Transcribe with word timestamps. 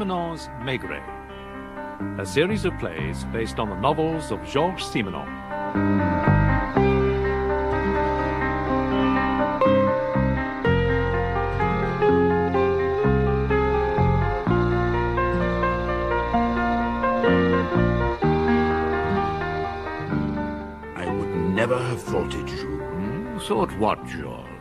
Simenon's 0.00 0.48
Maigret, 0.62 1.02
a 2.18 2.24
series 2.24 2.64
of 2.64 2.72
plays 2.78 3.24
based 3.24 3.58
on 3.58 3.68
the 3.68 3.76
novels 3.76 4.30
of 4.30 4.42
Georges 4.48 4.86
Simenon. 4.86 5.28
I 20.96 21.14
would 21.14 21.28
never 21.54 21.76
have 21.76 22.02
thought 22.02 22.34
it, 22.34 22.46
Jules. 22.46 22.80
Hmm? 22.80 23.38
Thought 23.40 23.76
what, 23.76 24.06
George? 24.06 24.59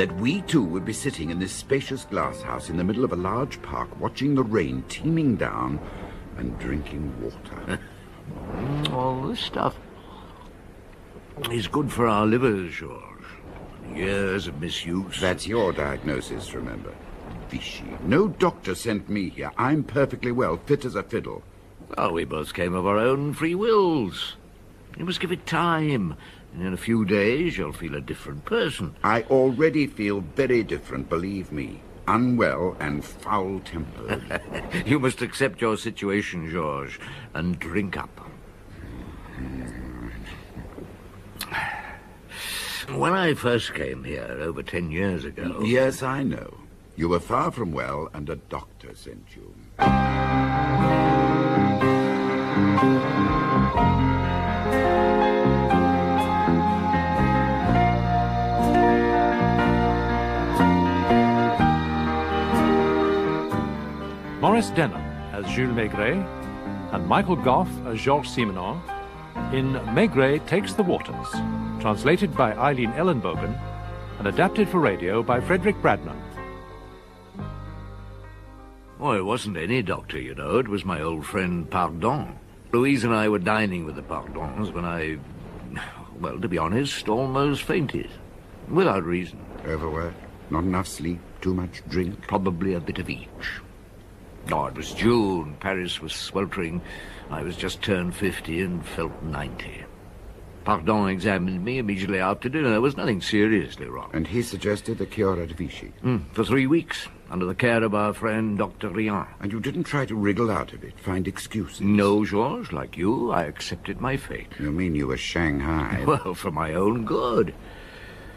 That 0.00 0.16
we 0.16 0.40
two 0.40 0.64
would 0.64 0.86
be 0.86 0.94
sitting 0.94 1.28
in 1.28 1.38
this 1.38 1.52
spacious 1.52 2.06
glass 2.06 2.40
house 2.40 2.70
in 2.70 2.78
the 2.78 2.84
middle 2.84 3.04
of 3.04 3.12
a 3.12 3.16
large 3.16 3.60
park, 3.60 4.00
watching 4.00 4.34
the 4.34 4.42
rain 4.42 4.82
teeming 4.88 5.36
down 5.36 5.78
and 6.38 6.58
drinking 6.58 7.12
water. 7.20 7.78
All 8.94 9.20
this 9.28 9.40
stuff 9.40 9.76
is 11.50 11.68
good 11.68 11.92
for 11.92 12.06
our 12.06 12.24
livers, 12.24 12.72
George. 12.72 13.26
Years 13.94 14.46
of 14.46 14.58
misuse. 14.58 15.20
That's 15.20 15.46
your 15.46 15.70
diagnosis, 15.70 16.54
remember. 16.54 16.94
Vichy. 17.50 17.84
No 18.02 18.26
doctor 18.26 18.74
sent 18.74 19.10
me 19.10 19.28
here. 19.28 19.52
I'm 19.58 19.84
perfectly 19.84 20.32
well, 20.32 20.56
fit 20.64 20.86
as 20.86 20.94
a 20.94 21.02
fiddle. 21.02 21.42
Well, 21.94 22.14
we 22.14 22.24
both 22.24 22.54
came 22.54 22.72
of 22.72 22.86
our 22.86 22.96
own 22.96 23.34
free 23.34 23.54
wills. 23.54 24.36
You 24.96 25.04
must 25.04 25.20
give 25.20 25.30
it 25.30 25.44
time. 25.44 26.16
And 26.52 26.66
in 26.66 26.72
a 26.72 26.76
few 26.76 27.04
days, 27.04 27.56
you'll 27.56 27.72
feel 27.72 27.94
a 27.94 28.00
different 28.00 28.44
person. 28.44 28.94
I 29.04 29.22
already 29.22 29.86
feel 29.86 30.20
very 30.20 30.62
different, 30.62 31.08
believe 31.08 31.52
me. 31.52 31.80
Unwell 32.08 32.76
and 32.80 33.04
foul-tempered. 33.04 34.40
You 34.86 34.98
must 34.98 35.22
accept 35.22 35.60
your 35.60 35.76
situation, 35.76 36.50
George, 36.50 36.98
and 37.34 37.58
drink 37.58 37.96
up. 37.96 38.20
When 42.88 43.12
I 43.12 43.34
first 43.34 43.74
came 43.74 44.02
here 44.02 44.36
over 44.40 44.62
ten 44.62 44.90
years 44.90 45.24
ago... 45.24 45.62
yes, 45.64 46.02
I 46.02 46.24
know. 46.24 46.58
You 46.96 47.08
were 47.08 47.20
far 47.20 47.52
from 47.52 47.72
well, 47.72 48.10
and 48.12 48.28
a 48.28 48.36
doctor 48.36 48.94
sent 48.94 49.26
you. 49.36 49.54
Maurice 64.60 64.76
Denham 64.76 65.00
as 65.32 65.50
Jules 65.54 65.74
Maigret 65.74 66.22
and 66.92 67.06
Michael 67.06 67.34
Gough 67.34 67.70
as 67.86 67.98
Georges 67.98 68.36
Simenon 68.36 68.78
in 69.54 69.72
Maigret 69.94 70.46
Takes 70.46 70.74
the 70.74 70.82
Waters, 70.82 71.28
translated 71.80 72.36
by 72.36 72.52
Eileen 72.52 72.92
Ellenbogen 72.92 73.58
and 74.18 74.28
adapted 74.28 74.68
for 74.68 74.78
radio 74.78 75.22
by 75.22 75.40
Frederick 75.40 75.76
Bradnum. 75.76 76.20
Oh, 79.00 79.12
it 79.12 79.24
wasn't 79.24 79.56
any 79.56 79.80
doctor, 79.80 80.20
you 80.20 80.34
know. 80.34 80.58
It 80.58 80.68
was 80.68 80.84
my 80.84 81.00
old 81.00 81.24
friend 81.24 81.70
Pardon. 81.70 82.38
Louise 82.70 83.02
and 83.02 83.14
I 83.14 83.30
were 83.30 83.38
dining 83.38 83.86
with 83.86 83.96
the 83.96 84.02
Pardons 84.02 84.72
when 84.72 84.84
I, 84.84 85.16
well, 86.20 86.38
to 86.38 86.48
be 86.48 86.58
honest, 86.58 87.08
almost 87.08 87.62
fainted. 87.62 88.10
Without 88.68 89.04
reason. 89.04 89.38
Overwork? 89.66 90.12
Not 90.50 90.64
enough 90.64 90.86
sleep? 90.86 91.20
Too 91.40 91.54
much 91.54 91.82
drink? 91.88 92.26
Probably 92.26 92.74
a 92.74 92.80
bit 92.80 92.98
of 92.98 93.08
each. 93.08 93.62
Oh, 94.52 94.66
it 94.66 94.74
was 94.74 94.92
June. 94.92 95.56
Paris 95.60 96.00
was 96.00 96.12
sweltering. 96.12 96.80
I 97.30 97.42
was 97.42 97.56
just 97.56 97.82
turned 97.82 98.14
50 98.14 98.60
and 98.62 98.84
felt 98.84 99.22
90. 99.22 99.84
Pardon 100.64 101.08
examined 101.08 101.64
me 101.64 101.78
immediately 101.78 102.20
after 102.20 102.48
dinner. 102.48 102.70
There 102.70 102.80
was 102.80 102.96
nothing 102.96 103.22
seriously 103.22 103.86
wrong. 103.86 104.10
And 104.12 104.26
he 104.26 104.42
suggested 104.42 104.98
the 104.98 105.06
cure 105.06 105.40
at 105.40 105.50
Vichy. 105.50 105.92
Mm, 106.04 106.30
for 106.32 106.44
three 106.44 106.66
weeks, 106.66 107.08
under 107.30 107.46
the 107.46 107.54
care 107.54 107.82
of 107.82 107.94
our 107.94 108.12
friend 108.12 108.58
Dr. 108.58 108.90
Rian. 108.90 109.26
And 109.40 109.52
you 109.52 109.60
didn't 109.60 109.84
try 109.84 110.04
to 110.04 110.14
wriggle 110.14 110.50
out 110.50 110.72
of 110.72 110.84
it, 110.84 110.98
find 110.98 111.26
excuses? 111.26 111.80
No, 111.80 112.24
Georges, 112.24 112.72
like 112.72 112.96
you, 112.96 113.30
I 113.30 113.44
accepted 113.44 114.00
my 114.00 114.16
fate. 114.16 114.48
You 114.58 114.70
mean 114.70 114.94
you 114.94 115.06
were 115.06 115.16
Shanghai? 115.16 116.04
Well, 116.06 116.34
for 116.34 116.50
my 116.50 116.74
own 116.74 117.04
good. 117.04 117.54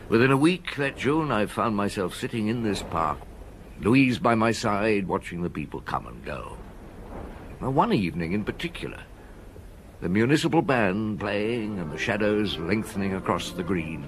Within 0.10 0.32
a 0.32 0.38
week 0.38 0.76
that 0.78 0.98
June, 0.98 1.32
I 1.32 1.46
found 1.48 1.76
myself 1.76 2.16
sitting 2.16 2.48
in 2.48 2.64
this 2.64 2.84
park, 2.84 3.18
Louise 3.80 4.20
by 4.20 4.36
my 4.36 4.52
side, 4.52 5.08
watching 5.08 5.42
the 5.42 5.50
people 5.50 5.82
come 5.82 6.08
and 6.08 6.24
go. 6.24 6.58
Now, 7.62 7.70
one 7.70 7.94
evening 7.94 8.34
in 8.34 8.44
particular, 8.44 9.00
the 10.02 10.10
municipal 10.10 10.62
band 10.62 11.20
playing 11.20 11.80
and 11.80 11.92
the 11.92 11.98
shadows 11.98 12.58
lengthening 12.58 13.16
across 13.16 13.52
the 13.52 13.64
green. 13.64 14.04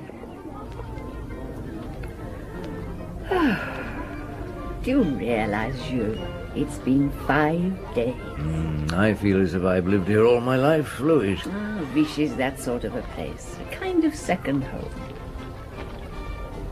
Do 4.84 4.92
you 4.92 5.02
realize, 5.02 5.82
Jules, 5.88 6.18
it's 6.54 6.78
been 6.80 7.10
five 7.26 7.96
days? 7.96 8.14
Mm, 8.36 8.94
I 8.94 9.14
feel 9.14 9.42
as 9.42 9.54
if 9.56 9.64
I've 9.64 9.88
lived 9.88 10.08
here 10.08 10.26
all 10.26 10.42
my 10.42 10.58
life, 10.58 11.00
Louise. 11.00 11.42
Oh, 11.46 11.88
Vichy's 11.94 12.36
that 12.36 12.60
sort 12.60 12.84
of 12.84 12.96
a 12.96 13.02
place. 13.16 13.56
A 13.68 13.76
kind 13.76 14.04
of 14.04 14.14
second 14.14 14.64
home. 14.64 14.92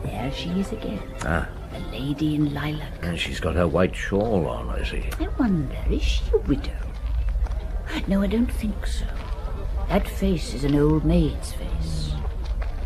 There 0.04 0.32
she 0.32 0.50
is 0.60 0.72
again. 0.72 1.02
Ah, 1.24 1.48
The 1.74 1.80
lady 1.92 2.36
in 2.36 2.54
lilac. 2.54 2.92
and 3.04 3.20
she's 3.20 3.40
got 3.40 3.56
her 3.56 3.68
white 3.68 3.96
shawl 3.96 4.48
on, 4.48 4.70
I 4.70 4.84
see. 4.84 5.10
I 5.20 5.28
wonder, 5.40 5.76
is 5.90 6.02
she 6.04 6.24
a 6.34 6.38
widow? 6.38 6.72
No, 8.08 8.22
I 8.22 8.28
don't 8.28 8.52
think 8.52 8.86
so. 8.88 9.06
That 9.90 10.08
face 10.08 10.54
is 10.54 10.64
an 10.64 10.76
old 10.76 11.04
maid's 11.06 11.54
face. 11.54 12.12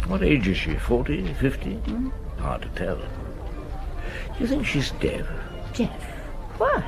What 0.08 0.24
age 0.24 0.48
is 0.48 0.58
she? 0.58 0.76
Forty? 0.76 1.34
Fifty? 1.34 1.76
Hmm? 1.76 2.10
Hard 2.40 2.62
to 2.64 2.70
tell. 2.70 2.96
Do 2.98 4.40
you 4.40 4.48
think 4.48 4.66
she's 4.66 4.92
deaf? 4.92 5.28
Deaf? 5.74 6.02
Why? 6.58 6.84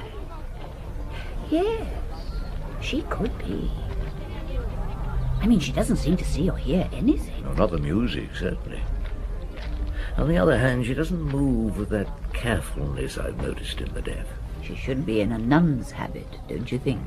Yes, 1.50 1.88
she 2.82 3.02
could 3.04 3.38
be. 3.40 3.70
I 5.42 5.48
mean, 5.48 5.60
she 5.60 5.72
doesn't 5.72 5.98
seem 5.98 6.18
to 6.18 6.26
see 6.26 6.50
or 6.50 6.58
hear 6.58 6.88
anything. 6.94 7.44
No, 7.44 7.54
not 7.54 7.72
the 7.72 7.78
music, 7.78 8.30
certainly. 8.36 8.82
On 10.20 10.28
the 10.28 10.38
other 10.38 10.58
hand, 10.58 10.86
she 10.86 10.94
doesn't 10.94 11.22
move 11.22 11.78
with 11.78 11.88
that 11.90 12.10
carefulness 12.34 13.18
I've 13.18 13.42
noticed 13.42 13.80
in 13.80 13.94
the 13.94 14.02
deaf. 14.02 14.28
She 14.62 14.76
should 14.76 15.06
be 15.06 15.22
in 15.22 15.32
a 15.32 15.38
nun's 15.38 15.92
habit, 15.92 16.28
don't 16.50 16.70
you 16.70 16.78
think? 16.78 17.02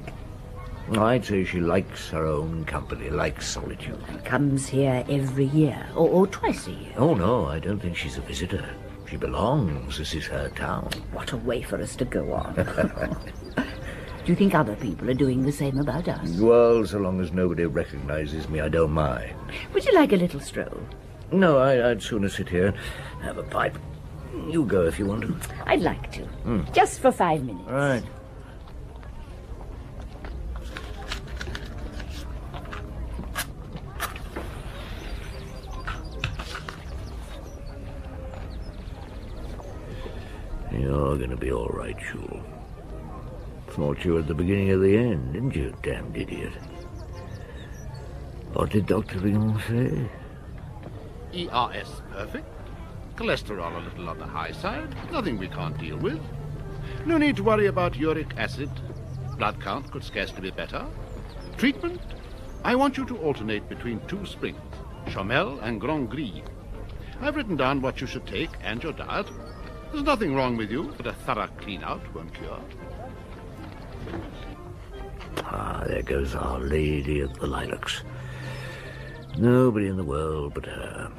I'd 0.97 1.23
say 1.23 1.45
she 1.45 1.61
likes 1.61 2.09
her 2.09 2.27
own 2.27 2.65
company, 2.65 3.11
likes 3.11 3.47
solitude. 3.47 4.03
And 4.09 4.25
comes 4.25 4.67
here 4.67 5.05
every 5.11 5.45
year, 5.45 5.87
or, 5.95 6.09
or 6.09 6.27
twice 6.27 6.67
a 6.67 6.71
year. 6.71 6.95
Oh, 6.97 7.13
no, 7.13 7.45
I 7.45 7.59
don't 7.59 7.79
think 7.79 7.99
she's 7.99 8.17
a 8.17 8.23
visitor. 8.23 8.67
She 9.11 9.19
belongs. 9.19 9.99
This 9.99 10.15
is 10.15 10.25
her 10.29 10.49
town. 10.49 10.89
What 11.13 11.33
a 11.33 11.37
way 11.37 11.61
for 11.61 11.79
us 11.83 11.95
to 11.97 12.07
go 12.07 12.33
on. 12.33 12.55
Do 12.55 14.33
you 14.33 14.35
think 14.35 14.55
other 14.55 14.77
people 14.77 15.11
are 15.11 15.15
doing 15.15 15.43
the 15.43 15.53
same 15.53 15.79
about 15.79 16.09
us? 16.09 16.39
Well, 16.39 16.87
so 16.87 16.99
long 16.99 17.21
as 17.21 17.31
nobody 17.31 17.67
recognizes 17.67 18.49
me, 18.49 18.61
I 18.61 18.71
don't 18.71 18.93
mind. 18.93 19.37
Would 19.75 19.85
you 19.85 19.95
like 19.95 20.13
a 20.13 20.17
little 20.17 20.41
stroll? 20.41 20.81
No, 21.33 21.59
I, 21.59 21.91
I'd 21.91 22.03
sooner 22.03 22.29
sit 22.29 22.49
here 22.49 22.67
and 22.67 22.77
have 23.23 23.39
a 23.39 23.43
pipe. 23.43 23.79
You 24.49 24.65
go 24.67 24.83
if 24.83 24.99
you 24.99 25.07
want 25.07 25.23
to. 25.23 25.37
I'd 25.67 25.81
like 25.81 26.13
to. 26.13 26.23
Hmm. 26.25 26.63
Just 26.73 27.01
for 27.01 27.11
five 27.11 27.43
minutes. 27.43 27.69
All 27.69 27.75
right. 27.75 28.03
You're 40.71 41.17
going 41.17 41.31
to 41.31 41.37
be 41.37 41.53
all 41.53 41.69
right, 41.69 41.97
Jules. 41.99 42.45
Thought 43.69 44.05
you 44.05 44.15
were 44.15 44.21
at 44.21 44.27
the 44.27 44.35
beginning 44.35 44.71
of 44.71 44.83
the 44.83 44.97
end, 44.97 45.33
didn't 45.33 45.57
you, 45.57 45.75
damned 45.83 46.17
idiot? 46.17 46.53
What 48.53 48.71
did 48.71 48.87
Dr. 48.87 49.19
Rian 49.21 49.59
say? 49.67 50.11
ERS 51.35 52.03
perfect. 52.11 52.47
Cholesterol 53.17 53.77
a 53.77 53.81
little 53.81 54.09
on 54.09 54.19
the 54.19 54.27
high 54.27 54.53
side. 54.53 54.95
Nothing 55.11 55.39
we 55.39 55.49
can't 55.49 55.79
deal 55.79 55.97
with. 55.99 56.21
No 57.07 57.19
need 57.19 57.37
to 57.37 57.43
worry 57.43 57.67
about 57.67 57.97
uric 57.97 58.33
acid. 58.37 58.71
Blood 59.37 59.61
count 59.61 59.91
could 59.91 60.05
scarcely 60.05 60.41
be 60.41 60.51
better. 60.51 60.87
Treatment? 61.57 62.01
I 62.65 62.75
want 62.75 62.97
you 62.97 63.05
to 63.07 63.19
alternate 63.19 63.69
between 63.69 64.01
two 64.07 64.25
springs, 64.25 64.61
Chomel 65.07 65.61
and 65.63 65.81
Grande 65.81 66.09
Grille. 66.09 66.45
I've 67.21 67.37
written 67.37 67.57
down 67.57 67.83
what 67.83 68.01
you 68.01 68.07
should 68.07 68.27
take 68.27 68.51
and 68.63 68.83
your 68.83 68.93
diet. 68.93 69.29
There's 69.91 70.05
nothing 70.05 70.35
wrong 70.35 70.57
with 70.57 70.71
you, 70.71 70.93
but 70.97 71.07
a 71.07 71.13
thorough 71.13 71.49
clean-out 71.59 72.15
won't 72.15 72.35
cure. 72.35 72.61
Ah, 75.39 75.85
there 75.87 76.03
goes 76.03 76.35
Our 76.35 76.61
Lady 76.61 77.21
of 77.21 77.39
the 77.39 77.47
Lilacs. 77.47 78.03
Nobody 79.39 79.87
in 79.87 79.97
the 79.97 80.05
world 80.05 80.55
but 80.55 80.67
her. 80.67 81.11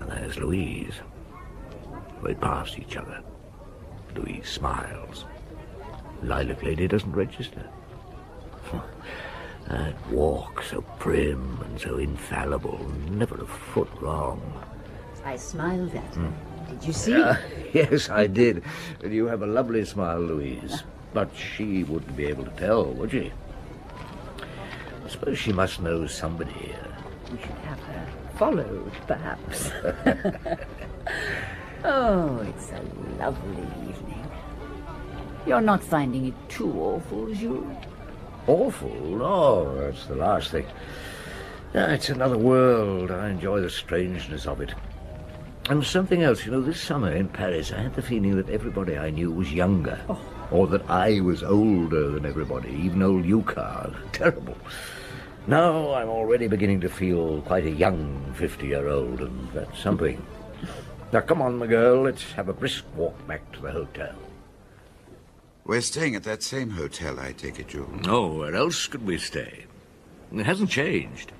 And 0.00 0.10
there's 0.10 0.36
Louise. 0.38 0.94
We 2.22 2.34
passed 2.34 2.78
each 2.78 2.96
other. 2.96 3.22
Louise 4.14 4.48
smiles. 4.48 5.24
Lilac 6.22 6.62
Lady 6.62 6.86
doesn't 6.86 7.12
register. 7.12 7.64
that 9.68 10.10
walk 10.10 10.62
so 10.62 10.82
prim 10.98 11.58
and 11.64 11.80
so 11.80 11.96
infallible, 11.96 12.78
never 13.10 13.42
a 13.42 13.46
foot 13.46 13.88
wrong. 14.00 14.40
I 15.24 15.36
smiled 15.36 15.94
at 15.94 16.14
her. 16.14 16.32
Did 16.68 16.84
you 16.84 16.92
see? 16.92 17.22
Ah, 17.22 17.38
yes, 17.72 18.10
I 18.10 18.26
did. 18.26 18.62
You 19.02 19.26
have 19.26 19.42
a 19.42 19.46
lovely 19.46 19.84
smile, 19.84 20.20
Louise. 20.20 20.82
But 21.14 21.30
she 21.36 21.84
wouldn't 21.84 22.16
be 22.16 22.26
able 22.26 22.44
to 22.44 22.50
tell, 22.52 22.84
would 22.84 23.10
she? 23.10 23.32
I 25.04 25.08
suppose 25.08 25.38
she 25.38 25.52
must 25.52 25.80
know 25.80 26.06
somebody 26.06 26.52
here. 26.52 26.86
We 27.30 27.38
should 27.38 27.50
have 27.50 27.80
her 27.80 28.06
followed, 28.36 28.92
perhaps. 29.06 29.70
oh, 31.84 32.38
it's 32.40 32.70
a 32.72 32.82
lovely 33.18 33.62
evening. 33.88 34.30
You're 35.46 35.60
not 35.60 35.82
finding 35.82 36.26
it 36.26 36.34
too 36.48 36.72
awful, 36.72 37.32
Jules? 37.34 37.76
Awful? 38.46 38.88
No, 38.90 39.74
that's 39.76 40.06
the 40.06 40.16
last 40.16 40.50
thing. 40.50 40.66
Yeah, 41.74 41.92
it's 41.92 42.08
another 42.08 42.38
world. 42.38 43.10
I 43.10 43.30
enjoy 43.30 43.60
the 43.60 43.70
strangeness 43.70 44.46
of 44.46 44.60
it. 44.60 44.74
And 45.70 45.84
something 45.84 46.22
else, 46.22 46.44
you 46.44 46.52
know, 46.52 46.60
this 46.60 46.80
summer 46.80 47.12
in 47.12 47.28
Paris, 47.28 47.72
I 47.72 47.82
had 47.82 47.94
the 47.94 48.02
feeling 48.02 48.36
that 48.36 48.50
everybody 48.50 48.98
I 48.98 49.10
knew 49.10 49.30
was 49.30 49.52
younger. 49.52 50.00
Oh. 50.08 50.18
Or 50.52 50.66
that 50.68 50.88
I 50.88 51.20
was 51.20 51.42
older 51.42 52.10
than 52.10 52.26
everybody, 52.26 52.70
even 52.70 53.02
old 53.02 53.24
Yukar. 53.24 53.96
Terrible. 54.12 54.56
Now 55.46 55.94
I'm 55.94 56.08
already 56.08 56.46
beginning 56.46 56.82
to 56.82 56.88
feel 56.88 57.40
quite 57.42 57.64
a 57.64 57.70
young 57.70 58.34
50-year-old, 58.38 59.20
and 59.20 59.50
that's 59.52 59.80
something. 59.80 60.24
Now, 61.12 61.20
come 61.20 61.42
on, 61.42 61.58
my 61.58 61.66
girl, 61.66 62.02
let's 62.02 62.30
have 62.32 62.48
a 62.48 62.52
brisk 62.52 62.84
walk 62.94 63.26
back 63.26 63.50
to 63.52 63.60
the 63.60 63.72
hotel. 63.72 64.14
We're 65.64 65.80
staying 65.80 66.16
at 66.16 66.24
that 66.24 66.42
same 66.42 66.70
hotel, 66.70 67.18
I 67.18 67.32
take 67.32 67.58
it, 67.58 67.68
Jules. 67.68 68.06
Oh, 68.06 68.38
where 68.38 68.54
else 68.54 68.86
could 68.86 69.06
we 69.06 69.18
stay? 69.18 69.64
It 70.34 70.46
hasn't 70.46 70.70
changed. 70.70 71.32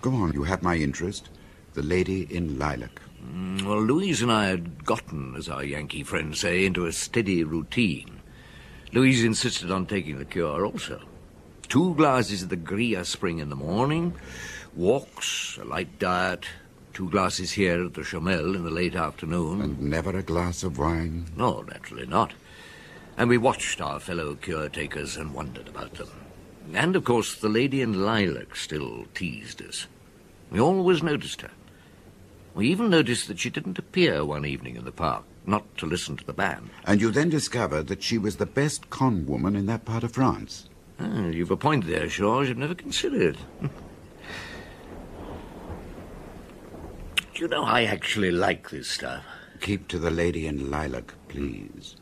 Go 0.00 0.12
on, 0.14 0.32
you 0.32 0.42
have 0.42 0.62
my 0.62 0.76
interest. 0.76 1.28
The 1.74 1.82
lady 1.82 2.26
in 2.34 2.58
lilac. 2.58 3.00
Mm, 3.24 3.62
Well, 3.62 3.82
Louise 3.82 4.22
and 4.22 4.32
I 4.32 4.46
had 4.46 4.84
gotten, 4.84 5.34
as 5.36 5.48
our 5.48 5.64
Yankee 5.64 6.02
friends 6.02 6.40
say, 6.40 6.64
into 6.64 6.86
a 6.86 6.92
steady 6.92 7.44
routine. 7.44 8.20
Louise 8.92 9.24
insisted 9.24 9.70
on 9.70 9.86
taking 9.86 10.18
the 10.18 10.24
cure 10.24 10.64
also. 10.66 11.00
Two 11.68 11.94
glasses 11.94 12.42
of 12.42 12.48
the 12.50 12.56
Grille 12.56 13.04
Spring 13.04 13.38
in 13.38 13.48
the 13.48 13.56
morning, 13.56 14.14
walks, 14.74 15.58
a 15.60 15.64
light 15.64 15.98
diet, 15.98 16.44
two 16.92 17.08
glasses 17.08 17.52
here 17.52 17.84
at 17.86 17.94
the 17.94 18.02
Chomel 18.02 18.54
in 18.54 18.64
the 18.64 18.70
late 18.70 18.94
afternoon. 18.94 19.62
And 19.62 19.80
never 19.80 20.16
a 20.16 20.22
glass 20.22 20.62
of 20.62 20.76
wine. 20.78 21.26
No, 21.36 21.62
naturally 21.62 22.06
not. 22.06 22.32
And 23.16 23.28
we 23.30 23.38
watched 23.38 23.80
our 23.80 24.00
fellow 24.00 24.34
cure 24.34 24.68
takers 24.68 25.16
and 25.16 25.32
wondered 25.32 25.68
about 25.68 25.94
them. 25.94 26.10
And, 26.74 26.94
of 26.96 27.04
course, 27.04 27.34
the 27.36 27.48
lady 27.48 27.80
in 27.80 28.04
lilac 28.04 28.56
still 28.56 29.06
teased 29.14 29.62
us. 29.62 29.86
We 30.50 30.60
always 30.60 31.02
noticed 31.02 31.40
her. 31.42 31.50
We 32.54 32.68
even 32.68 32.90
noticed 32.90 33.28
that 33.28 33.38
she 33.38 33.48
didn't 33.48 33.78
appear 33.78 34.24
one 34.24 34.44
evening 34.44 34.76
in 34.76 34.84
the 34.84 34.92
park, 34.92 35.24
not 35.46 35.76
to 35.78 35.86
listen 35.86 36.16
to 36.18 36.24
the 36.24 36.34
band. 36.34 36.68
And 36.84 37.00
you 37.00 37.10
then 37.10 37.30
discovered 37.30 37.86
that 37.88 38.02
she 38.02 38.18
was 38.18 38.36
the 38.36 38.46
best 38.46 38.90
con 38.90 39.26
woman 39.26 39.56
in 39.56 39.66
that 39.66 39.86
part 39.86 40.04
of 40.04 40.12
France. 40.12 40.68
Ah, 41.00 41.26
you've 41.28 41.50
a 41.50 41.56
point 41.56 41.86
there, 41.86 42.06
Georges. 42.06 42.50
I've 42.50 42.58
never 42.58 42.74
considered. 42.74 43.38
Do 43.60 43.70
you 47.34 47.48
know, 47.48 47.64
I 47.64 47.84
actually 47.84 48.30
like 48.30 48.68
this 48.68 48.88
stuff. 48.88 49.24
Keep 49.60 49.88
to 49.88 49.98
the 49.98 50.10
lady 50.10 50.46
in 50.46 50.70
lilac, 50.70 51.14
please. 51.28 51.96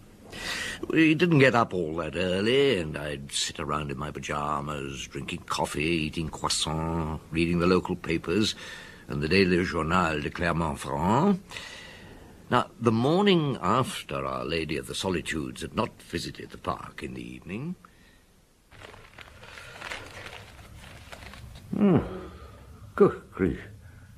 We 0.89 1.15
didn't 1.15 1.39
get 1.41 1.55
up 1.55 1.73
all 1.75 1.95
that 1.97 2.17
early, 2.17 2.79
and 2.79 2.97
I'd 2.97 3.33
sit 3.33 3.61
around 3.61 3.91
in 3.91 3.99
my 3.99 4.11
pajamas, 4.11 5.07
drinking 5.07 5.45
coffee, 5.47 5.85
eating 5.85 6.29
croissant, 6.29 7.21
reading 7.31 7.61
the 7.61 7.67
local 7.67 7.97
papers 7.97 8.55
and 9.11 9.21
the 9.21 9.29
Daily 9.29 9.65
Journal 9.65 10.21
de 10.21 10.31
Clermont-Ferrand. 10.31 11.43
Now, 12.49 12.67
the 12.81 12.93
morning 12.93 13.59
after 13.61 14.25
Our 14.25 14.45
Lady 14.45 14.77
of 14.77 14.87
the 14.87 14.95
Solitudes 14.95 15.63
had 15.63 15.75
not 15.75 16.01
visited 16.03 16.51
the 16.51 16.59
park 16.59 17.03
in 17.03 17.15
the 17.15 17.23
evening. 17.23 17.75
Hmm. 21.77 21.99
Good 22.95 23.21
grief. 23.33 23.61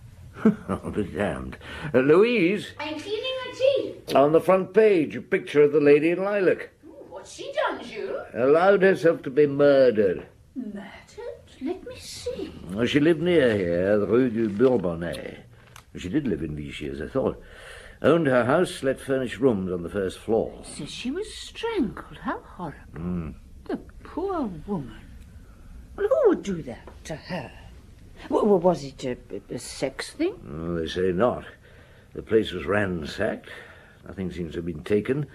I'll 0.68 0.90
be 0.90 1.04
damned. 1.04 1.56
Uh, 1.92 1.98
Louise, 1.98 2.72
I'm 2.78 2.98
cleaning 2.98 3.36
her 3.44 3.52
teeth. 3.52 4.14
on 4.14 4.32
the 4.32 4.40
front 4.40 4.72
page, 4.74 5.16
a 5.16 5.22
picture 5.22 5.62
of 5.62 5.72
the 5.72 5.80
lady 5.80 6.10
in 6.10 6.22
lilac. 6.22 6.70
What's 7.10 7.32
she 7.34 7.52
done, 7.52 7.82
Jules? 7.84 8.26
allowed 8.34 8.82
herself 8.82 9.22
to 9.22 9.30
be 9.30 9.46
murdered. 9.46 10.26
Murdered? 10.56 10.82
Let 11.62 11.86
me 11.86 11.96
see. 11.96 12.52
She 12.86 12.98
lived 13.00 13.22
near 13.22 13.56
here, 13.56 13.98
the 13.98 14.06
Rue 14.06 14.30
du 14.30 14.48
Bourbonnais. 14.48 15.38
She 15.96 16.08
did 16.08 16.26
live 16.26 16.42
in 16.42 16.56
Vichy, 16.56 16.88
as 16.88 17.00
I 17.00 17.06
thought. 17.06 17.40
Owned 18.00 18.26
her 18.26 18.44
house, 18.44 18.82
let 18.82 19.00
furnished 19.00 19.38
rooms 19.38 19.70
on 19.70 19.82
the 19.84 19.88
first 19.88 20.18
floor. 20.18 20.60
Says 20.64 20.90
she 20.90 21.10
was 21.10 21.32
strangled. 21.32 22.18
How 22.22 22.40
horrible. 22.40 23.00
Hmm. 23.00 23.30
The 23.66 23.76
poor 24.02 24.50
woman. 24.66 25.00
Well, 25.96 26.08
who 26.08 26.28
would 26.30 26.42
do 26.42 26.62
that 26.62 26.88
to 27.04 27.14
her? 27.14 27.52
W- 28.28 28.56
was 28.56 28.82
it 28.82 29.04
a, 29.04 29.16
a 29.54 29.58
sex 29.58 30.10
thing? 30.10 30.34
Well, 30.44 30.76
they 30.76 30.88
say 30.88 31.12
not. 31.12 31.44
The 32.14 32.22
place 32.22 32.50
was 32.50 32.64
ransacked. 32.66 33.50
Nothing 34.06 34.32
seems 34.32 34.52
to 34.52 34.58
have 34.58 34.66
been 34.66 34.82
taken. 34.82 35.26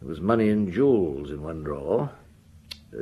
There 0.00 0.08
was 0.08 0.20
money 0.20 0.48
and 0.48 0.72
jewels 0.72 1.30
in 1.30 1.42
one 1.42 1.62
drawer. 1.62 2.10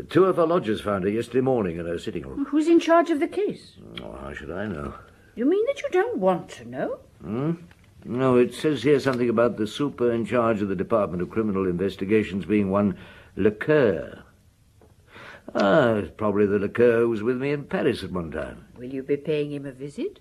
Two 0.09 0.25
of 0.25 0.37
her 0.37 0.47
lodgers 0.47 0.81
found 0.81 1.05
her 1.05 1.11
yesterday 1.11 1.41
morning 1.41 1.79
in 1.79 1.87
her 1.87 1.99
sitting 1.99 2.27
room. 2.27 2.45
Who's 2.47 2.67
in 2.67 2.81
charge 2.81 3.11
of 3.11 3.21
the 3.21 3.29
case? 3.29 3.73
Oh, 4.03 4.19
how 4.21 4.33
should 4.33 4.51
I 4.51 4.67
know? 4.67 4.95
You 5.37 5.45
mean 5.45 5.65
that 5.67 5.81
you 5.81 5.89
don't 5.91 6.19
want 6.19 6.49
to 6.51 6.69
know? 6.69 6.99
No, 8.05 8.37
it 8.37 8.55
says 8.55 8.83
here 8.83 8.99
something 9.01 9.29
about 9.29 9.57
the 9.57 9.67
super 9.67 10.11
in 10.13 10.25
charge 10.27 10.61
of 10.63 10.69
the 10.69 10.77
Department 10.77 11.23
of 11.23 11.31
Criminal 11.31 11.67
Investigations 11.67 12.45
being 12.45 12.71
one 12.71 12.97
Lecoeur. 13.37 14.23
Ah, 15.55 15.95
it's 15.95 16.13
probably 16.17 16.47
the 16.47 16.59
Lecoeur 16.59 17.01
who 17.01 17.09
was 17.09 17.23
with 17.23 17.37
me 17.37 17.53
in 17.53 17.65
Paris 17.65 18.03
at 18.03 18.11
one 18.11 18.31
time. 18.31 18.67
Will 18.77 18.93
you 18.93 19.03
be 19.03 19.17
paying 19.17 19.53
him 19.53 19.67
a 19.67 19.73
visit? 19.73 20.21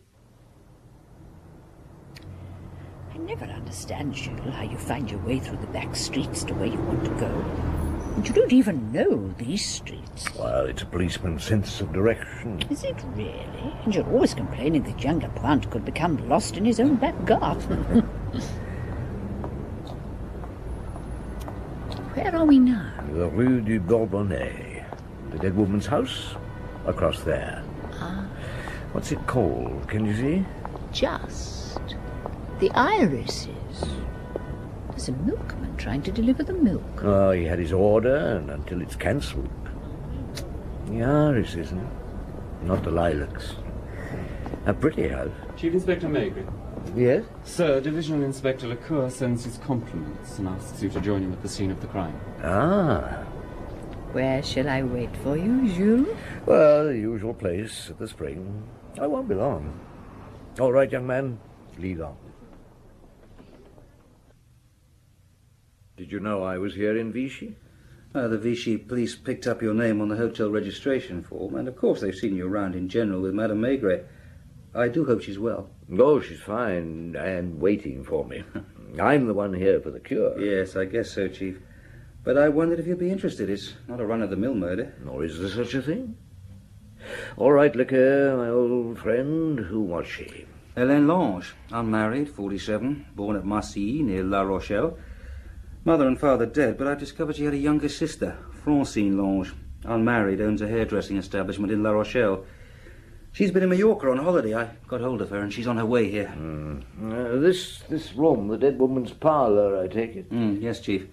I 3.13 3.17
never 3.17 3.45
understand, 3.45 4.13
Jules, 4.13 4.53
how 4.53 4.63
you 4.63 4.77
find 4.77 5.10
your 5.10 5.19
way 5.22 5.39
through 5.39 5.57
the 5.57 5.67
back 5.67 5.95
streets 5.95 6.43
to 6.43 6.53
where 6.53 6.67
you 6.67 6.79
want 6.81 7.05
to 7.05 7.12
go. 7.12 7.85
You 8.24 8.31
don't 8.34 8.53
even 8.53 8.91
know 8.91 9.34
these 9.38 9.65
streets. 9.65 10.34
Well, 10.36 10.65
it's 10.65 10.81
a 10.81 10.86
policeman's 10.86 11.43
sense 11.43 11.81
of 11.81 11.91
direction. 11.91 12.62
Is 12.69 12.84
it 12.84 12.95
really? 13.13 13.74
And 13.84 13.93
you're 13.93 14.10
always 14.10 14.34
complaining 14.34 14.84
that 14.84 15.03
young 15.03 15.19
Lapointe 15.19 15.69
could 15.69 15.84
become 15.84 16.29
lost 16.29 16.55
in 16.57 16.63
his 16.65 16.79
own 16.79 16.95
back 16.95 17.25
garden. 17.25 17.84
Where 22.13 22.34
are 22.36 22.45
we 22.45 22.57
now? 22.60 22.93
The 23.12 23.27
Rue 23.27 23.60
du 23.60 23.79
Bourbonnais. 23.79 24.86
The 25.31 25.38
dead 25.38 25.55
woman's 25.55 25.86
house? 25.86 26.36
Across 26.86 27.22
there. 27.24 27.62
Ah. 27.93 28.25
What's 28.93 29.12
it 29.12 29.27
called? 29.27 29.88
Can 29.89 30.05
you 30.05 30.15
see? 30.15 30.45
Just. 30.93 31.79
The 32.60 32.72
irises. 32.72 33.50
There's 34.96 35.10
a 35.10 35.12
milkman 35.12 35.75
trying 35.75 36.04
to 36.04 36.12
deliver 36.12 36.44
the 36.44 36.54
milk. 36.54 37.04
Oh, 37.04 37.32
he 37.32 37.44
had 37.44 37.60
his 37.60 37.74
order, 37.74 38.16
and 38.16 38.50
until 38.50 38.82
it's 38.82 38.96
cancelled. 38.96 39.50
The 40.88 41.04
iris, 41.04 41.56
isn't 41.56 41.78
it? 41.78 41.88
Not 42.64 42.84
the 42.84 42.92
lilacs. 42.92 43.56
A 44.66 44.74
pretty 44.74 45.10
house. 45.10 45.34
Chief 45.58 45.74
Inspector 45.74 46.08
Maigret. 46.08 46.50
Yes? 46.96 47.25
Sir, 47.44 47.82
Divisional 47.82 48.24
Inspector 48.24 48.66
Lecoeur 48.66 49.12
sends 49.12 49.44
his 49.44 49.58
compliments 49.58 50.40
and 50.40 50.48
asks 50.48 50.82
you 50.82 50.90
to 50.90 51.02
join 51.02 51.24
him 51.24 51.34
at 51.34 51.42
the 51.42 51.50
scene 51.50 51.72
of 51.72 51.82
the 51.82 51.88
crime. 51.88 52.18
Ah. 52.42 53.24
Where 54.14 54.42
shall 54.42 54.70
I 54.70 54.82
wait 54.84 55.14
for 55.18 55.36
you, 55.36 55.68
Jules? 55.74 56.18
Well, 56.46 56.86
the 56.86 56.98
usual 56.98 57.34
place 57.34 57.90
at 57.90 58.00
the 58.00 58.08
spring. 58.08 58.64
I 58.98 59.08
won't 59.08 59.28
be 59.28 59.36
long. 59.36 59.78
All 60.58 60.72
right, 60.72 60.90
young 60.90 61.06
man. 61.06 61.38
Lead 61.78 62.00
on. 62.00 62.16
Did 65.98 66.12
you 66.12 66.20
know 66.20 66.44
I 66.44 66.58
was 66.58 66.75
here 66.75 66.98
in 66.98 67.14
Vichy? 67.14 67.56
Uh, 68.14 68.28
the 68.28 68.38
Vichy 68.38 68.78
police 68.78 69.16
picked 69.16 69.48
up 69.48 69.62
your 69.62 69.74
name 69.74 70.02
on 70.02 70.10
the 70.10 70.18
hotel 70.18 70.50
registration 70.50 71.24
form, 71.24 71.56
and 71.56 71.70
of 71.70 71.78
course 71.78 72.02
they've 72.02 72.14
seen 72.14 72.36
you 72.36 72.48
around 72.48 72.75
in 72.75 72.90
general 72.90 73.22
with 73.22 73.34
Madame 73.34 73.62
Maigret. 73.62 74.06
I 74.74 74.90
do 74.90 75.06
hope 75.06 75.22
she's 75.22 75.40
well. 75.40 75.70
Oh, 75.98 76.20
she's 76.20 76.42
fine 76.42 77.16
and 77.18 77.62
waiting 77.62 78.04
for 78.04 78.25
me. 78.25 78.44
I'm 79.00 79.25
the 79.25 79.34
one 79.34 79.54
here 79.54 79.80
for 79.80 79.90
the 79.90 80.02
cure. 80.02 80.38
Yes, 80.38 80.75
I 80.75 80.84
guess 80.84 81.12
so, 81.12 81.30
Chief. 81.30 81.60
But 82.25 82.38
I 82.38 82.50
wondered 82.50 82.80
if 82.80 82.88
you'd 82.88 83.00
be 83.00 83.10
interested. 83.10 83.50
It's 83.50 83.75
not 83.88 84.02
a 84.02 84.06
run-of-the-mill 84.06 84.56
murder. 84.56 84.94
Nor 85.02 85.24
is 85.24 85.40
there 85.40 85.48
such 85.48 85.75
a 85.75 85.82
thing. 85.82 86.18
All 87.38 87.54
right, 87.54 87.74
Lecoeur, 87.74 88.36
my 88.36 88.50
old 88.50 89.00
friend, 89.00 89.60
who 89.60 89.80
was 89.80 90.08
she? 90.08 90.46
Hélène 90.75 91.08
Lange, 91.08 91.54
unmarried, 91.72 92.30
47, 92.30 93.06
born 93.16 93.38
at 93.38 93.46
Marsilly, 93.46 94.02
near 94.02 94.24
La 94.24 94.42
Rochelle. 94.42 94.98
Mother 95.86 96.08
and 96.08 96.20
father 96.20 96.48
dead, 96.48 96.80
but 96.80 96.88
I 96.88 96.96
discovered 96.96 97.36
she 97.36 97.46
had 97.46 97.54
a 97.54 97.58
younger 97.58 97.89
sister, 97.89 98.39
Francine 98.63 99.20
Lange, 99.20 99.51
unmarried, 99.84 100.42
owns 100.42 100.63
a 100.63 100.68
hairdressing 100.68 101.15
establishment 101.15 101.72
in 101.72 101.84
La 101.84 101.92
Rochelle. 101.92 102.44
She's 103.32 103.51
been 103.51 103.62
in 103.62 103.70
Mallorca 103.70 104.10
on 104.10 104.18
holiday. 104.18 104.56
I 104.56 104.72
got 104.88 105.01
hold 105.01 105.22
of 105.22 105.30
her, 105.30 105.38
and 105.38 105.54
she's 105.54 105.68
on 105.68 105.77
her 105.77 105.86
way 105.86 106.10
here. 106.10 106.34
Uh, 106.36 107.38
this 107.38 107.84
this 107.88 108.13
room, 108.13 108.48
the 108.48 108.58
dead 108.58 108.80
woman's 108.80 109.12
parlour, 109.12 109.80
I 109.80 109.88
take 109.88 110.15
it. 110.15 110.32
Mm, 110.32 110.60
yes, 110.60 110.80
Chief. 110.80 111.08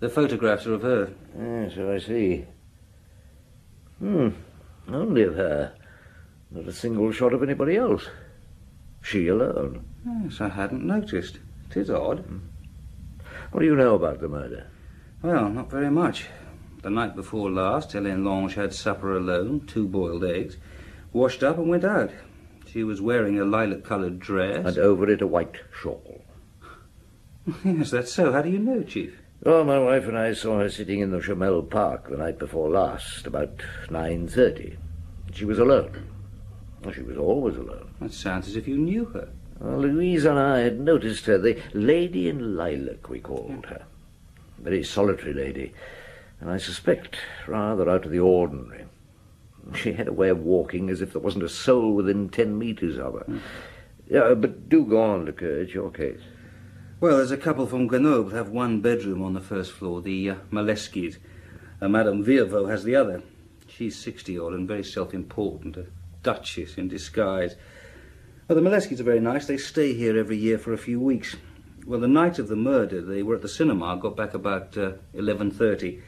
The 0.00 0.08
photographs 0.08 0.66
are 0.66 0.74
of 0.74 0.82
her. 0.82 1.12
Yes, 1.38 1.76
so 1.76 1.92
I 1.92 1.98
see. 1.98 2.44
Hmm. 4.00 4.30
Only 4.88 5.22
of 5.22 5.36
her. 5.36 5.74
Not 6.50 6.66
a 6.66 6.72
single 6.72 7.12
shot 7.12 7.34
of 7.34 7.42
anybody 7.44 7.76
else. 7.76 8.08
She 9.00 9.28
alone. 9.28 9.84
Yes, 10.24 10.40
I 10.40 10.48
hadn't 10.48 10.84
noticed. 10.84 11.38
It 11.70 11.76
is 11.76 11.90
odd. 11.90 12.24
What 13.50 13.60
do 13.60 13.66
you 13.66 13.76
know 13.76 13.94
about 13.94 14.20
the 14.20 14.28
murder? 14.28 14.66
Well, 15.22 15.48
not 15.48 15.70
very 15.70 15.90
much. 15.90 16.26
The 16.82 16.90
night 16.90 17.16
before 17.16 17.50
last, 17.50 17.90
Hélène 17.90 18.24
Lange 18.24 18.54
had 18.54 18.72
supper 18.72 19.16
alone, 19.16 19.66
two 19.66 19.88
boiled 19.88 20.24
eggs, 20.24 20.56
washed 21.12 21.42
up 21.42 21.58
and 21.58 21.68
went 21.68 21.84
out. 21.84 22.10
She 22.66 22.84
was 22.84 23.00
wearing 23.00 23.38
a 23.38 23.44
lilac-coloured 23.44 24.18
dress. 24.18 24.66
And 24.66 24.78
over 24.78 25.10
it 25.10 25.22
a 25.22 25.26
white 25.26 25.56
shawl. 25.80 26.22
Yes, 27.64 27.90
that's 27.90 28.12
so. 28.12 28.30
How 28.32 28.42
do 28.42 28.50
you 28.50 28.58
know, 28.58 28.82
Chief? 28.82 29.18
Well, 29.42 29.64
my 29.64 29.78
wife 29.78 30.04
and 30.04 30.18
I 30.18 30.34
saw 30.34 30.58
her 30.58 30.68
sitting 30.68 31.00
in 31.00 31.10
the 31.10 31.20
Chomel 31.20 31.62
Park 31.70 32.10
the 32.10 32.18
night 32.18 32.38
before 32.38 32.68
last, 32.68 33.26
about 33.26 33.56
9.30. 33.86 34.76
She 35.32 35.46
was 35.46 35.58
alone. 35.58 36.10
Well, 36.82 36.92
she 36.92 37.02
was 37.02 37.16
always 37.16 37.56
alone. 37.56 37.94
That 38.00 38.12
sounds 38.12 38.48
as 38.48 38.56
if 38.56 38.68
you 38.68 38.76
knew 38.76 39.06
her. 39.06 39.30
Well, 39.60 39.78
Louise 39.78 40.24
and 40.24 40.38
I 40.38 40.60
had 40.60 40.78
noticed 40.78 41.26
her, 41.26 41.38
the 41.38 41.60
Lady 41.72 42.28
in 42.28 42.56
Lilac, 42.56 43.08
we 43.08 43.18
called 43.18 43.66
her. 43.66 43.84
A 44.58 44.62
very 44.62 44.84
solitary 44.84 45.34
lady, 45.34 45.72
and 46.40 46.50
I 46.50 46.58
suspect 46.58 47.16
rather 47.46 47.88
out 47.88 48.04
of 48.04 48.12
the 48.12 48.20
ordinary. 48.20 48.84
She 49.74 49.92
had 49.92 50.08
a 50.08 50.12
way 50.12 50.28
of 50.28 50.40
walking 50.40 50.88
as 50.88 51.02
if 51.02 51.12
there 51.12 51.20
wasn't 51.20 51.44
a 51.44 51.48
soul 51.48 51.92
within 51.94 52.28
ten 52.28 52.58
metres 52.58 52.98
of 52.98 53.14
her. 53.14 53.40
Yeah, 54.08 54.34
but 54.34 54.68
do 54.68 54.84
go 54.84 55.02
on, 55.02 55.26
Lecoeur, 55.26 55.62
it's 55.62 55.74
your 55.74 55.90
case. 55.90 56.20
Well, 57.00 57.18
there's 57.18 57.30
a 57.30 57.36
couple 57.36 57.66
from 57.66 57.86
Grenoble 57.86 58.30
have 58.30 58.48
one 58.48 58.80
bedroom 58.80 59.22
on 59.22 59.34
the 59.34 59.40
first 59.40 59.72
floor, 59.72 60.00
the 60.00 60.30
uh, 60.30 60.34
Maleskis. 60.50 61.18
Uh, 61.80 61.88
Madame 61.88 62.24
Virvo 62.24 62.68
has 62.68 62.84
the 62.84 62.96
other. 62.96 63.22
She's 63.68 64.02
60-odd 64.02 64.52
and 64.52 64.66
very 64.66 64.82
self-important, 64.82 65.76
a 65.76 65.86
duchess 66.22 66.76
in 66.76 66.88
disguise. 66.88 67.54
Well, 68.48 68.56
the 68.56 68.66
Maleskis 68.66 68.98
are 68.98 69.04
very 69.04 69.20
nice. 69.20 69.44
They 69.44 69.58
stay 69.58 69.92
here 69.92 70.18
every 70.18 70.38
year 70.38 70.56
for 70.56 70.72
a 70.72 70.78
few 70.78 70.98
weeks. 70.98 71.36
Well, 71.84 72.00
the 72.00 72.08
night 72.08 72.38
of 72.38 72.48
the 72.48 72.56
murder, 72.56 73.02
they 73.02 73.22
were 73.22 73.34
at 73.34 73.42
the 73.42 73.48
cinema, 73.48 73.98
got 73.98 74.16
back 74.16 74.32
about 74.32 74.74
uh, 74.78 74.92
11.30. 75.14 76.00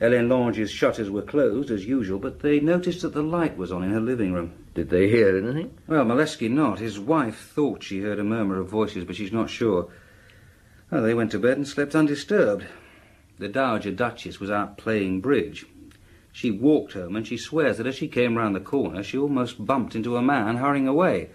Hélène 0.00 0.28
Lange's 0.28 0.72
shutters 0.72 1.10
were 1.10 1.22
closed, 1.22 1.70
as 1.70 1.86
usual, 1.86 2.18
but 2.18 2.40
they 2.40 2.58
noticed 2.58 3.02
that 3.02 3.14
the 3.14 3.22
light 3.22 3.56
was 3.56 3.70
on 3.70 3.84
in 3.84 3.92
her 3.92 4.00
living 4.00 4.32
room. 4.32 4.52
Did 4.74 4.90
they 4.90 5.08
hear 5.08 5.38
anything? 5.38 5.78
Well, 5.86 6.04
Molesky 6.04 6.50
not. 6.50 6.80
His 6.80 6.98
wife 6.98 7.52
thought 7.54 7.84
she 7.84 8.00
heard 8.00 8.18
a 8.18 8.24
murmur 8.24 8.58
of 8.58 8.68
voices, 8.68 9.04
but 9.04 9.14
she's 9.14 9.32
not 9.32 9.48
sure. 9.48 9.88
Well, 10.90 11.04
they 11.04 11.14
went 11.14 11.30
to 11.30 11.38
bed 11.38 11.56
and 11.56 11.68
slept 11.68 11.94
undisturbed. 11.94 12.66
The 13.38 13.46
Dowager 13.46 13.92
Duchess 13.92 14.40
was 14.40 14.50
out 14.50 14.76
playing 14.76 15.20
bridge. 15.20 15.66
She 16.32 16.50
walked 16.50 16.94
home, 16.94 17.14
and 17.14 17.24
she 17.24 17.36
swears 17.36 17.76
that 17.76 17.86
as 17.86 17.94
she 17.94 18.08
came 18.08 18.36
round 18.36 18.56
the 18.56 18.60
corner, 18.60 19.04
she 19.04 19.16
almost 19.16 19.64
bumped 19.64 19.94
into 19.94 20.16
a 20.16 20.22
man 20.22 20.56
hurrying 20.56 20.88
away. 20.88 21.30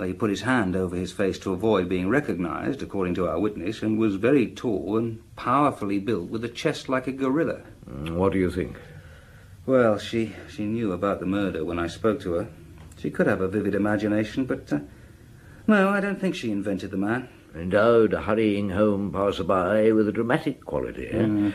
Well, 0.00 0.08
he 0.08 0.14
put 0.14 0.30
his 0.30 0.40
hand 0.40 0.76
over 0.76 0.96
his 0.96 1.12
face 1.12 1.38
to 1.40 1.52
avoid 1.52 1.90
being 1.90 2.08
recognized, 2.08 2.80
according 2.82 3.16
to 3.16 3.28
our 3.28 3.38
witness, 3.38 3.82
and 3.82 3.98
was 3.98 4.14
very 4.14 4.46
tall 4.46 4.96
and 4.96 5.20
powerfully 5.36 5.98
built, 5.98 6.30
with 6.30 6.42
a 6.42 6.48
chest 6.48 6.88
like 6.88 7.06
a 7.06 7.12
gorilla. 7.12 7.60
Mm, 7.86 8.12
What 8.14 8.32
do 8.32 8.38
you 8.38 8.50
think? 8.50 8.78
Well, 9.66 9.98
she, 9.98 10.34
she 10.48 10.64
knew 10.64 10.92
about 10.92 11.20
the 11.20 11.26
murder 11.26 11.66
when 11.66 11.78
I 11.78 11.86
spoke 11.86 12.18
to 12.20 12.32
her. 12.32 12.48
She 12.96 13.10
could 13.10 13.26
have 13.26 13.42
a 13.42 13.48
vivid 13.48 13.74
imagination, 13.74 14.46
but 14.46 14.72
uh, 14.72 14.78
no, 15.66 15.90
I 15.90 16.00
don't 16.00 16.18
think 16.18 16.34
she 16.34 16.50
invented 16.50 16.92
the 16.92 16.96
man. 16.96 17.28
Endowed 17.54 18.14
a 18.14 18.22
hurrying 18.22 18.70
home 18.70 19.12
passer-by 19.12 19.92
with 19.92 20.08
a 20.08 20.12
dramatic 20.12 20.64
quality. 20.64 21.08
eh? 21.08 21.18
Mm. 21.24 21.52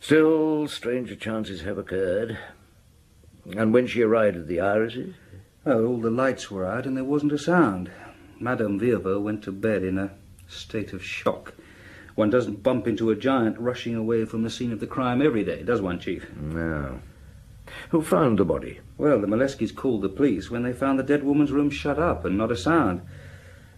Still, 0.00 0.66
stranger 0.66 1.14
chances 1.14 1.60
have 1.62 1.78
occurred. 1.78 2.36
And 3.56 3.72
when 3.72 3.86
she 3.86 4.02
arrived 4.02 4.36
at 4.38 4.48
the 4.48 4.58
Irises? 4.60 5.14
Well, 5.66 5.84
all 5.84 5.98
the 5.98 6.12
lights 6.12 6.48
were 6.48 6.64
out 6.64 6.86
and 6.86 6.96
there 6.96 7.02
wasn't 7.02 7.32
a 7.32 7.38
sound. 7.38 7.90
Madame 8.38 8.78
Virvo 8.78 9.20
went 9.20 9.42
to 9.42 9.50
bed 9.52 9.82
in 9.82 9.98
a 9.98 10.12
state 10.46 10.92
of 10.92 11.02
shock. 11.02 11.54
One 12.14 12.30
doesn't 12.30 12.62
bump 12.62 12.86
into 12.86 13.10
a 13.10 13.16
giant 13.16 13.58
rushing 13.58 13.96
away 13.96 14.26
from 14.26 14.44
the 14.44 14.50
scene 14.50 14.70
of 14.70 14.78
the 14.78 14.86
crime 14.86 15.20
every 15.20 15.42
day, 15.42 15.64
does 15.64 15.82
one, 15.82 15.98
Chief? 15.98 16.30
No. 16.36 17.00
Who 17.90 18.00
found 18.00 18.38
the 18.38 18.44
body? 18.44 18.78
Well, 18.96 19.20
the 19.20 19.26
Moleskis 19.26 19.74
called 19.74 20.02
the 20.02 20.08
police 20.08 20.52
when 20.52 20.62
they 20.62 20.72
found 20.72 21.00
the 21.00 21.02
dead 21.02 21.24
woman's 21.24 21.50
room 21.50 21.70
shut 21.70 21.98
up 21.98 22.24
and 22.24 22.38
not 22.38 22.52
a 22.52 22.56
sound. 22.56 23.02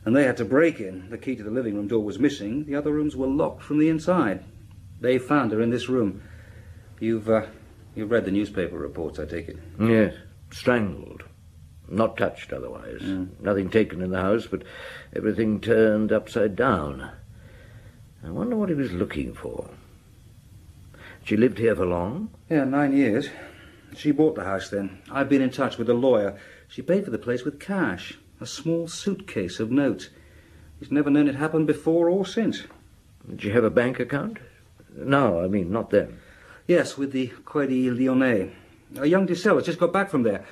And 0.04 0.14
they 0.14 0.25
had 0.25 0.37
to 0.37 0.45
break 0.45 0.80
in. 0.80 1.09
The 1.09 1.16
key 1.16 1.37
to 1.37 1.42
the 1.42 1.50
living 1.50 1.75
room 1.75 1.88
door 1.88 2.04
was 2.04 2.18
missing. 2.18 2.66
The 2.66 2.75
other 2.75 2.92
rooms 2.92 3.16
were 3.16 3.26
locked 3.26 3.62
from 3.62 3.78
the 3.78 3.88
inside. 3.88 4.45
They 5.00 5.16
found 5.16 5.52
her 5.52 5.62
in 5.62 5.71
this 5.71 5.88
room. 5.88 6.23
You've, 7.00 7.30
uh, 7.30 7.47
you've 7.95 8.11
read 8.11 8.26
the 8.26 8.30
newspaper 8.30 8.76
reports, 8.76 9.18
I 9.18 9.25
take 9.25 9.49
it. 9.49 9.59
Yes, 9.80 10.14
strangled. 10.50 11.25
Not 11.88 12.16
touched 12.16 12.52
otherwise. 12.52 13.00
Mm. 13.00 13.40
Nothing 13.40 13.71
taken 13.71 14.02
in 14.02 14.11
the 14.11 14.21
house, 14.21 14.47
but 14.47 14.62
everything 15.16 15.61
turned 15.61 16.12
upside 16.12 16.54
down. 16.54 17.11
I 18.25 18.30
wonder 18.30 18.57
what 18.57 18.68
he 18.68 18.75
was 18.75 18.92
looking 18.92 19.33
for. 19.33 19.71
She 21.25 21.37
lived 21.37 21.59
here 21.59 21.76
for 21.76 21.87
long? 21.87 22.30
Yeah, 22.50 22.64
nine 22.64 22.97
years. 22.97 23.28
She 23.97 24.11
bought 24.11 24.35
the 24.35 24.45
house 24.45 24.68
then. 24.68 24.99
I've 25.11 25.28
been 25.28 25.42
in 25.42 25.50
touch 25.50 25.78
with 25.78 25.88
a 25.88 25.95
lawyer. 25.95 26.38
She 26.68 26.83
paid 26.83 27.04
for 27.04 27.11
the 27.11 27.18
place 27.18 27.45
with 27.45 27.61
cash. 27.61 28.18
A 28.40 28.47
small 28.47 28.87
suitcase 28.87 29.59
of 29.59 29.71
notes. 29.71 30.11
He's 30.78 30.92
never 30.92 31.11
known 31.11 31.28
it 31.28 31.35
happen 31.35 31.66
before 31.66 32.09
or 32.09 32.25
since. 32.25 32.64
Did 33.28 33.42
she 33.42 33.50
have 33.50 33.64
a 33.64 33.71
bank 33.71 33.99
account? 33.99 34.38
No, 34.95 35.42
I 35.42 35.49
mean, 35.49 35.71
not 35.71 35.90
then. 35.90 36.18
Yes, 36.66 36.97
with 36.97 37.12
the 37.12 37.28
Crédit 37.45 37.99
Lyonnais. 37.99 38.50
A 38.97 39.07
young 39.07 39.26
Dissel 39.26 39.57
has 39.57 39.66
just 39.66 39.78
got 39.78 39.92
back 39.92 40.11
from 40.11 40.23
there. 40.23 40.45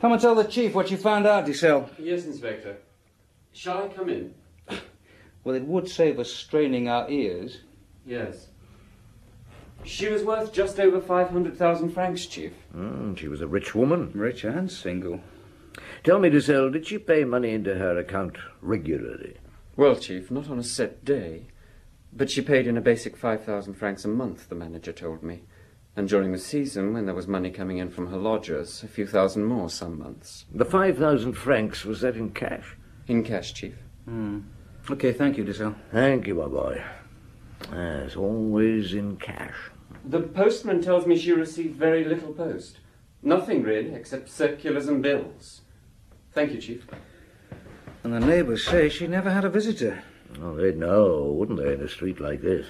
Come 0.00 0.12
and 0.12 0.20
tell 0.20 0.34
the 0.34 0.44
chief 0.44 0.74
what 0.74 0.90
you 0.90 0.96
found 0.96 1.26
out, 1.26 1.46
Dissel. 1.46 1.88
Yes, 1.98 2.24
Inspector. 2.24 2.74
Shall 3.52 3.84
I 3.84 3.88
come 3.88 4.08
in? 4.08 4.34
Well, 5.42 5.56
it 5.56 5.64
would 5.64 5.88
save 5.88 6.18
us 6.18 6.30
straining 6.30 6.90
our 6.90 7.08
ears. 7.08 7.60
Yes. 8.04 8.48
She 9.84 10.06
was 10.08 10.22
worth 10.22 10.52
just 10.52 10.78
over 10.78 11.00
500,000 11.00 11.90
francs, 11.94 12.26
Chief. 12.26 12.52
Mm, 12.76 13.16
she 13.16 13.26
was 13.26 13.40
a 13.40 13.46
rich 13.46 13.74
woman. 13.74 14.12
Rich 14.14 14.44
and 14.44 14.70
single. 14.70 15.20
Tell 16.04 16.18
me, 16.18 16.28
Dissel, 16.28 16.70
did 16.70 16.86
she 16.86 16.98
pay 16.98 17.24
money 17.24 17.54
into 17.54 17.76
her 17.76 17.98
account 17.98 18.36
regularly? 18.60 19.38
Well, 19.76 19.96
Chief, 19.96 20.30
not 20.30 20.50
on 20.50 20.58
a 20.58 20.62
set 20.62 21.06
day. 21.06 21.46
But 22.12 22.30
she 22.30 22.42
paid 22.42 22.66
in 22.66 22.76
a 22.76 22.82
basic 22.82 23.16
5,000 23.16 23.72
francs 23.72 24.04
a 24.04 24.08
month, 24.08 24.50
the 24.50 24.54
manager 24.54 24.92
told 24.92 25.22
me. 25.22 25.44
And 26.00 26.08
during 26.08 26.32
the 26.32 26.38
season, 26.38 26.94
when 26.94 27.04
there 27.04 27.14
was 27.14 27.28
money 27.28 27.50
coming 27.50 27.76
in 27.76 27.90
from 27.90 28.06
her 28.06 28.16
lodgers, 28.16 28.82
a 28.82 28.88
few 28.88 29.06
thousand 29.06 29.44
more 29.44 29.68
some 29.68 29.98
months. 29.98 30.46
The 30.50 30.64
5,000 30.64 31.34
francs, 31.34 31.84
was 31.84 32.00
that 32.00 32.16
in 32.16 32.30
cash? 32.30 32.74
In 33.06 33.22
cash, 33.22 33.52
Chief. 33.52 33.74
Hmm. 34.06 34.38
Okay, 34.88 35.12
thank 35.12 35.36
you, 35.36 35.44
Dissel. 35.44 35.74
Thank 35.92 36.26
you, 36.26 36.36
my 36.36 36.46
boy. 36.46 36.82
Yes, 37.70 38.16
always 38.16 38.94
in 38.94 39.18
cash. 39.18 39.54
The 40.02 40.22
postman 40.22 40.80
tells 40.80 41.04
me 41.06 41.18
she 41.18 41.32
received 41.32 41.76
very 41.76 42.02
little 42.02 42.32
post. 42.32 42.78
Nothing 43.22 43.62
really, 43.62 43.92
except 43.92 44.30
circulars 44.30 44.88
and 44.88 45.02
bills. 45.02 45.60
Thank 46.32 46.52
you, 46.52 46.62
Chief. 46.62 46.86
And 48.04 48.14
the 48.14 48.20
neighbours 48.20 48.64
say 48.64 48.88
she 48.88 49.06
never 49.06 49.30
had 49.30 49.44
a 49.44 49.50
visitor. 49.50 50.02
Oh, 50.40 50.56
they'd 50.56 50.78
know, 50.78 51.24
wouldn't 51.24 51.58
they, 51.58 51.74
in 51.74 51.82
a 51.82 51.88
street 51.88 52.20
like 52.20 52.40
this? 52.40 52.64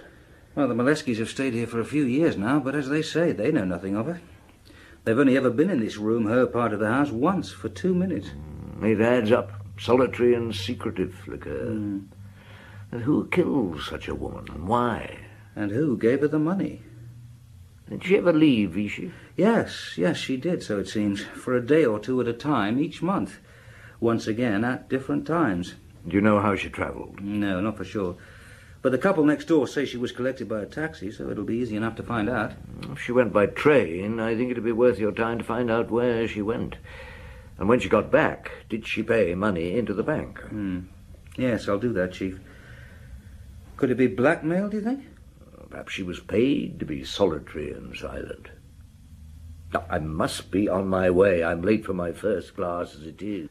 Well, 0.55 0.67
the 0.67 0.75
Moleskis 0.75 1.19
have 1.19 1.29
stayed 1.29 1.55
here 1.55 1.67
for 1.67 1.81
a 1.81 1.85
few 1.85 2.05
years 2.05 2.37
now, 2.37 2.59
but 2.59 2.75
as 2.75 2.89
they 2.89 3.03
say, 3.03 3.33
they 3.33 3.53
know 3.53 3.65
nothing 3.65 3.97
of 3.97 4.07
her. 4.07 4.21
They've 5.05 5.19
only 5.19 5.37
ever 5.37 5.51
been 5.51 5.71
in 5.71 5.81
this 5.81 5.97
room, 5.97 6.27
her 6.27 6.47
part 6.47 6.73
of 6.73 6.81
the 6.81 6.89
house, 6.89 7.11
once 7.11 7.51
for 7.51 7.69
two 7.69 7.95
minutes. 7.95 8.31
It 8.83 9.01
adds 9.01 9.33
up. 9.33 9.53
Solitary 9.79 10.35
and 10.35 10.55
secretive, 10.55 11.15
Lecoeur. 11.27 11.67
Hmm. 11.69 11.99
And 12.93 13.03
who 13.03 13.29
kills 13.29 13.87
such 13.87 14.09
a 14.09 14.15
woman, 14.15 14.47
and 14.53 14.67
why? 14.67 15.21
And 15.55 15.71
who 15.71 15.97
gave 15.97 16.21
her 16.21 16.29
the 16.29 16.39
money? 16.39 16.83
Did 17.89 18.05
she 18.05 18.19
ever 18.19 18.33
leave 18.33 18.73
Vichy? 18.73 19.13
Yes, 19.37 19.95
yes, 19.97 20.17
she 20.17 20.37
did, 20.37 20.63
so 20.63 20.79
it 20.79 20.89
seems, 20.89 21.23
for 21.23 21.55
a 21.55 21.65
day 21.65 21.85
or 21.85 21.99
two 21.99 22.21
at 22.21 22.29
a 22.29 22.33
time 22.33 22.79
each 22.79 23.01
month. 23.01 23.39
Once 24.01 24.27
again 24.27 24.65
at 24.65 24.89
different 24.89 25.27
times. 25.27 25.75
Do 26.07 26.15
you 26.15 26.21
know 26.21 26.41
how 26.41 26.57
she 26.57 26.69
travelled? 26.69 27.21
No, 27.21 27.61
not 27.61 27.77
for 27.77 27.85
sure. 27.85 28.17
But 28.83 28.93
the 28.93 28.99
couple 28.99 29.25
next 29.25 29.47
door 29.47 29.67
say 29.67 29.85
she 29.85 29.99
was 29.99 30.13
collected 30.13 30.49
by 30.49 30.63
a 30.63 30.67
taxi, 30.67 31.11
so 31.13 31.29
it'll 31.29 31.45
be 31.45 31.57
easy 31.57 31.77
enough 31.77 31.97
to 31.97 32.03
find 32.03 32.31
out. 32.31 32.53
If 32.91 33.03
she 33.03 33.13
went 33.13 33.33
by 33.33 33.47
train, 33.47 34.19
I 34.19 34.35
think 34.35 34.51
it'd 34.51 34.65
be 34.65 34.73
worth 34.73 34.99
your 34.99 35.13
time 35.13 35.39
to 35.39 35.45
find 35.45 35.71
out 35.71 35.91
where 35.91 36.27
she 36.27 36.41
went. 36.41 36.77
And 37.59 37.69
when 37.69 37.79
she 37.81 37.91
got 37.91 38.11
back, 38.11 38.51
did 38.71 38.87
she 38.87 39.03
pay 39.03 39.35
money 39.35 39.77
into 39.77 39.93
the 39.93 40.03
bank? 40.03 40.41
Hmm. 40.41 40.81
Yes, 41.37 41.69
I'll 41.69 41.79
do 41.79 41.93
that, 41.93 42.13
Chief. 42.13 42.41
Could 43.77 43.91
it 43.91 43.99
be 43.99 44.07
blackmail, 44.07 44.71
do 44.71 44.79
you 44.79 44.83
think? 44.83 45.05
Perhaps 45.69 45.93
she 45.93 46.03
was 46.03 46.21
paid 46.21 46.79
to 46.81 46.87
be 46.87 47.05
solitary 47.05 47.73
and 47.73 47.95
silent. 47.95 48.49
Now, 49.73 49.85
I 49.89 49.99
must 49.99 50.51
be 50.51 50.69
on 50.69 50.89
my 50.89 51.11
way. 51.11 51.45
I'm 51.45 51.63
late 51.63 51.85
for 51.85 51.93
my 51.95 52.13
first 52.13 52.57
class 52.57 52.95
as 52.95 53.03
it 53.03 53.23
is. 53.23 53.49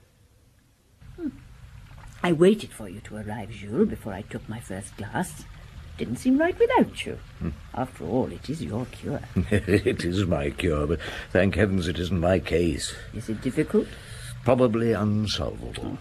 I 2.21 2.33
waited 2.33 2.71
for 2.71 2.89
you 2.89 2.99
to 3.01 3.17
arrive, 3.17 3.51
Jules, 3.51 3.89
before 3.89 4.13
I 4.13 4.23
took 4.23 4.47
my 4.49 4.59
first 4.59 4.95
glass. 4.97 5.45
Didn't 5.97 6.17
seem 6.17 6.37
right 6.37 6.57
without 6.57 7.05
you. 7.05 7.19
Hmm. 7.39 7.49
After 7.73 8.05
all, 8.05 8.31
it 8.31 8.49
is 8.49 8.61
your 8.61 8.85
cure. 8.85 9.21
it 9.51 10.03
is 10.03 10.25
my 10.25 10.49
cure, 10.49 10.87
but 10.87 10.99
thank 11.31 11.55
heavens 11.55 11.87
it 11.87 11.99
isn't 11.99 12.19
my 12.19 12.39
case. 12.39 12.95
Is 13.13 13.29
it 13.29 13.41
difficult? 13.41 13.87
Probably 14.43 14.93
unsolvable. 14.93 15.97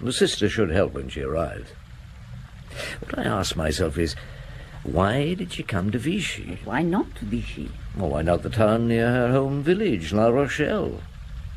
The 0.00 0.12
sister 0.12 0.48
should 0.48 0.70
help 0.70 0.94
when 0.94 1.08
she 1.08 1.22
arrives. 1.22 1.70
What 3.00 3.18
I 3.18 3.24
ask 3.24 3.54
myself 3.54 3.98
is, 3.98 4.16
why 4.82 5.34
did 5.34 5.52
she 5.52 5.62
come 5.62 5.92
to 5.92 5.98
Vichy? 5.98 6.58
Why 6.64 6.82
not 6.82 7.14
to 7.16 7.24
Vichy? 7.24 7.70
Or 8.00 8.10
why 8.10 8.22
not 8.22 8.42
the 8.42 8.50
town 8.50 8.88
near 8.88 9.08
her 9.08 9.30
home 9.30 9.62
village, 9.62 10.12
La 10.12 10.28
Rochelle? 10.28 11.00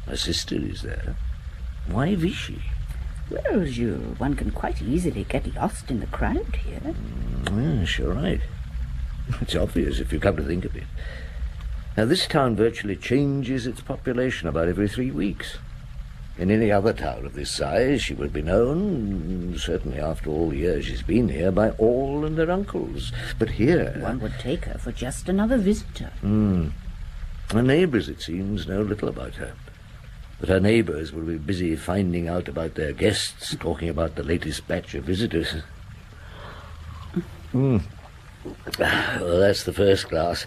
Her 0.05 0.17
sister 0.17 0.55
is 0.55 0.83
there. 0.83 1.15
Why 1.87 2.13
Vichy? 2.13 2.61
Well, 3.29 3.65
Jules, 3.65 4.20
one 4.20 4.36
can 4.36 4.51
quite 4.51 4.82
easily 4.82 5.24
get 5.24 5.55
lost 5.55 5.89
in 5.89 6.00
the 6.00 6.08
crowd 6.08 6.55
here. 6.63 6.96
Yes, 7.51 7.98
you're 7.98 8.13
right. 8.13 8.41
It's 9.41 9.55
obvious 9.55 10.00
if 10.00 10.13
you 10.13 10.20
come 10.20 10.38
to 10.38 10.44
think 10.44 10.65
of 10.65 10.75
it. 10.75 10.84
Now, 11.98 12.05
this 12.05 12.27
town 12.27 12.55
virtually 12.55 12.96
changes 12.96 13.65
its 13.65 13.82
population 13.82 14.48
about 14.48 14.67
every 14.67 14.88
three 14.88 15.12
weeks. 15.12 15.58
In 16.38 16.51
any 16.51 16.70
other 16.70 16.91
town 16.91 17.25
of 17.25 17.34
this 17.34 17.50
size, 17.50 18.01
she 18.01 18.13
would 18.13 18.34
be 18.34 18.41
known, 18.41 19.55
certainly 19.58 20.00
after 20.00 20.29
all 20.29 20.50
the 20.50 20.58
years 20.58 20.86
she's 20.86 21.01
been 21.01 21.29
here, 21.29 21.51
by 21.51 21.70
all 21.72 22.25
and 22.25 22.38
their 22.38 22.51
uncles. 22.51 23.13
But 23.39 23.51
here... 23.51 23.98
One 24.01 24.20
would 24.20 24.38
take 24.38 24.65
her 24.65 24.77
for 24.77 24.91
just 24.91 25.29
another 25.29 25.58
visitor. 25.58 26.12
Hmm. 26.20 26.70
Her 27.51 27.62
neighbours, 27.62 28.10
it 28.10 28.22
seems, 28.22 28.67
know 28.67 28.82
little 28.82 29.08
about 29.08 29.36
her. 29.36 29.53
But 30.39 30.49
her 30.49 30.59
neighbours 30.59 31.13
will 31.13 31.23
be 31.23 31.37
busy 31.37 31.75
finding 31.75 32.27
out 32.27 32.47
about 32.47 32.75
their 32.75 32.91
guests, 32.91 33.55
talking 33.55 33.89
about 33.89 34.15
the 34.15 34.23
latest 34.23 34.67
batch 34.67 34.93
of 34.93 35.05
visitors. 35.05 35.55
Hmm. 37.51 37.77
Well, 38.77 39.39
that's 39.39 39.63
the 39.63 39.73
first 39.73 40.09
glass. 40.09 40.45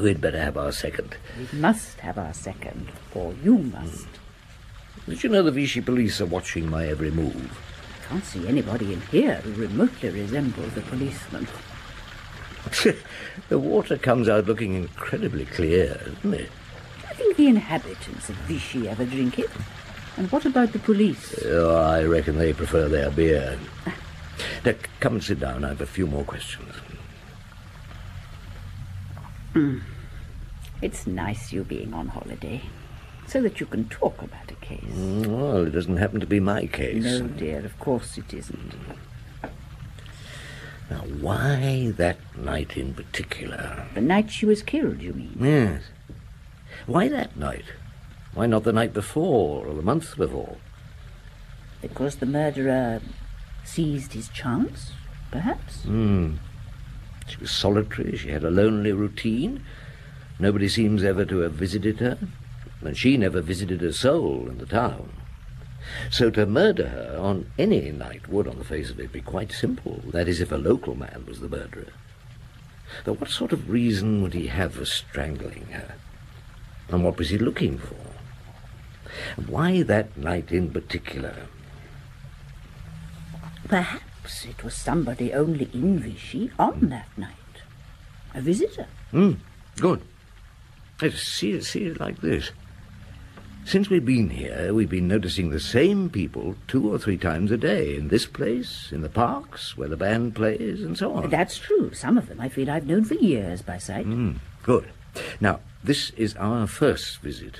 We'd 0.00 0.20
better 0.20 0.40
have 0.40 0.56
our 0.56 0.72
second. 0.72 1.16
We 1.38 1.58
must 1.58 2.00
have 2.00 2.18
our 2.18 2.34
second, 2.34 2.90
or 3.14 3.34
you 3.42 3.58
must. 3.58 4.06
Did 5.08 5.22
you 5.22 5.28
know 5.30 5.42
the 5.42 5.52
Vichy 5.52 5.80
police 5.80 6.20
are 6.20 6.26
watching 6.26 6.68
my 6.68 6.86
every 6.86 7.10
move? 7.10 7.58
I 8.02 8.08
can't 8.08 8.24
see 8.24 8.48
anybody 8.48 8.94
in 8.94 9.00
here 9.02 9.36
who 9.36 9.52
remotely 9.52 10.10
resembles 10.10 10.76
a 10.76 10.80
policeman. 10.80 11.46
the 13.48 13.58
water 13.58 13.98
comes 13.98 14.28
out 14.28 14.46
looking 14.46 14.74
incredibly 14.74 15.44
clear, 15.44 16.00
doesn't 16.22 16.34
it? 16.34 16.50
Do 17.16 17.22
you 17.22 17.34
think 17.34 17.36
the 17.36 17.46
inhabitants 17.48 18.28
of 18.28 18.36
Vichy 18.46 18.88
ever 18.88 19.04
drink 19.04 19.38
it? 19.38 19.50
And 20.16 20.30
what 20.30 20.44
about 20.46 20.72
the 20.72 20.78
police? 20.78 21.34
Oh, 21.46 21.74
I 21.76 22.04
reckon 22.04 22.38
they 22.38 22.52
prefer 22.52 22.88
their 22.88 23.10
beer. 23.10 23.58
Now, 24.64 24.74
come 25.00 25.14
and 25.14 25.24
sit 25.24 25.40
down. 25.40 25.64
I 25.64 25.68
have 25.68 25.80
a 25.80 25.86
few 25.86 26.06
more 26.06 26.24
questions. 26.24 26.72
It's 30.82 31.06
nice 31.06 31.52
you 31.52 31.64
being 31.64 31.94
on 31.94 32.08
holiday, 32.08 32.60
so 33.26 33.40
that 33.42 33.60
you 33.60 33.66
can 33.66 33.88
talk 33.88 34.20
about 34.20 34.50
a 34.50 34.54
case. 34.56 34.82
Mm, 34.92 35.26
Well, 35.26 35.66
it 35.66 35.70
doesn't 35.70 35.96
happen 35.96 36.20
to 36.20 36.26
be 36.26 36.40
my 36.40 36.66
case. 36.66 37.04
No, 37.04 37.22
dear, 37.28 37.64
of 37.64 37.78
course 37.78 38.18
it 38.18 38.34
isn't. 38.34 38.74
Now, 40.90 40.98
why 41.20 41.92
that 41.96 42.18
night 42.36 42.76
in 42.76 42.92
particular? 42.94 43.86
The 43.94 44.00
night 44.02 44.30
she 44.30 44.44
was 44.44 44.62
killed, 44.62 45.00
you 45.00 45.12
mean? 45.14 45.36
Yes. 45.40 45.82
Why 46.86 47.08
that 47.08 47.36
night? 47.36 47.64
Why 48.34 48.46
not 48.46 48.64
the 48.64 48.72
night 48.72 48.92
before 48.92 49.66
or 49.66 49.74
the 49.74 49.82
month 49.82 50.16
before? 50.16 50.56
Because 51.80 52.16
the 52.16 52.26
murderer 52.26 53.00
seized 53.64 54.12
his 54.12 54.28
chance, 54.28 54.92
perhaps? 55.30 55.84
Hmm. 55.84 56.34
She 57.26 57.38
was 57.38 57.50
solitary. 57.50 58.16
She 58.16 58.30
had 58.30 58.44
a 58.44 58.50
lonely 58.50 58.92
routine. 58.92 59.64
Nobody 60.38 60.68
seems 60.68 61.02
ever 61.04 61.24
to 61.24 61.38
have 61.38 61.52
visited 61.52 62.00
her, 62.00 62.18
and 62.82 62.96
she 62.96 63.16
never 63.16 63.40
visited 63.40 63.82
a 63.82 63.92
soul 63.92 64.48
in 64.48 64.58
the 64.58 64.66
town. 64.66 65.10
So 66.10 66.30
to 66.30 66.44
murder 66.44 66.88
her 66.88 67.16
on 67.18 67.50
any 67.58 67.92
night 67.92 68.28
would, 68.28 68.48
on 68.48 68.58
the 68.58 68.64
face 68.64 68.90
of 68.90 69.00
it, 69.00 69.12
be 69.12 69.20
quite 69.20 69.52
simple. 69.52 70.02
That 70.08 70.28
is, 70.28 70.40
if 70.40 70.52
a 70.52 70.56
local 70.56 70.94
man 70.94 71.24
was 71.26 71.40
the 71.40 71.48
murderer. 71.48 71.92
But 73.04 73.20
what 73.20 73.30
sort 73.30 73.52
of 73.52 73.70
reason 73.70 74.22
would 74.22 74.34
he 74.34 74.48
have 74.48 74.74
for 74.74 74.84
strangling 74.84 75.66
her? 75.72 75.94
And 76.88 77.04
what 77.04 77.18
was 77.18 77.30
he 77.30 77.38
looking 77.38 77.78
for? 77.78 77.96
And 79.36 79.48
why 79.48 79.82
that 79.82 80.16
night 80.16 80.52
in 80.52 80.70
particular? 80.70 81.34
Perhaps 83.68 84.44
it 84.44 84.62
was 84.62 84.74
somebody 84.74 85.32
only 85.32 85.70
in 85.72 85.98
Vichy 85.98 86.50
on 86.58 86.88
that 86.90 87.08
night. 87.16 87.30
A 88.34 88.40
visitor. 88.40 88.86
Hmm, 89.10 89.34
good. 89.76 90.02
Let's 91.00 91.22
see 91.22 91.52
it, 91.52 91.64
see 91.64 91.84
it 91.84 92.00
like 92.00 92.20
this. 92.20 92.50
Since 93.64 93.88
we've 93.88 94.04
been 94.04 94.28
here, 94.28 94.74
we've 94.74 94.90
been 94.90 95.08
noticing 95.08 95.48
the 95.48 95.58
same 95.58 96.10
people 96.10 96.54
two 96.68 96.92
or 96.92 96.98
three 96.98 97.16
times 97.16 97.50
a 97.50 97.56
day 97.56 97.96
in 97.96 98.08
this 98.08 98.26
place, 98.26 98.90
in 98.92 99.00
the 99.00 99.08
parks, 99.08 99.74
where 99.76 99.88
the 99.88 99.96
band 99.96 100.34
plays, 100.34 100.82
and 100.82 100.98
so 100.98 101.14
on. 101.14 101.30
That's 101.30 101.58
true. 101.58 101.94
Some 101.94 102.18
of 102.18 102.28
them 102.28 102.40
I 102.40 102.50
feel 102.50 102.70
I've 102.70 102.86
known 102.86 103.04
for 103.04 103.14
years 103.14 103.62
by 103.62 103.78
sight. 103.78 104.04
Hmm, 104.04 104.32
good. 104.62 104.86
Now, 105.40 105.60
this 105.82 106.10
is 106.10 106.34
our 106.36 106.66
first 106.66 107.18
visit. 107.18 107.56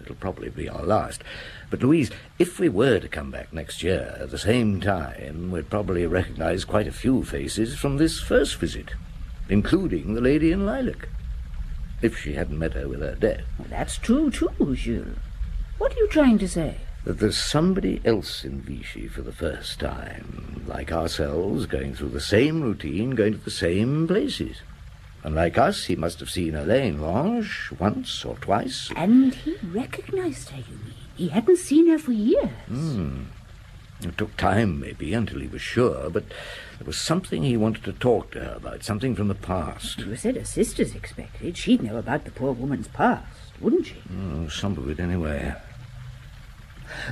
It'll 0.00 0.14
probably 0.14 0.50
be 0.50 0.68
our 0.68 0.84
last. 0.84 1.22
But, 1.68 1.82
Louise, 1.82 2.10
if 2.38 2.60
we 2.60 2.68
were 2.68 3.00
to 3.00 3.08
come 3.08 3.30
back 3.30 3.52
next 3.52 3.82
year 3.82 4.16
at 4.20 4.30
the 4.30 4.38
same 4.38 4.80
time, 4.80 5.50
we'd 5.50 5.70
probably 5.70 6.06
recognize 6.06 6.64
quite 6.64 6.86
a 6.86 6.92
few 6.92 7.24
faces 7.24 7.76
from 7.76 7.96
this 7.96 8.20
first 8.20 8.56
visit, 8.56 8.92
including 9.48 10.14
the 10.14 10.20
lady 10.20 10.52
in 10.52 10.64
lilac, 10.64 11.08
if 12.02 12.18
she 12.18 12.34
hadn't 12.34 12.58
met 12.58 12.74
her 12.74 12.88
with 12.88 13.00
her 13.00 13.16
death. 13.16 13.42
Well, 13.58 13.68
that's 13.68 13.98
true, 13.98 14.30
too, 14.30 14.76
Jules. 14.76 15.16
What 15.78 15.92
are 15.92 15.98
you 15.98 16.08
trying 16.08 16.38
to 16.38 16.48
say? 16.48 16.76
that 17.06 17.20
there's 17.20 17.38
somebody 17.38 18.00
else 18.04 18.44
in 18.44 18.60
Vichy 18.60 19.06
for 19.06 19.22
the 19.22 19.32
first 19.32 19.78
time, 19.78 20.64
like 20.66 20.90
ourselves, 20.90 21.64
going 21.64 21.94
through 21.94 22.08
the 22.08 22.20
same 22.20 22.60
routine, 22.60 23.10
going 23.10 23.32
to 23.32 23.38
the 23.38 23.48
same 23.48 24.08
places. 24.08 24.56
And 25.26 25.34
like 25.34 25.58
us, 25.58 25.86
he 25.86 25.96
must 25.96 26.20
have 26.20 26.30
seen 26.30 26.54
Elaine 26.54 27.00
Lange 27.02 27.50
once 27.80 28.24
or 28.24 28.36
twice. 28.36 28.92
And 28.94 29.34
he 29.34 29.56
recognized 29.60 30.50
her, 30.50 30.58
you 30.58 30.76
mean? 30.76 30.94
He 31.16 31.28
hadn't 31.30 31.56
seen 31.56 31.88
her 31.88 31.98
for 31.98 32.12
years. 32.12 32.48
Hmm. 32.68 33.24
It 34.02 34.16
took 34.16 34.36
time, 34.36 34.78
maybe, 34.78 35.12
until 35.14 35.40
he 35.40 35.48
was 35.48 35.60
sure, 35.60 36.10
but 36.10 36.28
there 36.78 36.86
was 36.86 36.96
something 36.96 37.42
he 37.42 37.56
wanted 37.56 37.82
to 37.84 37.92
talk 37.92 38.30
to 38.30 38.44
her 38.44 38.54
about, 38.54 38.84
something 38.84 39.16
from 39.16 39.26
the 39.26 39.34
past. 39.34 39.98
You 39.98 40.14
said 40.14 40.36
her 40.36 40.44
sisters 40.44 40.94
expected. 40.94 41.56
She'd 41.56 41.82
know 41.82 41.96
about 41.96 42.24
the 42.24 42.30
poor 42.30 42.52
woman's 42.52 42.86
past, 42.86 43.26
wouldn't 43.60 43.86
she? 43.86 43.94
Hmm, 43.94 44.44
oh, 44.44 44.48
some 44.48 44.78
of 44.78 44.88
it, 44.88 45.00
anyway. 45.00 45.56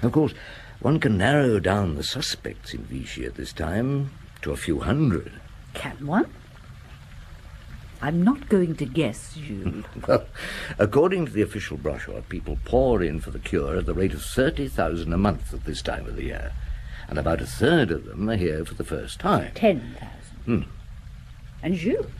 Of 0.02 0.12
course, 0.12 0.34
one 0.78 1.00
can 1.00 1.18
narrow 1.18 1.58
down 1.58 1.96
the 1.96 2.04
suspects 2.04 2.74
in 2.74 2.84
Vichy 2.84 3.26
at 3.26 3.34
this 3.34 3.52
time 3.52 4.12
to 4.42 4.52
a 4.52 4.56
few 4.56 4.78
hundred. 4.78 5.32
Can 5.72 6.06
one? 6.06 6.30
I'm 8.04 8.22
not 8.22 8.50
going 8.50 8.76
to 8.76 8.84
guess, 8.84 9.34
Jules. 9.34 9.86
Well, 10.06 10.26
according 10.78 11.24
to 11.24 11.32
the 11.32 11.40
official 11.40 11.78
brochure, 11.78 12.20
people 12.20 12.58
pour 12.66 13.02
in 13.02 13.18
for 13.18 13.30
the 13.30 13.38
cure 13.38 13.78
at 13.78 13.86
the 13.86 13.94
rate 13.94 14.12
of 14.12 14.22
30,000 14.22 15.10
a 15.10 15.16
month 15.16 15.54
at 15.54 15.64
this 15.64 15.80
time 15.80 16.04
of 16.04 16.16
the 16.16 16.24
year. 16.24 16.52
And 17.08 17.18
about 17.18 17.40
a 17.40 17.46
third 17.46 17.90
of 17.90 18.04
them 18.04 18.28
are 18.28 18.36
here 18.36 18.62
for 18.66 18.74
the 18.74 18.84
first 18.84 19.20
time. 19.20 19.52
Ten 19.54 19.96
thousand. 19.98 20.44
Hmm. 20.44 20.70
And 21.62 21.76
Jules, 21.76 22.10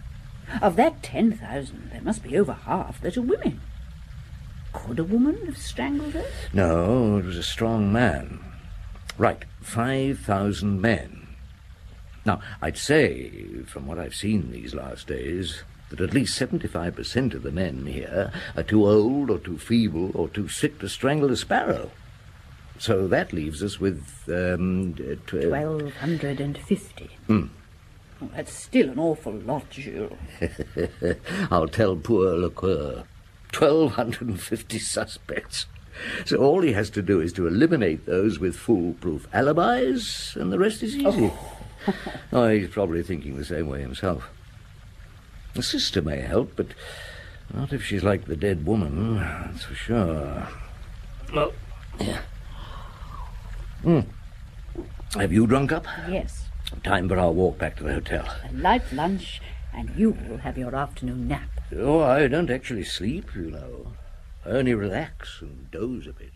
of 0.63 0.77
that 0.77 1.03
ten 1.03 1.33
thousand, 1.33 1.91
there 1.93 2.01
must 2.01 2.23
be 2.23 2.39
over 2.39 2.55
half 2.55 3.03
that 3.03 3.19
are 3.19 3.23
women. 3.23 3.61
Could 4.73 4.99
a 4.99 5.05
woman 5.05 5.45
have 5.45 5.59
strangled 5.59 6.15
her? 6.15 6.25
No, 6.55 7.19
it 7.19 7.27
was 7.27 7.37
a 7.37 7.43
strong 7.43 7.93
man. 7.93 8.43
Right, 9.19 9.45
5,000 9.61 10.81
men. 10.81 11.29
Now, 12.25 12.41
I'd 12.63 12.79
say, 12.79 13.63
from 13.67 13.87
what 13.87 13.99
I've 13.99 14.15
seen 14.15 14.51
these 14.51 14.75
last 14.75 15.07
days, 15.07 15.63
that 15.91 16.01
at 16.01 16.15
least 16.15 16.39
75% 16.39 17.35
of 17.35 17.43
the 17.43 17.51
men 17.53 17.87
here 17.87 18.33
are 18.57 18.63
too 18.63 18.87
old 18.87 19.31
or 19.31 19.39
too 19.39 19.59
feeble 19.59 20.11
or 20.15 20.29
too 20.29 20.49
sick 20.49 20.79
to 20.81 20.89
strangle 20.89 21.31
a 21.31 21.37
sparrow. 21.37 21.91
So 22.79 23.07
that 23.09 23.33
leaves 23.33 23.63
us 23.63 23.79
with, 23.79 24.05
um, 24.29 24.95
uh, 24.99 25.15
tw- 25.27 25.43
Twelve 25.49 25.95
hundred 25.95 26.41
and 26.41 26.59
fifty. 26.59 27.11
Oh, 27.31 27.49
that's 28.35 28.53
still 28.53 28.91
an 28.91 28.99
awful 28.99 29.33
lot, 29.33 29.71
Jules. 29.71 30.13
I'll 31.51 31.69
tell 31.69 31.97
poor 31.97 32.33
Lecoeur. 32.37 33.05
1,250 33.57 34.79
suspects. 34.81 35.67
So 36.25 36.39
all 36.39 36.63
he 36.63 36.73
has 36.73 36.91
to 36.91 37.03
do 37.03 37.21
is 37.21 37.33
to 37.35 37.47
eliminate 37.47 38.05
those 38.07 38.41
with 38.41 38.57
foolproof 38.57 39.29
alibis, 39.33 40.35
and 40.35 40.53
the 40.53 40.59
rest 40.59 40.83
is 40.83 40.97
easy. 40.97 41.33
oh, 42.33 42.49
he's 42.49 42.69
probably 42.71 43.03
thinking 43.05 43.37
the 43.37 43.45
same 43.45 43.69
way 43.69 43.81
himself. 43.81 44.29
The 45.55 45.63
sister 45.63 46.03
may 46.03 46.21
help, 46.21 46.57
but 46.57 46.69
not 47.53 47.73
if 47.73 47.85
she's 47.85 48.03
like 48.03 48.27
the 48.27 48.37
dead 48.37 48.67
woman, 48.67 49.17
that's 49.17 49.65
for 49.65 49.75
sure. 49.75 50.49
Well, 51.33 51.53
yeah. 52.01 52.21
Hmm. 53.83 54.01
Have 55.15 55.33
you 55.33 55.47
drunk 55.47 55.71
up? 55.71 55.87
Yes. 56.09 56.49
Time 56.83 57.09
for 57.09 57.19
our 57.19 57.31
walk 57.31 57.59
back 57.59 57.77
to 57.77 57.85
the 57.85 57.95
hotel. 57.95 58.27
A 58.49 58.53
light 58.53 58.93
lunch, 58.93 59.41
and 59.73 59.91
you 59.97 60.11
will 60.29 60.39
have 60.39 60.59
your 60.59 60.75
afternoon 60.75 61.29
nap. 61.29 61.49
Oh, 61.77 62.01
I 62.01 62.27
don't 62.27 62.51
actually 62.51 62.85
sleep, 62.85 63.35
you 63.35 63.51
know. 63.51 63.93
I 64.45 64.51
only 64.51 64.75
relax 64.75 65.41
and 65.41 65.71
doze 65.71 66.07
a 66.07 66.13
bit. 66.13 66.33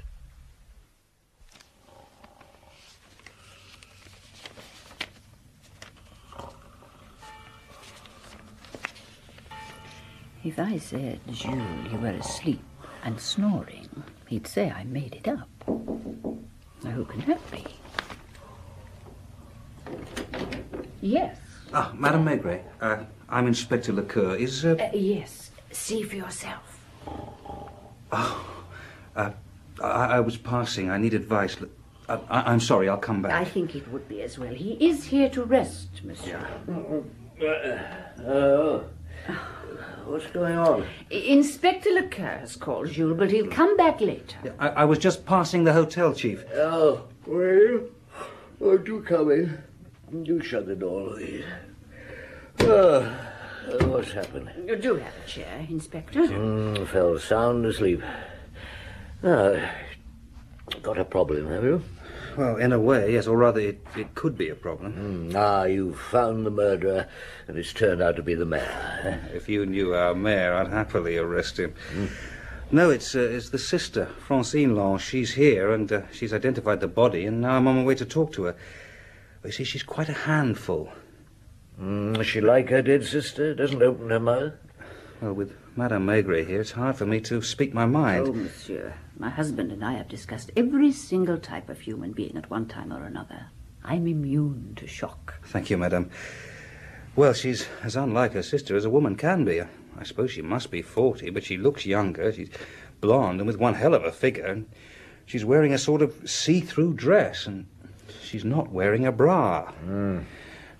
If 10.44 10.58
I 10.58 10.78
said, 10.78 11.20
Jules, 11.32 11.92
you 11.92 11.98
were 11.98 12.08
asleep 12.08 12.62
and 13.04 13.18
snoring, 13.20 13.88
he'd 14.28 14.46
say 14.46 14.70
I 14.70 14.84
made 14.84 15.14
it 15.16 15.28
up. 15.28 15.48
Now, 16.82 16.90
who 16.92 17.04
can 17.04 17.20
that 17.26 17.40
be? 17.50 17.64
Yes. 21.00 21.38
Ah, 21.74 21.92
Madame 21.96 22.24
Maigret, 22.24 22.62
uh, 22.80 22.98
I'm 23.28 23.46
Inspector 23.46 23.92
Lecoeur. 23.92 24.36
Is, 24.38 24.64
uh, 24.64 24.76
Uh, 24.80 24.90
yes. 24.96 25.50
See 25.70 26.02
for 26.02 26.16
yourself. 26.16 26.78
uh, 28.12 28.40
I, 29.16 29.32
I 29.82 30.20
was 30.20 30.36
passing. 30.36 30.90
I 30.90 30.98
need 30.98 31.14
advice. 31.14 31.56
Uh, 32.08 32.18
I, 32.30 32.52
I'm 32.52 32.60
sorry, 32.60 32.88
I'll 32.88 32.96
come 32.96 33.20
back. 33.22 33.32
I 33.32 33.44
think 33.44 33.74
it 33.74 33.86
would 33.92 34.08
be 34.08 34.22
as 34.22 34.38
well. 34.38 34.54
He 34.54 34.72
is 34.88 35.04
here 35.04 35.28
to 35.30 35.44
rest, 35.44 35.88
monsieur. 36.04 36.40
Oh. 38.26 38.84
What's 40.08 40.26
going 40.28 40.56
on? 40.56 40.86
Inspector 41.10 41.90
Lecoeur 41.90 42.40
has 42.40 42.56
called 42.56 42.90
Jules, 42.90 43.18
but 43.18 43.30
he'll 43.30 43.46
come 43.50 43.76
back 43.76 44.00
later. 44.00 44.38
I, 44.58 44.68
I 44.68 44.84
was 44.86 44.98
just 44.98 45.26
passing 45.26 45.64
the 45.64 45.74
hotel, 45.74 46.14
Chief. 46.14 46.44
Oh, 46.54 47.04
well, 47.26 47.80
oh, 48.62 48.78
do 48.78 49.02
come 49.02 49.30
in. 49.30 49.62
Do 50.22 50.40
shut 50.40 50.66
the 50.66 50.74
door, 50.74 51.10
Louise. 51.10 51.44
Oh, 52.60 53.02
what's 53.82 54.12
happened? 54.12 54.50
You 54.66 54.76
do 54.76 54.94
have 54.94 55.12
a 55.22 55.28
chair, 55.28 55.66
Inspector. 55.68 56.18
Mm, 56.18 56.86
fell 56.88 57.18
sound 57.18 57.66
asleep. 57.66 58.02
Ah, 59.22 59.70
got 60.82 60.98
a 60.98 61.04
problem, 61.04 61.50
have 61.50 61.64
you? 61.64 61.82
Well, 62.36 62.56
in 62.56 62.72
a 62.72 62.78
way, 62.78 63.12
yes, 63.12 63.26
or 63.26 63.36
rather, 63.36 63.60
it, 63.60 63.80
it 63.96 64.14
could 64.14 64.36
be 64.36 64.48
a 64.48 64.54
problem. 64.54 65.30
Mm, 65.32 65.34
ah, 65.36 65.64
you've 65.64 65.98
found 65.98 66.46
the 66.46 66.50
murderer, 66.50 67.06
and 67.46 67.58
it's 67.58 67.72
turned 67.72 68.02
out 68.02 68.16
to 68.16 68.22
be 68.22 68.34
the 68.34 68.44
mayor. 68.44 69.20
If 69.34 69.48
you 69.48 69.66
knew 69.66 69.94
our 69.94 70.14
mayor, 70.14 70.54
I'd 70.54 70.68
happily 70.68 71.16
arrest 71.16 71.58
him. 71.58 71.74
No, 72.70 72.90
it's 72.90 73.14
uh, 73.14 73.20
it's 73.20 73.48
the 73.48 73.58
sister, 73.58 74.06
Francine 74.26 74.76
Lange. 74.76 74.98
She's 74.98 75.34
here, 75.34 75.72
and 75.72 75.90
uh, 75.90 76.02
she's 76.12 76.34
identified 76.34 76.80
the 76.80 76.88
body, 76.88 77.24
and 77.24 77.40
now 77.40 77.56
I'm 77.56 77.66
on 77.66 77.76
my 77.76 77.84
way 77.84 77.94
to 77.94 78.04
talk 78.04 78.32
to 78.32 78.44
her. 78.44 78.56
You 79.44 79.52
see, 79.52 79.64
she's 79.64 79.82
quite 79.82 80.08
a 80.08 80.12
handful. 80.12 80.92
Mm, 81.80 82.20
is 82.20 82.26
she 82.26 82.40
like 82.40 82.68
her 82.68 82.82
dead 82.82 83.04
sister? 83.06 83.54
Doesn't 83.54 83.82
open 83.82 84.10
her 84.10 84.20
mouth? 84.20 84.52
Well, 85.20 85.32
with 85.32 85.52
Madame 85.76 86.06
Maigret 86.06 86.46
here, 86.46 86.60
it's 86.60 86.72
hard 86.72 86.96
for 86.96 87.06
me 87.06 87.20
to 87.22 87.40
speak 87.40 87.72
my 87.72 87.86
mind. 87.86 88.28
Oh, 88.28 88.32
monsieur, 88.32 88.94
my 89.18 89.30
husband 89.30 89.72
and 89.72 89.84
I 89.84 89.94
have 89.94 90.08
discussed 90.08 90.50
every 90.56 90.92
single 90.92 91.38
type 91.38 91.68
of 91.68 91.80
human 91.80 92.12
being 92.12 92.36
at 92.36 92.50
one 92.50 92.66
time 92.66 92.92
or 92.92 93.04
another. 93.04 93.46
I'm 93.84 94.06
immune 94.06 94.74
to 94.76 94.86
shock. 94.86 95.34
Thank 95.46 95.70
you, 95.70 95.76
madame. 95.76 96.10
Well, 97.16 97.32
she's 97.32 97.66
as 97.82 97.96
unlike 97.96 98.34
her 98.34 98.42
sister 98.42 98.76
as 98.76 98.84
a 98.84 98.90
woman 98.90 99.16
can 99.16 99.44
be. 99.44 99.60
I 99.60 100.04
suppose 100.04 100.30
she 100.30 100.42
must 100.42 100.70
be 100.70 100.82
forty, 100.82 101.30
but 101.30 101.42
she 101.42 101.56
looks 101.56 101.84
younger. 101.84 102.32
She's 102.32 102.50
blonde 103.00 103.40
and 103.40 103.46
with 103.46 103.58
one 103.58 103.74
hell 103.74 103.94
of 103.94 104.04
a 104.04 104.12
figure. 104.12 104.46
And 104.46 104.68
she's 105.26 105.44
wearing 105.44 105.72
a 105.72 105.78
sort 105.78 106.02
of 106.02 106.28
see-through 106.28 106.94
dress, 106.94 107.46
and 107.46 107.66
she's 108.22 108.44
not 108.44 108.70
wearing 108.70 109.04
a 109.04 109.12
bra. 109.12 109.72
Hmm. 109.72 110.20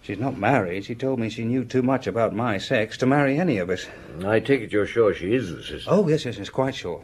She's 0.01 0.19
not 0.19 0.39
married. 0.39 0.85
She 0.85 0.95
told 0.95 1.19
me 1.19 1.29
she 1.29 1.45
knew 1.45 1.65
too 1.65 1.83
much 1.83 2.07
about 2.07 2.35
my 2.35 2.59
sex 2.59 2.97
to 2.99 3.07
marry 3.07 3.39
any 3.39 3.59
of 3.59 3.69
us. 3.69 3.87
I 4.25 4.39
take 4.39 4.61
it 4.61 4.73
you're 4.73 4.87
sure 4.87 5.13
she 5.13 5.35
is 5.35 5.51
the 5.51 5.63
sister. 5.63 5.91
Oh, 5.91 6.09
yes, 6.09 6.25
yes, 6.25 6.39
yes, 6.39 6.49
quite 6.49 6.77
sure. 6.77 7.03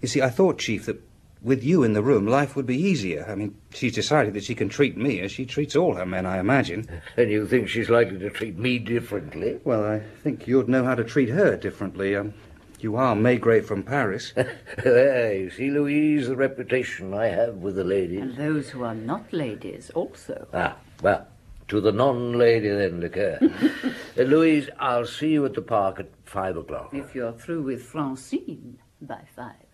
You 0.00 0.08
see, 0.08 0.22
I 0.22 0.30
thought, 0.30 0.58
Chief, 0.58 0.86
that 0.86 1.02
with 1.42 1.62
you 1.62 1.82
in 1.82 1.92
the 1.92 2.02
room, 2.02 2.26
life 2.26 2.56
would 2.56 2.66
be 2.66 2.80
easier. 2.80 3.24
I 3.28 3.34
mean, 3.34 3.56
she's 3.70 3.94
decided 3.94 4.34
that 4.34 4.44
she 4.44 4.54
can 4.54 4.68
treat 4.68 4.96
me 4.96 5.20
as 5.20 5.30
she 5.30 5.46
treats 5.46 5.76
all 5.76 5.94
her 5.94 6.06
men, 6.06 6.26
I 6.26 6.38
imagine. 6.38 6.88
And 7.16 7.30
you 7.30 7.46
think 7.46 7.68
she's 7.68 7.88
likely 7.88 8.18
to 8.18 8.30
treat 8.30 8.58
me 8.58 8.78
differently? 8.78 9.60
Well, 9.64 9.84
I 9.84 10.00
think 10.22 10.46
you'd 10.46 10.68
know 10.68 10.84
how 10.84 10.94
to 10.94 11.04
treat 11.04 11.28
her 11.28 11.56
differently. 11.56 12.16
Um, 12.16 12.34
you 12.80 12.96
are 12.96 13.14
Maigret 13.14 13.64
from 13.64 13.82
Paris. 13.82 14.32
there, 14.82 15.34
you 15.34 15.50
see, 15.50 15.70
Louise, 15.70 16.28
the 16.28 16.36
reputation 16.36 17.14
I 17.14 17.28
have 17.28 17.56
with 17.56 17.76
the 17.76 17.84
ladies. 17.84 18.20
And 18.20 18.36
those 18.36 18.70
who 18.70 18.84
are 18.84 18.94
not 18.94 19.32
ladies 19.32 19.90
also. 19.90 20.46
Ah, 20.52 20.76
well, 21.02 21.26
to 21.68 21.80
the 21.80 21.92
non-lady 21.92 22.68
then, 22.68 23.00
Lecoeur. 23.00 23.38
uh, 24.18 24.22
Louise, 24.22 24.68
I'll 24.78 25.06
see 25.06 25.30
you 25.30 25.44
at 25.46 25.54
the 25.54 25.62
park 25.62 26.00
at 26.00 26.08
five 26.24 26.56
o'clock. 26.56 26.90
If 26.92 27.14
you're 27.14 27.32
through 27.32 27.62
with 27.62 27.82
Francine 27.82 28.78
by 29.00 29.22
five. 29.34 29.65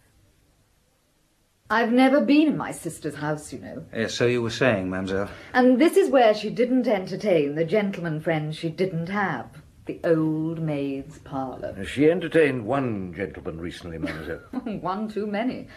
I've 1.73 1.91
never 1.91 2.21
been 2.21 2.49
in 2.49 2.57
my 2.59 2.71
sister's 2.71 3.15
house, 3.15 3.51
you 3.51 3.59
know. 3.59 3.83
yes, 3.95 4.13
so 4.13 4.27
you 4.27 4.43
were 4.43 4.51
saying, 4.51 4.91
mademoiselle. 4.91 5.31
And 5.55 5.81
this 5.81 5.97
is 5.97 6.11
where 6.11 6.35
she 6.35 6.51
didn't 6.51 6.87
entertain 6.87 7.55
the 7.55 7.65
gentleman 7.65 8.21
friends 8.21 8.59
she 8.59 8.69
didn't 8.69 9.09
have. 9.09 9.47
The 9.87 9.99
old 10.05 10.61
maid's 10.61 11.19
parlour. 11.21 11.83
She 11.87 12.11
entertained 12.11 12.67
one 12.67 13.15
gentleman 13.15 13.59
recently, 13.59 13.97
mademoiselle. 13.97 14.41
One 14.83 15.09
too 15.09 15.27
many. 15.27 15.69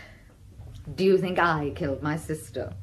Do 0.96 1.06
you 1.06 1.18
think 1.18 1.40
I 1.40 1.72
killed 1.74 2.04
my 2.04 2.18
sister? 2.18 2.74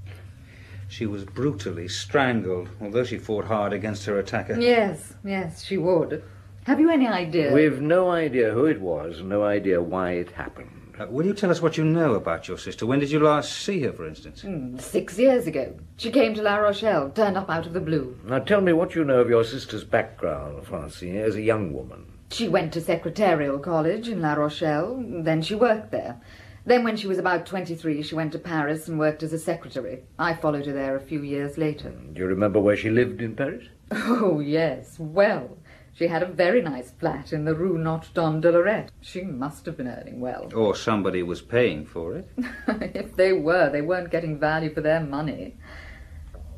She 0.89 1.05
was 1.05 1.27
brutally 1.27 1.89
strangled, 1.89 2.71
although 2.81 3.05
she 3.05 3.19
fought 3.19 3.45
hard 3.45 3.75
against 3.75 4.07
her 4.07 4.19
attacker. 4.19 4.59
Yes, 4.59 5.15
yes, 5.23 5.63
she 5.63 5.77
would. 5.77 6.25
Have 6.65 6.81
you 6.81 6.91
any 6.91 7.09
idea? 7.09 7.53
We've 7.53 7.83
no 7.83 8.11
idea 8.11 8.53
who 8.53 8.65
it 8.65 8.81
was, 8.81 9.21
no 9.21 9.45
idea 9.45 9.83
why 9.83 10.13
it 10.13 10.31
happened. 10.31 10.82
Uh, 11.03 11.07
will 11.11 11.27
you 11.27 11.35
tell 11.35 11.51
us 11.51 11.61
what 11.61 11.77
you 11.77 11.85
know 11.85 12.15
about 12.15 12.47
your 12.47 12.59
sister? 12.59 12.87
When 12.87 13.01
did 13.01 13.11
you 13.11 13.19
last 13.19 13.53
see 13.53 13.81
her, 13.81 13.93
for 13.93 14.07
instance? 14.07 14.43
Hmm, 14.43 14.79
Six 14.79 15.19
years 15.19 15.47
ago. 15.49 15.75
She 15.97 16.11
came 16.13 16.33
to 16.35 16.43
La 16.43 16.57
Rochelle, 16.57 17.11
turned 17.11 17.37
up 17.37 17.51
out 17.51 17.67
of 17.67 17.73
the 17.73 17.81
blue. 17.81 18.17
Now 18.25 18.39
tell 18.39 18.61
me 18.61 18.73
what 18.73 18.95
you 18.95 19.05
know 19.05 19.21
of 19.21 19.29
your 19.29 19.43
sister's 19.45 19.83
background, 19.85 20.65
Francine, 20.65 21.17
as 21.17 21.35
a 21.35 21.43
young 21.43 21.73
woman. 21.73 22.07
She 22.31 22.47
went 22.49 22.73
to 22.75 22.81
secretarial 22.81 23.59
college 23.59 24.09
in 24.09 24.23
La 24.23 24.35
Rochelle, 24.35 25.03
then 25.09 25.43
she 25.43 25.55
worked 25.57 25.91
there. 25.91 26.21
Then, 26.65 26.85
when 26.85 26.97
she 26.97 27.09
was 27.09 27.19
about 27.19 27.47
23, 27.47 28.03
she 28.05 28.15
went 28.15 28.31
to 28.33 28.39
Paris 28.39 28.87
and 28.87 28.97
worked 28.97 29.25
as 29.25 29.33
a 29.33 29.39
secretary. 29.41 30.05
I 30.21 30.35
followed 30.35 30.67
her 30.67 30.73
there 30.73 30.95
a 30.95 31.01
few 31.01 31.23
years 31.23 31.59
later. 31.59 31.91
Do 31.91 32.21
you 32.21 32.27
remember 32.29 32.61
where 32.61 32.77
she 32.77 32.89
lived 32.91 33.21
in 33.21 33.35
Paris? 33.35 33.65
Oh, 33.95 34.39
yes, 34.39 34.97
well. 35.01 35.59
She 35.95 36.07
had 36.07 36.23
a 36.23 36.27
very 36.27 36.63
nice 36.63 36.91
flat 36.91 37.33
in 37.33 37.45
the 37.45 37.55
Rue 37.55 37.77
Notre 37.77 38.11
Dame 38.15 38.41
de 38.41 38.51
Lorette. 38.51 38.91
She 39.03 39.23
must 39.23 39.67
have 39.67 39.77
been 39.77 39.89
earning 39.89 40.21
well. 40.21 40.49
Or 40.55 40.75
somebody 40.75 41.23
was 41.23 41.43
paying 41.43 41.85
for 41.85 42.15
it. 42.15 42.29
if 42.95 43.15
they 43.17 43.33
were, 43.33 43.69
they 43.71 43.83
weren't 43.83 44.11
getting 44.11 44.39
value 44.39 44.73
for 44.73 44.81
their 44.81 45.01
money. 45.01 45.57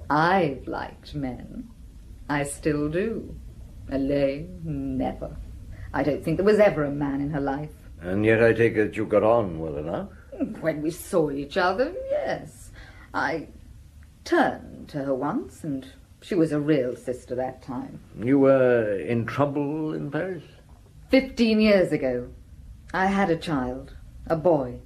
I've 0.08 0.68
liked 0.68 1.14
men. 1.14 1.68
I 2.28 2.44
still 2.44 2.88
do. 2.88 3.34
Elaine, 3.90 4.60
never. 4.64 5.36
I 5.92 6.02
don't 6.02 6.24
think 6.24 6.36
there 6.36 6.46
was 6.46 6.60
ever 6.60 6.84
a 6.84 6.90
man 6.90 7.20
in 7.20 7.30
her 7.30 7.40
life. 7.40 7.70
And 8.00 8.24
yet 8.24 8.42
I 8.42 8.52
take 8.52 8.76
it 8.76 8.96
you 8.96 9.06
got 9.06 9.22
on 9.22 9.58
well 9.58 9.76
enough. 9.76 10.10
When 10.60 10.80
we 10.82 10.90
saw 10.90 11.30
each 11.30 11.56
other, 11.56 11.94
yes. 12.10 12.70
I 13.12 13.48
turned 14.24 14.88
to 14.90 15.04
her 15.04 15.14
once, 15.14 15.64
and 15.64 15.86
she 16.24 16.34
was 16.34 16.52
a 16.52 16.60
real 16.60 16.96
sister 16.96 17.34
that 17.34 17.62
time. 17.62 18.00
You 18.18 18.38
were 18.38 18.98
in 18.98 19.26
trouble 19.26 19.92
in 19.92 20.10
Paris? 20.10 20.42
Fifteen 21.10 21.60
years 21.60 21.92
ago, 21.92 22.28
I 22.94 23.06
had 23.06 23.28
a 23.30 23.36
child, 23.36 23.94
a 24.26 24.36
boy. 24.36 24.80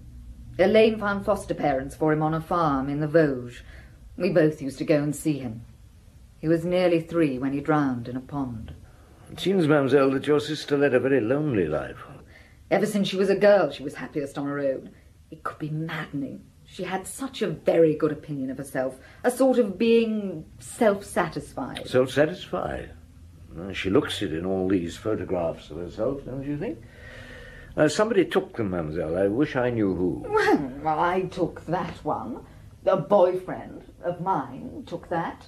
Elaine 0.58 0.98
found 0.98 1.24
foster 1.24 1.54
parents 1.54 1.94
for 1.94 2.12
him 2.12 2.22
on 2.22 2.34
a 2.34 2.40
farm 2.40 2.88
in 2.88 2.98
the 2.98 3.06
Vosges. 3.06 3.60
We 4.16 4.30
both 4.30 4.60
used 4.60 4.78
to 4.78 4.84
go 4.84 5.00
and 5.00 5.14
see 5.14 5.38
him. 5.38 5.64
He 6.40 6.48
was 6.48 6.64
nearly 6.64 7.00
three 7.00 7.38
when 7.38 7.52
he 7.52 7.60
drowned 7.60 8.08
in 8.08 8.16
a 8.16 8.20
pond. 8.20 8.74
It 9.30 9.38
seems, 9.38 9.68
mademoiselle, 9.68 10.10
that 10.12 10.26
your 10.26 10.40
sister 10.40 10.76
led 10.76 10.94
a 10.94 11.00
very 11.00 11.20
lonely 11.20 11.66
life. 11.66 12.02
Ever 12.70 12.86
since 12.86 13.06
she 13.06 13.16
was 13.16 13.30
a 13.30 13.36
girl, 13.36 13.70
she 13.70 13.84
was 13.84 13.94
happiest 13.94 14.36
on 14.38 14.46
her 14.46 14.58
own. 14.58 14.90
It 15.30 15.44
could 15.44 15.58
be 15.58 15.70
maddening. 15.70 16.42
She 16.70 16.84
had 16.84 17.06
such 17.06 17.40
a 17.40 17.48
very 17.48 17.94
good 17.94 18.12
opinion 18.12 18.50
of 18.50 18.58
herself, 18.58 18.98
a 19.24 19.30
sort 19.30 19.58
of 19.58 19.78
being 19.78 20.44
self-satisfied. 20.58 21.88
Self-satisfied. 21.88 22.90
She 23.72 23.90
looks 23.90 24.22
it 24.22 24.32
in 24.32 24.44
all 24.44 24.68
these 24.68 24.96
photographs 24.96 25.70
of 25.70 25.78
herself, 25.78 26.24
don't 26.26 26.44
you 26.44 26.58
think? 26.58 26.78
Uh, 27.76 27.88
somebody 27.88 28.24
took 28.26 28.56
them, 28.56 28.70
mademoiselle. 28.70 29.16
I 29.16 29.28
wish 29.28 29.56
I 29.56 29.70
knew 29.70 29.94
who. 29.94 30.26
Well, 30.82 30.98
I 30.98 31.22
took 31.22 31.64
that 31.66 32.04
one. 32.04 32.44
A 32.84 32.96
boyfriend 32.96 33.92
of 34.04 34.20
mine 34.20 34.84
took 34.86 35.08
that. 35.08 35.46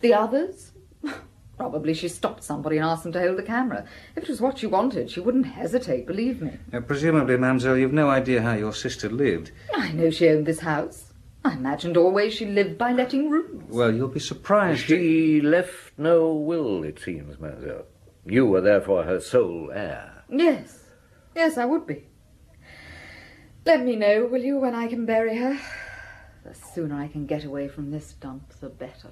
The 0.00 0.14
others? 0.14 0.72
Probably 1.56 1.94
she 1.94 2.08
stopped 2.08 2.42
somebody 2.42 2.78
and 2.78 2.84
asked 2.84 3.04
them 3.04 3.12
to 3.12 3.20
hold 3.20 3.38
the 3.38 3.42
camera. 3.42 3.86
If 4.16 4.24
it 4.24 4.28
was 4.28 4.40
what 4.40 4.58
she 4.58 4.66
wanted, 4.66 5.10
she 5.10 5.20
wouldn't 5.20 5.46
hesitate, 5.46 6.06
believe 6.06 6.42
me. 6.42 6.58
Now, 6.72 6.80
presumably, 6.80 7.36
Mademoiselle, 7.36 7.76
you've 7.76 7.92
no 7.92 8.10
idea 8.10 8.42
how 8.42 8.54
your 8.54 8.72
sister 8.72 9.08
lived. 9.08 9.52
I 9.72 9.92
know 9.92 10.10
she 10.10 10.28
owned 10.28 10.46
this 10.46 10.60
house. 10.60 11.12
I 11.44 11.52
imagined 11.52 11.96
always 11.96 12.32
she 12.34 12.46
lived 12.46 12.78
by 12.78 12.92
letting 12.92 13.30
rooms. 13.30 13.64
Well, 13.68 13.94
you'll 13.94 14.08
be 14.08 14.18
surprised. 14.18 14.86
She 14.86 15.40
left 15.40 15.92
no 15.96 16.32
will, 16.32 16.82
it 16.82 16.98
seems, 16.98 17.38
mademoiselle. 17.38 17.84
You 18.24 18.46
were 18.46 18.62
therefore 18.62 19.04
her 19.04 19.20
sole 19.20 19.70
heir. 19.72 20.24
Yes. 20.28 20.80
Yes, 21.36 21.58
I 21.58 21.66
would 21.66 21.86
be. 21.86 22.04
Let 23.66 23.84
me 23.84 23.96
know, 23.96 24.26
will 24.26 24.42
you, 24.42 24.58
when 24.58 24.74
I 24.74 24.88
can 24.88 25.06
bury 25.06 25.36
her? 25.36 25.58
The 26.44 26.54
sooner 26.54 26.96
I 26.96 27.08
can 27.08 27.26
get 27.26 27.44
away 27.44 27.68
from 27.68 27.90
this 27.90 28.12
dump, 28.14 28.52
the 28.60 28.68
better. 28.68 29.10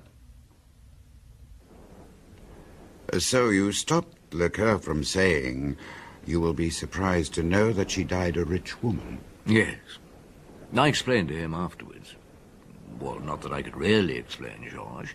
So 3.18 3.51
you 3.51 3.72
stopped 3.72 4.31
Lecoeur 4.31 4.79
from 4.79 5.05
saying 5.05 5.77
you 6.25 6.40
will 6.40 6.55
be 6.55 6.70
surprised 6.70 7.35
to 7.35 7.42
know 7.42 7.72
that 7.72 7.90
she 7.90 8.05
died 8.05 8.37
a 8.37 8.44
rich 8.44 8.83
woman. 8.83 9.18
Yes. 9.44 9.77
I 10.75 10.88
explained 10.88 11.29
to 11.29 11.37
him 11.37 11.53
afterwards. 11.53 12.14
Well, 12.98 13.20
not 13.20 13.42
that 13.42 13.53
I 13.53 13.62
could 13.62 13.77
really 13.77 14.16
explain, 14.16 14.66
Georges. 14.70 15.14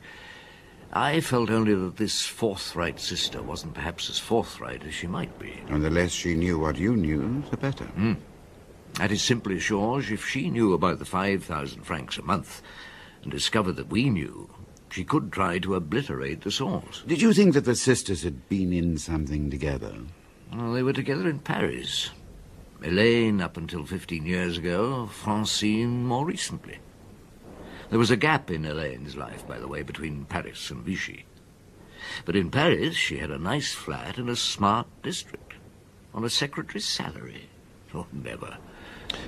I 0.94 1.20
felt 1.22 1.50
only 1.50 1.74
that 1.74 1.98
this 1.98 2.26
forthright 2.26 3.00
sister 3.00 3.42
wasn't 3.42 3.74
perhaps 3.74 4.10
as 4.10 4.20
forthright 4.20 4.84
as 4.86 4.94
she 4.94 5.08
might 5.08 5.38
be. 5.40 5.60
And 5.68 5.84
the 5.84 5.90
less 5.90 6.12
she 6.12 6.36
knew 6.36 6.60
what 6.60 6.78
you 6.78 6.96
knew, 6.96 7.44
the 7.50 7.58
better. 7.58 7.86
Mm. 7.98 8.18
That 8.94 9.12
is 9.12 9.22
simply, 9.22 9.58
Georges, 9.60 10.12
if 10.12 10.28
she 10.28 10.50
knew 10.50 10.74
about 10.74 11.00
the 11.00 11.06
5,000 11.06 11.84
francs 11.84 12.18
a 12.18 12.22
month 12.22 12.62
and 13.24 13.32
discovered 13.32 13.74
that 13.74 13.90
we 13.90 14.10
knew, 14.10 14.50
she 14.90 15.04
could 15.04 15.32
try 15.32 15.60
to 15.60 15.76
obliterate 15.76 16.42
the 16.42 16.52
source. 16.52 17.04
Did 17.08 17.22
you 17.22 17.34
think 17.34 17.54
that 17.54 17.66
the 17.66 17.76
sisters 17.76 18.24
had 18.24 18.48
been 18.50 18.74
in 18.74 18.98
something 18.98 19.50
together? 19.50 19.94
Well, 20.54 20.74
they 20.74 20.84
were 20.84 20.94
together 20.94 21.30
in 21.30 21.40
Paris. 21.40 22.12
Elaine 22.84 23.42
up 23.42 23.58
until 23.58 23.86
15 23.86 24.26
years 24.26 24.58
ago, 24.58 25.08
Francine 25.08 26.06
more 26.06 26.26
recently. 26.26 26.78
There 27.90 28.00
was 28.00 28.12
a 28.12 28.18
gap 28.18 28.52
in 28.52 28.66
Elaine's 28.66 29.16
life, 29.16 29.48
by 29.48 29.60
the 29.60 29.68
way, 29.68 29.82
between 29.82 30.26
Paris 30.26 30.70
and 30.70 30.84
Vichy. 30.84 31.26
But 32.26 32.36
in 32.36 32.52
Paris, 32.52 32.96
she 32.96 33.18
had 33.18 33.32
a 33.32 33.38
nice 33.38 33.74
flat 33.74 34.18
in 34.18 34.30
a 34.30 34.36
smart 34.36 34.88
district, 35.04 35.54
on 36.14 36.24
a 36.24 36.30
secretary's 36.30 36.88
salary. 36.88 37.50
Oh, 37.94 38.08
never. 38.12 38.58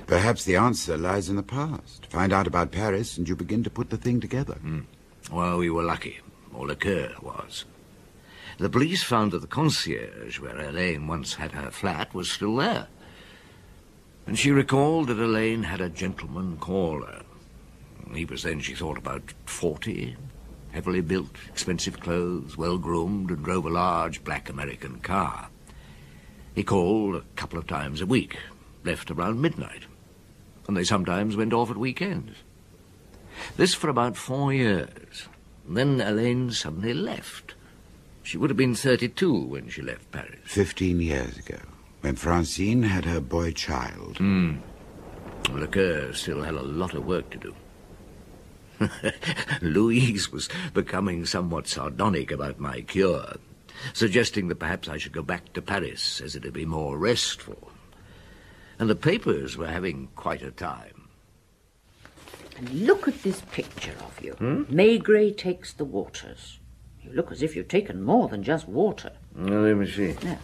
Perhaps 0.06 0.44
the 0.44 0.56
answer 0.56 0.96
lies 0.96 1.28
in 1.28 1.36
the 1.36 1.42
past. 1.42 2.06
Find 2.10 2.32
out 2.32 2.46
about 2.46 2.70
Paris, 2.70 3.16
and 3.16 3.28
you 3.28 3.34
begin 3.34 3.64
to 3.64 3.70
put 3.70 3.90
the 3.90 3.96
thing 3.96 4.20
together. 4.20 4.58
Mm. 4.64 4.84
Well, 5.30 5.58
we 5.58 5.70
were 5.70 5.84
lucky, 5.84 6.18
or 6.52 6.66
Lecoeur 6.66 7.22
was. 7.22 7.64
The 8.58 8.68
police 8.68 9.02
found 9.02 9.32
that 9.32 9.40
the 9.40 9.46
concierge, 9.46 10.40
where 10.40 10.58
Elaine 10.58 11.06
once 11.06 11.34
had 11.34 11.52
her 11.52 11.70
flat, 11.70 12.12
was 12.12 12.30
still 12.30 12.56
there. 12.56 12.88
And 14.26 14.38
she 14.38 14.50
recalled 14.50 15.06
that 15.08 15.18
Elaine 15.18 15.62
had 15.62 15.80
a 15.80 15.88
gentleman 15.88 16.56
caller. 16.58 17.22
He 18.12 18.24
was 18.24 18.42
then, 18.42 18.60
she 18.60 18.74
thought, 18.74 18.98
about 18.98 19.32
forty, 19.46 20.16
heavily 20.72 21.00
built, 21.00 21.36
expensive 21.48 22.00
clothes, 22.00 22.56
well-groomed, 22.56 23.30
and 23.30 23.44
drove 23.44 23.66
a 23.66 23.70
large 23.70 24.24
black 24.24 24.48
American 24.50 24.98
car. 24.98 25.48
He 26.54 26.64
called 26.64 27.14
a 27.14 27.24
couple 27.36 27.58
of 27.58 27.68
times 27.68 28.00
a 28.00 28.06
week, 28.06 28.36
left 28.84 29.10
around 29.10 29.40
midnight, 29.40 29.84
and 30.66 30.76
they 30.76 30.84
sometimes 30.84 31.36
went 31.36 31.52
off 31.52 31.70
at 31.70 31.76
weekends. 31.76 32.32
This 33.56 33.74
for 33.74 33.88
about 33.88 34.16
four 34.16 34.52
years. 34.52 35.28
And 35.66 35.76
then 35.76 36.00
Elaine 36.00 36.50
suddenly 36.50 36.94
left. 36.94 37.54
She 38.22 38.36
would 38.36 38.50
have 38.50 38.56
been 38.56 38.74
32 38.74 39.46
when 39.46 39.68
she 39.68 39.82
left 39.82 40.10
Paris. 40.12 40.38
Fifteen 40.44 41.00
years 41.00 41.36
ago, 41.38 41.58
when 42.00 42.16
Francine 42.16 42.82
had 42.82 43.04
her 43.04 43.20
boy 43.20 43.52
child. 43.52 44.18
Hmm. 44.18 44.56
Lecoeur 45.48 46.14
still 46.14 46.42
had 46.42 46.54
a 46.54 46.62
lot 46.62 46.94
of 46.94 47.06
work 47.06 47.30
to 47.30 47.38
do. 47.38 47.54
Louise 49.60 50.32
was 50.32 50.48
becoming 50.72 51.26
somewhat 51.26 51.68
sardonic 51.68 52.30
about 52.30 52.60
my 52.60 52.80
cure, 52.82 53.36
suggesting 53.92 54.48
that 54.48 54.58
perhaps 54.58 54.88
I 54.88 54.96
should 54.96 55.12
go 55.12 55.22
back 55.22 55.52
to 55.52 55.62
Paris, 55.62 56.20
as 56.20 56.36
it'd 56.36 56.52
be 56.52 56.64
more 56.64 56.96
restful. 56.96 57.70
And 58.78 58.88
the 58.88 58.96
papers 58.96 59.56
were 59.56 59.66
having 59.66 60.08
quite 60.16 60.42
a 60.42 60.50
time. 60.50 60.99
And 62.56 62.86
look 62.86 63.08
at 63.08 63.22
this 63.22 63.40
picture 63.52 63.94
of 64.00 64.20
you. 64.22 64.32
Hmm? 64.32 64.62
Maigret 64.64 65.38
takes 65.38 65.72
the 65.72 65.84
waters. 65.84 66.58
You 67.02 67.12
look 67.12 67.32
as 67.32 67.42
if 67.42 67.56
you've 67.56 67.68
taken 67.68 68.02
more 68.02 68.28
than 68.28 68.42
just 68.42 68.68
water. 68.68 69.12
Now, 69.34 69.60
let 69.60 69.76
me 69.76 69.90
see. 69.90 70.16
Yeah. 70.22 70.38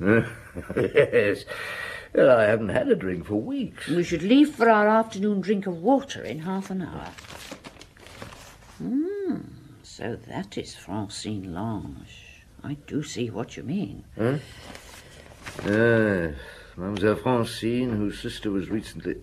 yes. 0.76 1.44
Well, 2.14 2.38
I 2.38 2.44
haven't 2.44 2.70
had 2.70 2.88
a 2.88 2.94
drink 2.94 3.26
for 3.26 3.34
weeks. 3.36 3.86
We 3.88 4.02
should 4.02 4.22
leave 4.22 4.54
for 4.54 4.70
our 4.70 4.88
afternoon 4.88 5.40
drink 5.40 5.66
of 5.66 5.82
water 5.82 6.22
in 6.22 6.40
half 6.40 6.70
an 6.70 6.82
hour. 6.82 7.10
Hmm, 8.78 9.40
so 9.82 10.16
that 10.28 10.56
is 10.56 10.74
Francine 10.74 11.52
Lange. 11.52 12.06
I 12.62 12.74
do 12.86 13.02
see 13.02 13.28
what 13.30 13.56
you 13.56 13.62
mean. 13.62 14.04
Huh? 14.16 14.38
Yes, 15.66 16.36
Mademoiselle 16.76 17.16
Francine, 17.16 17.90
whose 17.90 18.20
sister 18.20 18.50
was 18.50 18.70
recently... 18.70 19.16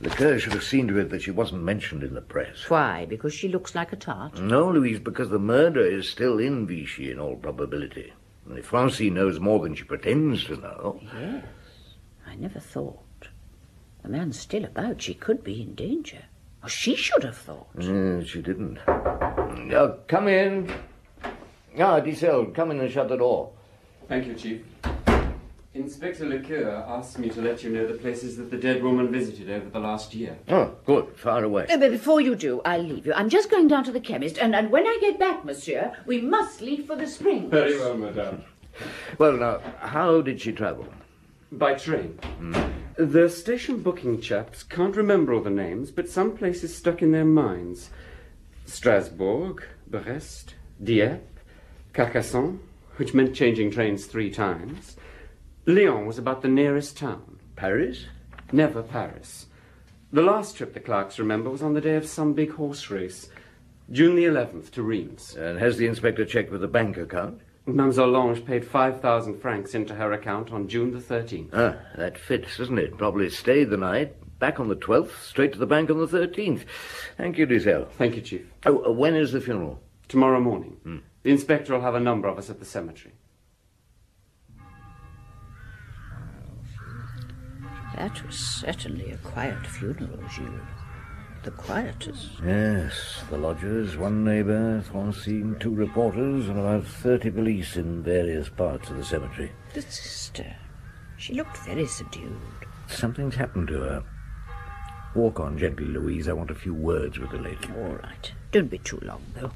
Lecoeur 0.00 0.38
should 0.38 0.52
have 0.52 0.62
seen 0.62 0.86
to 0.88 0.98
it 0.98 1.10
that 1.10 1.22
she 1.22 1.30
wasn't 1.30 1.62
mentioned 1.62 2.04
in 2.04 2.14
the 2.14 2.20
press. 2.20 2.68
Why? 2.68 3.04
Because 3.04 3.34
she 3.34 3.48
looks 3.48 3.74
like 3.74 3.92
a 3.92 3.96
tart? 3.96 4.40
No, 4.40 4.70
Louise, 4.70 5.00
because 5.00 5.28
the 5.28 5.38
murder 5.38 5.84
is 5.84 6.08
still 6.08 6.38
in 6.38 6.66
Vichy 6.66 7.10
in 7.10 7.18
all 7.18 7.36
probability. 7.36 8.12
And 8.46 8.58
if 8.58 8.66
Francine 8.66 9.14
knows 9.14 9.40
more 9.40 9.58
than 9.60 9.74
she 9.74 9.84
pretends 9.84 10.44
to 10.44 10.56
know... 10.56 11.00
Yes, 11.02 11.44
I 12.26 12.36
never 12.36 12.60
thought. 12.60 13.28
The 14.02 14.08
man's 14.08 14.38
still 14.38 14.64
about. 14.64 15.02
She 15.02 15.14
could 15.14 15.42
be 15.42 15.60
in 15.60 15.74
danger. 15.74 16.24
Or 16.62 16.68
she 16.68 16.94
should 16.94 17.24
have 17.24 17.36
thought. 17.36 17.68
Yeah, 17.78 18.22
she 18.22 18.40
didn't. 18.40 18.78
Now, 18.86 19.96
come 20.06 20.28
in. 20.28 20.72
Ah, 21.78 22.00
Dissel, 22.00 22.54
come 22.54 22.70
in 22.70 22.80
and 22.80 22.90
shut 22.90 23.08
the 23.08 23.16
door. 23.16 23.52
Thank 24.08 24.26
you, 24.26 24.34
Chief. 24.34 24.62
Inspector 25.78 26.24
Lecoeur 26.24 26.84
asked 26.88 27.20
me 27.20 27.28
to 27.30 27.40
let 27.40 27.62
you 27.62 27.70
know 27.70 27.86
the 27.86 27.94
places 27.94 28.36
that 28.36 28.50
the 28.50 28.56
dead 28.56 28.82
woman 28.82 29.12
visited 29.12 29.48
over 29.48 29.70
the 29.70 29.78
last 29.78 30.12
year. 30.12 30.36
Oh, 30.48 30.74
good. 30.84 31.16
Far 31.16 31.44
away. 31.44 31.66
But 31.68 31.78
before 31.92 32.20
you 32.20 32.34
do, 32.34 32.60
I'll 32.64 32.82
leave 32.82 33.06
you. 33.06 33.14
I'm 33.14 33.28
just 33.28 33.48
going 33.48 33.68
down 33.68 33.84
to 33.84 33.92
the 33.92 34.00
chemist, 34.00 34.38
and, 34.38 34.56
and 34.56 34.70
when 34.70 34.86
I 34.86 34.98
get 35.00 35.20
back, 35.20 35.44
monsieur, 35.44 35.92
we 36.04 36.20
must 36.20 36.60
leave 36.60 36.86
for 36.86 36.96
the 36.96 37.06
spring. 37.06 37.48
Very 37.48 37.78
well, 37.78 37.96
madame. 37.96 38.42
Well, 39.18 39.36
now, 39.36 39.60
how 39.80 40.20
did 40.20 40.40
she 40.40 40.52
travel? 40.52 40.86
By 41.50 41.74
train. 41.74 42.18
Hmm. 42.38 42.54
The 42.96 43.28
station 43.28 43.82
booking 43.82 44.20
chaps 44.20 44.62
can't 44.62 44.94
remember 44.94 45.32
all 45.34 45.40
the 45.40 45.50
names, 45.50 45.90
but 45.90 46.08
some 46.08 46.36
places 46.36 46.76
stuck 46.76 47.02
in 47.02 47.10
their 47.10 47.24
minds. 47.24 47.90
Strasbourg, 48.66 49.64
Brest, 49.88 50.54
Dieppe, 50.82 51.24
Carcassonne, 51.92 52.60
which 52.98 53.14
meant 53.14 53.34
changing 53.34 53.72
trains 53.72 54.06
three 54.06 54.30
times. 54.30 54.96
Lyon 55.68 56.06
was 56.06 56.16
about 56.16 56.40
the 56.40 56.48
nearest 56.48 56.96
town. 56.96 57.38
Paris? 57.54 58.06
Never 58.52 58.82
Paris. 58.82 59.48
The 60.10 60.22
last 60.22 60.56
trip 60.56 60.72
the 60.72 60.80
clerks 60.80 61.18
remember 61.18 61.50
was 61.50 61.62
on 61.62 61.74
the 61.74 61.82
day 61.82 61.96
of 61.96 62.06
some 62.06 62.32
big 62.32 62.52
horse 62.52 62.88
race. 62.88 63.28
June 63.90 64.16
the 64.16 64.24
11th 64.24 64.70
to 64.70 64.82
Reims. 64.82 65.36
And 65.36 65.58
has 65.58 65.76
the 65.76 65.86
inspector 65.86 66.24
checked 66.24 66.50
with 66.50 66.62
the 66.62 66.68
bank 66.68 66.96
account? 66.96 67.42
Mademoiselle 67.66 68.08
Lange 68.08 68.40
paid 68.40 68.66
5,000 68.66 69.42
francs 69.42 69.74
into 69.74 69.94
her 69.94 70.10
account 70.14 70.52
on 70.52 70.68
June 70.68 70.90
the 70.90 71.00
13th. 71.00 71.50
Ah, 71.52 71.76
that 71.98 72.16
fits, 72.16 72.56
doesn't 72.56 72.78
it? 72.78 72.96
Probably 72.96 73.28
stayed 73.28 73.68
the 73.68 73.76
night, 73.76 74.14
back 74.38 74.58
on 74.58 74.68
the 74.68 74.76
12th, 74.76 75.22
straight 75.22 75.52
to 75.52 75.58
the 75.58 75.66
bank 75.66 75.90
on 75.90 75.98
the 75.98 76.06
13th. 76.06 76.64
Thank 77.18 77.36
you, 77.36 77.46
Dissel. 77.46 77.90
Thank 77.98 78.16
you, 78.16 78.22
Chief. 78.22 78.50
Oh, 78.64 78.86
uh, 78.86 78.92
when 78.92 79.14
is 79.14 79.32
the 79.32 79.40
funeral? 79.42 79.82
Tomorrow 80.08 80.40
morning. 80.40 81.02
The 81.24 81.30
inspector 81.30 81.74
will 81.74 81.82
have 81.82 81.94
a 81.94 82.00
number 82.00 82.26
of 82.26 82.38
us 82.38 82.48
at 82.48 82.58
the 82.58 82.64
cemetery. 82.64 83.12
That 87.98 88.24
was 88.24 88.38
certainly 88.38 89.10
a 89.10 89.16
quiet 89.16 89.66
funeral, 89.66 90.20
Jules. 90.32 90.60
The 91.42 91.50
quietest. 91.50 92.28
Yes, 92.46 93.24
the 93.28 93.36
lodgers, 93.36 93.96
one 93.96 94.22
neighbour, 94.22 94.82
Francine, 94.82 95.56
two 95.58 95.74
reporters, 95.74 96.48
and 96.48 96.60
about 96.60 96.84
30 96.86 97.30
police 97.30 97.76
in 97.76 98.04
various 98.04 98.48
parts 98.50 98.88
of 98.88 98.98
the 98.98 99.04
cemetery. 99.04 99.50
The 99.74 99.82
sister. 99.82 100.46
She 101.16 101.34
looked 101.34 101.56
very 101.58 101.86
subdued. 101.86 102.38
Something's 102.86 103.34
happened 103.34 103.66
to 103.66 103.80
her. 103.80 104.04
Walk 105.16 105.40
on 105.40 105.58
gently, 105.58 105.86
Louise. 105.86 106.28
I 106.28 106.34
want 106.34 106.52
a 106.52 106.54
few 106.54 106.74
words 106.74 107.18
with 107.18 107.32
the 107.32 107.38
lady. 107.38 107.68
All 107.76 107.96
right. 107.96 108.32
Don't 108.52 108.70
be 108.70 108.78
too 108.78 109.00
long, 109.02 109.24
though. 109.34 109.50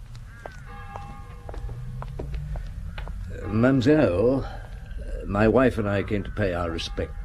Uh, 3.40 3.46
Mademoiselle, 3.46 4.44
uh, 4.44 5.26
my 5.26 5.46
wife 5.46 5.78
and 5.78 5.88
I 5.88 6.02
came 6.02 6.24
to 6.24 6.30
pay 6.32 6.54
our 6.54 6.72
respects. 6.72 7.21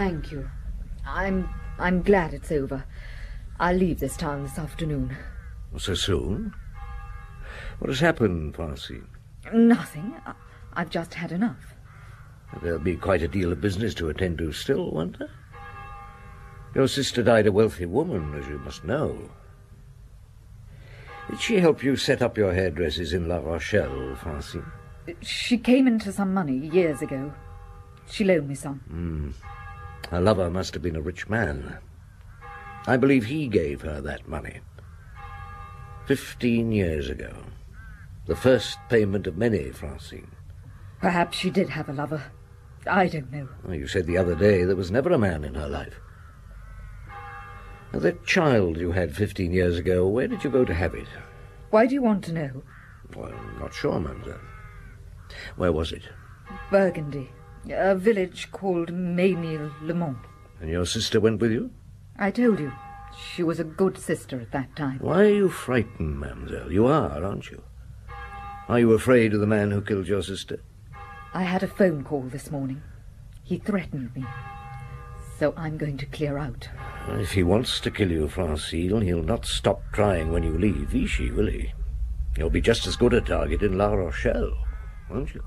Thank 0.00 0.32
you. 0.32 0.48
I'm 1.06 1.46
I'm 1.78 2.00
glad 2.00 2.32
it's 2.32 2.50
over. 2.50 2.84
I'll 3.58 3.76
leave 3.76 4.00
this 4.00 4.16
town 4.16 4.44
this 4.44 4.58
afternoon. 4.58 5.14
So 5.76 5.92
soon? 5.92 6.54
What 7.80 7.90
has 7.90 8.00
happened, 8.00 8.56
Francine? 8.56 9.06
Nothing. 9.52 10.14
I've 10.72 10.88
just 10.88 11.12
had 11.12 11.32
enough. 11.32 11.74
There'll 12.62 12.78
be 12.78 12.96
quite 12.96 13.20
a 13.20 13.28
deal 13.28 13.52
of 13.52 13.60
business 13.60 13.92
to 13.96 14.08
attend 14.08 14.38
to 14.38 14.52
still, 14.52 14.90
won't 14.90 15.18
there? 15.18 15.28
Your 16.74 16.88
sister 16.88 17.22
died 17.22 17.46
a 17.46 17.52
wealthy 17.52 17.84
woman, 17.84 18.32
as 18.32 18.48
you 18.48 18.58
must 18.60 18.84
know. 18.84 19.30
Did 21.28 21.42
she 21.42 21.60
help 21.60 21.84
you 21.84 21.96
set 21.96 22.22
up 22.22 22.38
your 22.38 22.54
hairdressers 22.54 23.12
in 23.12 23.28
La 23.28 23.36
Rochelle, 23.36 24.16
Francine? 24.16 24.64
She 25.20 25.58
came 25.58 25.86
into 25.86 26.10
some 26.10 26.32
money 26.32 26.56
years 26.56 27.02
ago. 27.02 27.34
She 28.10 28.24
loaned 28.24 28.48
me 28.48 28.54
some. 28.54 28.78
Hmm. 28.88 29.30
Her 30.10 30.20
lover 30.20 30.50
must 30.50 30.74
have 30.74 30.82
been 30.82 30.96
a 30.96 31.00
rich 31.00 31.28
man. 31.28 31.78
I 32.86 32.96
believe 32.96 33.26
he 33.26 33.46
gave 33.46 33.82
her 33.82 34.00
that 34.00 34.28
money. 34.28 34.60
Fifteen 36.06 36.72
years 36.72 37.08
ago. 37.08 37.32
The 38.26 38.34
first 38.34 38.78
payment 38.88 39.26
of 39.26 39.36
many, 39.36 39.70
Francine. 39.70 40.32
Perhaps 41.00 41.38
she 41.38 41.50
did 41.50 41.68
have 41.70 41.88
a 41.88 41.92
lover. 41.92 42.22
I 42.86 43.06
don't 43.06 43.32
know. 43.32 43.48
Well, 43.64 43.76
you 43.76 43.86
said 43.86 44.06
the 44.06 44.18
other 44.18 44.34
day 44.34 44.64
there 44.64 44.76
was 44.76 44.90
never 44.90 45.12
a 45.12 45.18
man 45.18 45.44
in 45.44 45.54
her 45.54 45.68
life. 45.68 45.94
Now, 47.92 48.00
that 48.00 48.26
child 48.26 48.78
you 48.78 48.92
had 48.92 49.14
fifteen 49.14 49.52
years 49.52 49.78
ago, 49.78 50.08
where 50.08 50.26
did 50.28 50.42
you 50.42 50.50
go 50.50 50.64
to 50.64 50.74
have 50.74 50.94
it? 50.94 51.08
Why 51.70 51.86
do 51.86 51.94
you 51.94 52.02
want 52.02 52.24
to 52.24 52.32
know? 52.32 52.62
Well, 53.14 53.32
I'm 53.32 53.60
not 53.60 53.74
sure, 53.74 54.00
mademoiselle. 54.00 54.40
Where 55.56 55.72
was 55.72 55.92
it? 55.92 56.02
Burgundy. 56.70 57.30
A 57.68 57.94
village 57.94 58.50
called 58.52 58.90
Ménil-le-Mont. 58.90 60.18
And 60.60 60.70
your 60.70 60.86
sister 60.86 61.20
went 61.20 61.40
with 61.40 61.52
you? 61.52 61.70
I 62.18 62.30
told 62.30 62.58
you. 62.58 62.72
She 63.34 63.42
was 63.42 63.60
a 63.60 63.64
good 63.64 63.98
sister 63.98 64.40
at 64.40 64.52
that 64.52 64.74
time. 64.76 64.98
Why 65.00 65.24
are 65.24 65.34
you 65.34 65.48
frightened, 65.50 66.20
mademoiselle? 66.20 66.72
You 66.72 66.86
are, 66.86 67.24
aren't 67.24 67.50
you? 67.50 67.62
Are 68.68 68.78
you 68.78 68.92
afraid 68.92 69.34
of 69.34 69.40
the 69.40 69.46
man 69.46 69.70
who 69.72 69.80
killed 69.80 70.06
your 70.06 70.22
sister? 70.22 70.60
I 71.34 71.42
had 71.42 71.62
a 71.62 71.68
phone 71.68 72.04
call 72.04 72.22
this 72.22 72.50
morning. 72.50 72.82
He 73.42 73.58
threatened 73.58 74.14
me. 74.14 74.24
So 75.38 75.54
I'm 75.56 75.76
going 75.76 75.96
to 75.98 76.06
clear 76.06 76.38
out. 76.38 76.68
If 77.08 77.32
he 77.32 77.42
wants 77.42 77.80
to 77.80 77.90
kill 77.90 78.10
you, 78.10 78.28
Francine, 78.28 79.00
he'll 79.00 79.22
not 79.22 79.46
stop 79.46 79.82
trying 79.92 80.30
when 80.32 80.42
you 80.42 80.56
leave 80.56 80.88
Vichy, 80.90 81.30
will 81.30 81.46
he? 81.48 81.72
You'll 82.36 82.50
be 82.50 82.60
just 82.60 82.86
as 82.86 82.96
good 82.96 83.12
a 83.12 83.20
target 83.20 83.62
in 83.62 83.76
La 83.76 83.92
Rochelle, 83.92 84.52
won't 85.10 85.34
you? 85.34 85.42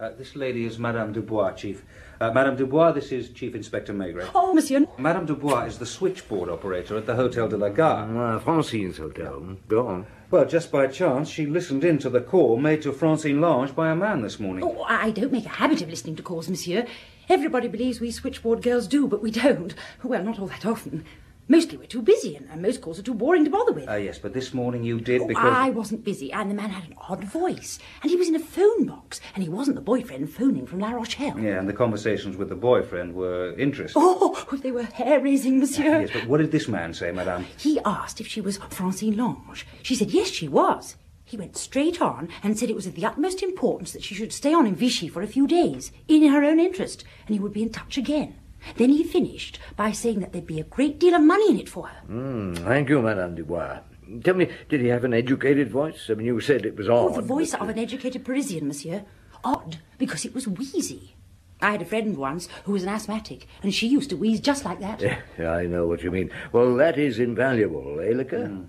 Uh, 0.00 0.10
this 0.18 0.34
lady 0.34 0.64
is 0.64 0.76
Madame 0.76 1.12
Dubois, 1.12 1.52
Chief. 1.52 1.84
Uh, 2.20 2.28
Madame 2.32 2.56
Dubois, 2.56 2.90
this 2.90 3.12
is 3.12 3.28
Chief 3.30 3.54
Inspector 3.54 3.92
Maigret. 3.92 4.28
Oh, 4.34 4.52
monsieur. 4.52 4.84
Madame 4.98 5.24
Dubois 5.24 5.66
is 5.66 5.78
the 5.78 5.86
switchboard 5.86 6.48
operator 6.48 6.96
at 6.96 7.06
the 7.06 7.14
Hotel 7.14 7.46
de 7.46 7.56
la 7.56 7.68
Gare. 7.68 8.08
Ah, 8.18 8.40
Francine's 8.40 8.98
hotel. 8.98 9.56
Go 9.68 9.86
on. 9.86 10.06
Well, 10.32 10.46
just 10.46 10.72
by 10.72 10.88
chance, 10.88 11.28
she 11.28 11.46
listened 11.46 11.84
in 11.84 11.98
to 11.98 12.10
the 12.10 12.20
call 12.20 12.56
made 12.56 12.82
to 12.82 12.92
Francine 12.92 13.40
Lange 13.40 13.70
by 13.70 13.90
a 13.92 13.94
man 13.94 14.22
this 14.22 14.40
morning. 14.40 14.64
Oh, 14.64 14.82
I 14.82 15.12
don't 15.12 15.30
make 15.30 15.46
a 15.46 15.60
habit 15.60 15.80
of 15.80 15.88
listening 15.88 16.16
to 16.16 16.24
calls, 16.24 16.48
monsieur. 16.48 16.88
Everybody 17.28 17.68
believes 17.68 18.00
we 18.00 18.10
switchboard 18.10 18.62
girls 18.62 18.88
do, 18.88 19.06
but 19.06 19.22
we 19.22 19.30
don't. 19.30 19.76
Well, 20.02 20.24
not 20.24 20.40
all 20.40 20.48
that 20.48 20.66
often. 20.66 21.04
Mostly 21.46 21.76
we're 21.76 21.84
too 21.84 22.00
busy, 22.00 22.36
and, 22.36 22.48
and 22.50 22.62
most 22.62 22.80
calls 22.80 22.98
are 22.98 23.02
too 23.02 23.12
boring 23.12 23.44
to 23.44 23.50
bother 23.50 23.72
with. 23.72 23.86
Uh, 23.86 23.96
yes, 23.96 24.18
but 24.18 24.32
this 24.32 24.54
morning 24.54 24.82
you 24.82 24.98
did 24.98 25.20
Oh, 25.20 25.26
because... 25.26 25.44
I 25.54 25.68
wasn't 25.68 26.02
busy, 26.02 26.32
and 26.32 26.50
the 26.50 26.54
man 26.54 26.70
had 26.70 26.84
an 26.90 26.96
odd 27.06 27.22
voice, 27.22 27.78
and 28.02 28.10
he 28.10 28.16
was 28.16 28.28
in 28.28 28.34
a 28.34 28.38
phone 28.38 28.86
box, 28.86 29.03
and 29.34 29.42
he 29.42 29.48
wasn't 29.48 29.74
the 29.74 29.82
boyfriend 29.82 30.30
phoning 30.30 30.66
from 30.66 30.78
La 30.80 30.90
Rochelle. 30.92 31.38
Yeah, 31.38 31.58
and 31.58 31.68
the 31.68 31.72
conversations 31.72 32.36
with 32.36 32.48
the 32.48 32.54
boyfriend 32.54 33.14
were 33.14 33.52
interesting. 33.58 34.00
Oh, 34.04 34.46
they 34.62 34.70
were 34.70 34.84
hair-raising, 34.84 35.58
monsieur. 35.58 36.00
Yes, 36.02 36.10
but 36.12 36.26
what 36.26 36.38
did 36.38 36.52
this 36.52 36.68
man 36.68 36.94
say, 36.94 37.10
Madame? 37.12 37.46
He 37.58 37.80
asked 37.84 38.20
if 38.20 38.26
she 38.28 38.40
was 38.40 38.58
Francine 38.70 39.16
Lange. 39.16 39.64
She 39.82 39.94
said 39.94 40.10
yes, 40.12 40.28
she 40.28 40.48
was. 40.48 40.96
He 41.24 41.36
went 41.36 41.56
straight 41.56 42.00
on 42.02 42.28
and 42.42 42.58
said 42.58 42.68
it 42.70 42.76
was 42.76 42.86
of 42.86 42.94
the 42.94 43.06
utmost 43.06 43.42
importance 43.42 43.92
that 43.92 44.04
she 44.04 44.14
should 44.14 44.32
stay 44.32 44.52
on 44.54 44.66
in 44.66 44.74
Vichy 44.76 45.08
for 45.08 45.22
a 45.22 45.26
few 45.26 45.46
days, 45.46 45.90
in 46.06 46.28
her 46.28 46.44
own 46.44 46.60
interest, 46.60 47.02
and 47.26 47.34
he 47.34 47.40
would 47.40 47.52
be 47.52 47.62
in 47.62 47.70
touch 47.70 47.96
again. 47.96 48.36
Then 48.76 48.90
he 48.90 49.02
finished 49.02 49.58
by 49.76 49.90
saying 49.92 50.20
that 50.20 50.32
there'd 50.32 50.46
be 50.46 50.60
a 50.60 50.64
great 50.64 50.98
deal 50.98 51.14
of 51.14 51.22
money 51.22 51.50
in 51.50 51.58
it 51.58 51.68
for 51.68 51.88
her. 51.88 52.02
Mm, 52.08 52.58
thank 52.64 52.88
you, 52.88 53.02
Madame 53.02 53.34
Dubois. 53.34 53.80
Tell 54.22 54.34
me, 54.34 54.48
did 54.68 54.82
he 54.82 54.88
have 54.88 55.04
an 55.04 55.14
educated 55.14 55.70
voice? 55.70 56.08
I 56.10 56.14
mean, 56.14 56.26
you 56.26 56.38
said 56.40 56.66
it 56.66 56.76
was 56.76 56.88
odd. 56.90 57.12
Oh, 57.12 57.14
the 57.14 57.22
voice 57.22 57.52
but- 57.52 57.62
of 57.62 57.68
an 57.70 57.78
educated 57.78 58.22
Parisian, 58.24 58.68
monsieur. 58.68 59.02
Odd, 59.44 59.78
because 59.98 60.24
it 60.24 60.34
was 60.34 60.48
wheezy. 60.48 61.14
I 61.60 61.72
had 61.72 61.82
a 61.82 61.86
friend 61.86 62.16
once 62.16 62.48
who 62.64 62.72
was 62.72 62.82
an 62.82 62.88
asthmatic, 62.88 63.46
and 63.62 63.72
she 63.72 63.86
used 63.86 64.10
to 64.10 64.16
wheeze 64.16 64.40
just 64.40 64.64
like 64.64 64.80
that. 64.80 65.00
Yeah, 65.38 65.52
I 65.52 65.66
know 65.66 65.86
what 65.86 66.02
you 66.02 66.10
mean. 66.10 66.30
Well, 66.52 66.74
that 66.76 66.98
is 66.98 67.18
invaluable, 67.18 68.00
eh, 68.00 68.12
Lecoeur? 68.12 68.48
Hmm. 68.48 68.64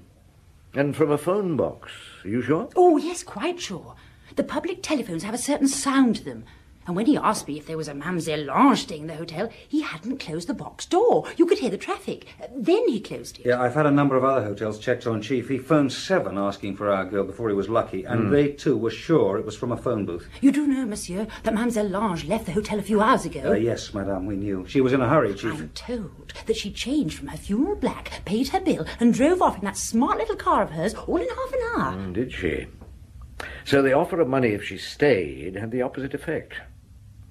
And 0.74 0.96
from 0.96 1.12
a 1.12 1.18
phone 1.18 1.56
box. 1.56 1.92
Are 2.24 2.30
you 2.30 2.42
sure? 2.42 2.70
Oh, 2.76 2.98
yes, 2.98 3.24
quite 3.24 3.60
sure. 3.60 3.96
The 4.36 4.44
public 4.44 4.84
telephones 4.84 5.24
have 5.24 5.34
a 5.34 5.38
certain 5.38 5.68
sound 5.68 6.18
to 6.18 6.24
them. 6.26 6.44
And 6.88 6.96
when 6.96 7.06
he 7.08 7.18
asked 7.18 7.48
me 7.48 7.58
if 7.58 7.66
there 7.66 7.78
was 7.78 7.88
a 7.88 7.94
Mademoiselle 7.96 8.44
Lange 8.46 8.76
staying 8.76 9.02
in 9.04 9.08
the 9.08 9.16
hotel, 9.16 9.50
he 9.68 9.82
hadn't 9.82 10.20
closed 10.20 10.48
the 10.48 10.54
box 10.54 10.86
door. 10.86 11.26
You 11.36 11.46
could 11.48 11.58
hear 11.58 11.72
the 11.72 11.78
traffic. 11.78 12.28
Then 12.56 12.88
he 12.88 13.00
closed 13.02 13.40
it. 13.40 13.46
Yeah, 13.48 13.62
I've 13.62 13.74
had 13.74 13.86
a 13.88 13.92
number 13.92 14.16
of 14.16 14.24
other 14.24 14.44
hotels 14.44 14.78
checked 14.80 15.08
on 15.08 15.22
Chief. 15.22 15.50
He 15.50 15.58
phoned 15.58 15.92
seven 15.92 16.38
asking 16.38 16.76
for 16.76 16.92
our 16.92 17.06
girl 17.06 17.24
before 17.24 17.50
he 17.50 17.56
was 17.56 17.70
lucky, 17.70 18.04
and 18.04 18.26
Hmm. 18.28 18.30
they 18.32 18.50
too 18.50 18.78
were 18.78 18.92
sure 18.92 19.38
it 19.38 19.46
was 19.46 19.56
from 19.58 19.72
a 19.72 19.78
phone 19.78 20.06
booth. 20.06 20.28
You 20.42 20.52
do 20.52 20.68
know, 20.68 20.86
monsieur, 20.86 21.26
that 21.44 21.54
Mademoiselle 21.54 21.90
Lange 21.90 22.28
left 22.28 22.46
the 22.46 22.52
hotel 22.52 22.78
a 22.80 22.84
few 22.84 23.02
hours 23.02 23.26
ago. 23.26 23.52
Uh, 23.52 23.54
yes, 23.56 23.94
Madame, 23.94 24.26
we 24.28 24.36
knew. 24.36 24.66
She 24.68 24.82
was 24.82 24.94
in 24.94 25.02
a 25.02 25.10
hurry, 25.10 25.34
Chief. 25.34 25.54
I'm 25.54 25.70
told 25.70 26.34
that 26.46 26.56
she 26.56 26.72
changed 26.72 27.18
from 27.18 27.30
her 27.30 27.38
funeral 27.38 27.76
black, 27.78 28.22
paid 28.26 28.50
her 28.50 28.60
bill, 28.60 28.86
and 29.00 29.14
drove 29.14 29.42
off 29.42 29.58
in 29.58 29.66
that 29.66 29.78
smart 29.78 30.18
little 30.20 30.36
car 30.36 30.62
of 30.62 30.70
hers 30.72 30.94
all 30.94 31.18
in 31.18 31.28
half 31.30 31.54
an 31.54 31.60
hour. 31.82 31.94
Mm, 31.94 32.14
did 32.14 32.32
she? 32.32 32.68
So 33.66 33.82
the 33.82 33.94
offer 33.94 34.22
of 34.22 34.28
money 34.28 34.50
if 34.50 34.64
she 34.64 34.78
stayed 34.78 35.56
had 35.56 35.72
the 35.72 35.82
opposite 35.82 36.14
effect. 36.14 36.54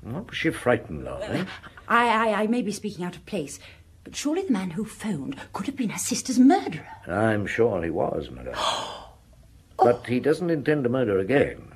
What 0.04 0.28
was 0.28 0.36
she 0.36 0.50
frightened 0.50 1.08
of, 1.08 1.22
eh? 1.22 1.44
I, 1.88 2.28
I, 2.28 2.42
I 2.42 2.46
may 2.46 2.62
be 2.62 2.72
speaking 2.72 3.04
out 3.04 3.16
of 3.16 3.26
place, 3.26 3.58
but 4.04 4.14
surely 4.14 4.42
the 4.42 4.52
man 4.52 4.70
who 4.70 4.84
phoned 4.84 5.40
could 5.52 5.66
have 5.66 5.76
been 5.76 5.90
her 5.90 5.98
sister's 5.98 6.38
murderer. 6.38 6.86
I'm 7.06 7.46
sure 7.46 7.82
he 7.82 7.90
was, 7.90 8.30
madame. 8.30 8.54
But 9.76 10.06
he 10.06 10.20
doesn't 10.20 10.50
intend 10.50 10.84
to 10.84 10.88
murder 10.88 11.18
again. 11.18 11.74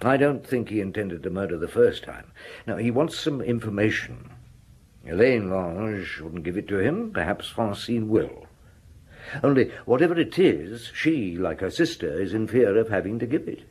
I 0.00 0.16
don't 0.16 0.46
think 0.46 0.68
he 0.68 0.80
intended 0.80 1.22
to 1.24 1.30
murder 1.30 1.58
the 1.58 1.68
first 1.68 2.04
time. 2.04 2.32
Now, 2.66 2.76
he 2.76 2.90
wants 2.90 3.18
some 3.18 3.40
information. 3.42 4.30
Elaine 5.06 5.50
Lange 5.50 6.06
wouldn't 6.22 6.44
give 6.44 6.56
it 6.56 6.68
to 6.68 6.78
him. 6.78 7.10
Perhaps 7.12 7.48
Francine 7.48 8.08
will. 8.08 8.46
Only, 9.42 9.70
whatever 9.84 10.18
it 10.18 10.38
is, 10.38 10.90
she, 10.94 11.36
like 11.36 11.60
her 11.60 11.70
sister, 11.70 12.20
is 12.20 12.32
in 12.32 12.46
fear 12.46 12.78
of 12.78 12.88
having 12.88 13.18
to 13.18 13.26
give 13.26 13.48
it. 13.48 13.64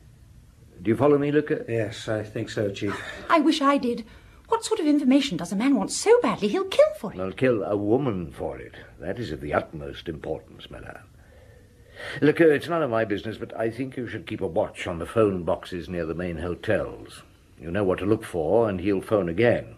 Do 0.82 0.90
you 0.90 0.96
follow 0.96 1.18
me, 1.18 1.30
Lecoeur? 1.30 1.64
Yes, 1.68 2.08
I 2.08 2.22
think 2.22 2.48
so, 2.48 2.70
Chief. 2.70 2.98
I 3.28 3.40
wish 3.40 3.60
I 3.60 3.76
did. 3.76 4.04
What 4.48 4.64
sort 4.64 4.80
of 4.80 4.86
information 4.86 5.36
does 5.36 5.52
a 5.52 5.56
man 5.56 5.76
want 5.76 5.92
so 5.92 6.18
badly 6.22 6.48
he'll 6.48 6.64
kill 6.64 6.92
for 6.98 7.12
it? 7.12 7.16
He'll 7.16 7.32
kill 7.32 7.62
a 7.62 7.76
woman 7.76 8.32
for 8.32 8.58
it. 8.58 8.74
That 8.98 9.18
is 9.18 9.30
of 9.30 9.40
the 9.40 9.54
utmost 9.54 10.08
importance, 10.08 10.70
madame. 10.70 11.04
Look, 12.22 12.40
it's 12.40 12.68
none 12.68 12.82
of 12.82 12.90
my 12.90 13.04
business, 13.04 13.36
but 13.36 13.54
I 13.56 13.70
think 13.70 13.96
you 13.96 14.08
should 14.08 14.26
keep 14.26 14.40
a 14.40 14.46
watch 14.46 14.86
on 14.86 14.98
the 14.98 15.06
phone 15.06 15.44
boxes 15.44 15.88
near 15.88 16.06
the 16.06 16.14
main 16.14 16.38
hotels. 16.38 17.22
You 17.60 17.70
know 17.70 17.84
what 17.84 17.98
to 17.98 18.06
look 18.06 18.24
for, 18.24 18.68
and 18.68 18.80
he'll 18.80 19.02
phone 19.02 19.28
again. 19.28 19.76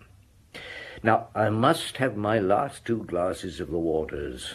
Now, 1.03 1.29
I 1.35 1.51
must 1.51 1.97
have 1.97 2.17
my 2.17 2.39
last 2.39 2.85
two 2.85 3.03
glasses 3.05 3.59
of 3.59 3.71
the 3.71 3.79
waters. 3.79 4.55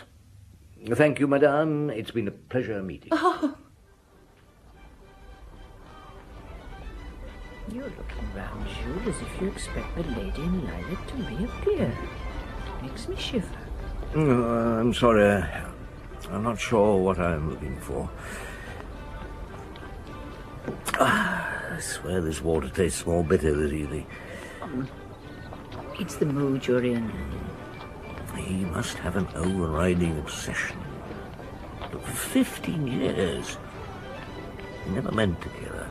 Thank 0.87 1.19
you, 1.19 1.27
madame. 1.27 1.89
It's 1.89 2.11
been 2.11 2.27
a 2.27 2.31
pleasure 2.31 2.81
meeting. 2.81 3.09
Oh, 3.11 3.57
You're 7.73 7.83
looking 7.83 8.33
round, 8.35 8.65
Jules, 8.67 9.15
as 9.15 9.21
if 9.21 9.41
you 9.41 9.47
expect 9.49 9.95
the 9.95 10.03
lady 10.03 10.41
in 10.41 10.65
lilac 10.65 11.07
to 11.07 11.15
reappear. 11.15 11.91
It 12.67 12.83
makes 12.83 13.07
me 13.09 13.15
shiver. 13.17 13.47
I'm 14.15 14.93
sorry. 14.93 15.43
I'm 16.31 16.43
not 16.43 16.59
sure 16.59 16.97
what 16.97 17.19
I'm 17.19 17.49
looking 17.49 17.77
for. 17.77 18.09
Ah, 20.99 21.75
I 21.75 21.79
swear 21.79 22.21
this 22.21 22.41
water 22.41 22.69
tastes 22.69 23.05
more 23.05 23.23
bitter 23.23 23.53
this 23.53 23.73
evening. 23.73 24.05
It's 25.99 26.15
the 26.15 26.25
mood 26.25 26.65
you're 26.65 26.83
in. 26.83 27.11
He 28.35 28.65
must 28.65 28.97
have 28.99 29.17
an 29.17 29.27
overriding 29.35 30.17
obsession. 30.19 30.77
But 31.79 32.01
for 32.01 32.15
fifteen 32.15 32.87
years, 32.87 33.57
he 34.85 34.91
never 34.91 35.11
meant 35.11 35.41
to 35.41 35.49
kill 35.49 35.73
her, 35.73 35.89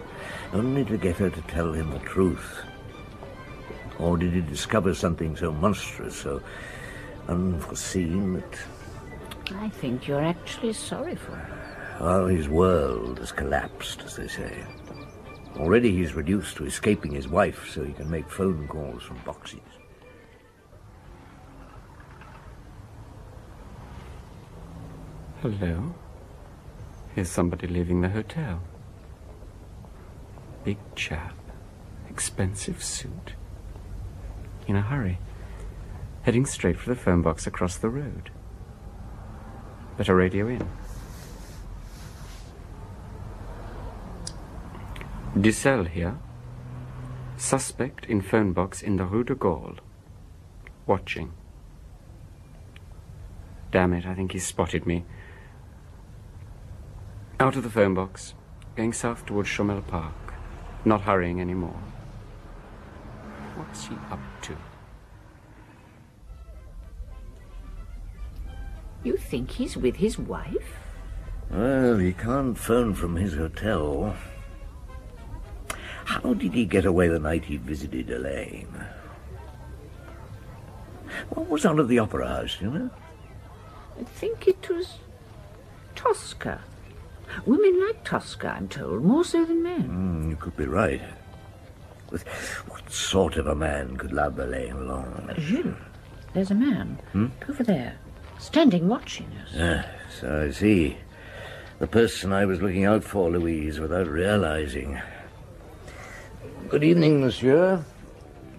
only 0.57 0.87
to 0.87 0.97
get 0.97 1.17
her 1.17 1.29
to 1.29 1.43
tell 1.43 1.73
him 1.73 1.91
the 1.91 1.99
truth. 1.99 2.63
Or 3.99 4.17
did 4.17 4.33
he 4.33 4.41
discover 4.41 4.95
something 4.95 5.37
so 5.37 5.53
monstrous, 5.53 6.17
so 6.17 6.43
unforeseen 7.29 8.35
that 8.35 8.59
I 9.55 9.69
think 9.69 10.09
you're 10.09 10.25
actually 10.25 10.73
sorry 10.73 11.15
for 11.15 11.33
her. 11.33 11.99
Well, 12.01 12.27
his 12.27 12.49
world 12.49 13.19
has 13.19 13.33
collapsed, 13.33 14.03
as 14.05 14.17
they 14.17 14.29
say. 14.29 14.65
Already 15.57 15.93
he's 15.93 16.15
reduced 16.15 16.57
to 16.57 16.67
escaping 16.67 17.13
his 17.13 17.29
wife 17.29 17.71
so 17.71 17.85
he 17.85 17.93
can 17.93 18.11
make 18.11 18.29
phone 18.29 18.67
calls 18.67 19.03
from 19.03 19.19
boxes. 19.25 19.61
Hello? 25.43 25.95
Here's 27.15 27.31
somebody 27.31 27.67
leaving 27.67 28.01
the 28.01 28.09
hotel. 28.09 28.61
Big 30.67 30.79
chap. 30.97 31.37
Expensive 32.11 32.83
suit. 32.83 33.35
In 34.67 34.75
a 34.75 34.83
hurry. 34.83 35.21
Heading 36.23 36.45
straight 36.45 36.77
for 36.77 36.89
the 36.89 37.01
phone 37.01 37.23
box 37.23 37.47
across 37.47 37.77
the 37.77 37.89
road. 37.89 38.33
Better 39.97 40.17
radio 40.17 40.49
in. 40.49 40.69
Dissel 45.37 45.87
here. 45.87 46.19
Suspect 47.37 48.05
in 48.07 48.21
phone 48.21 48.53
box 48.53 48.83
in 48.83 48.97
the 48.97 49.05
Rue 49.05 49.23
de 49.23 49.37
Gaulle. 49.37 49.79
Watching. 50.85 51.33
Damn 53.71 53.93
it, 53.93 54.05
I 54.05 54.17
think 54.17 54.33
he's 54.33 54.45
spotted 54.45 54.85
me. 54.85 55.05
Out 57.39 57.55
of 57.55 57.63
the 57.63 57.71
phone 57.71 57.95
box, 57.95 58.35
going 58.75 58.93
south 58.93 59.25
towards 59.27 59.49
Chomel 59.49 59.87
Park, 59.87 60.26
not 60.87 61.03
hurrying 61.03 61.41
anymore. 61.41 61.77
What's 63.57 63.87
he 63.87 63.97
up 64.11 64.21
to? 64.43 64.57
You 69.03 69.17
think 69.17 69.51
he's 69.51 69.77
with 69.77 69.97
his 69.97 70.19
wife? 70.19 70.79
Well, 71.51 71.99
he 71.99 72.13
can't 72.13 72.57
phone 72.57 72.95
from 72.95 73.17
his 73.17 73.35
hotel. 73.35 74.17
How 76.05 76.35
did 76.35 76.55
he 76.55 76.65
get 76.65 76.85
away 76.85 77.09
the 77.09 77.19
night 77.19 77.45
he 77.45 77.57
visited 77.57 78.11
Elaine? 78.11 78.85
What 81.31 81.49
was 81.49 81.67
on 81.67 81.81
at 81.81 81.89
the 81.89 81.99
Opera 81.99 82.29
House, 82.29 82.59
you 82.61 82.71
know? 82.71 82.91
I 83.99 84.05
think 84.05 84.47
it 84.47 84.69
was 84.69 84.99
Tosca. 85.95 86.61
Women 87.45 87.81
like 87.87 88.05
Tosca, 88.05 88.49
I'm 88.57 88.69
told, 88.69 89.03
more 89.05 89.25
so 89.25 89.45
than 89.45 89.63
men. 89.63 89.89
Mm, 89.89 90.31
you 90.31 90.37
could 90.37 90.57
be 90.57 90.67
right. 90.67 91.03
But 92.11 92.23
what 92.69 92.91
sort 92.91 93.37
of 93.37 93.47
a 93.47 93.55
man 93.55 93.97
could 93.97 94.13
love 94.13 94.39
Elaine 94.39 94.87
Lange? 94.89 95.35
Jules, 95.39 95.75
there's 96.33 96.51
a 96.51 96.55
man 96.55 96.99
Hmm? 97.13 97.27
over 97.49 97.63
there, 97.65 97.99
standing 98.39 98.89
watching 98.89 99.27
us. 99.43 99.51
Yes, 99.55 100.25
I 100.25 100.51
see. 100.51 100.97
The 101.79 101.87
person 101.87 102.33
I 102.33 102.47
was 102.47 102.63
looking 102.63 102.85
out 102.87 103.05
for, 103.05 103.29
Louise, 103.31 103.79
without 103.81 104.07
realizing. 104.07 104.99
Good 106.69 106.85
evening, 106.85 107.21
monsieur. 107.21 107.85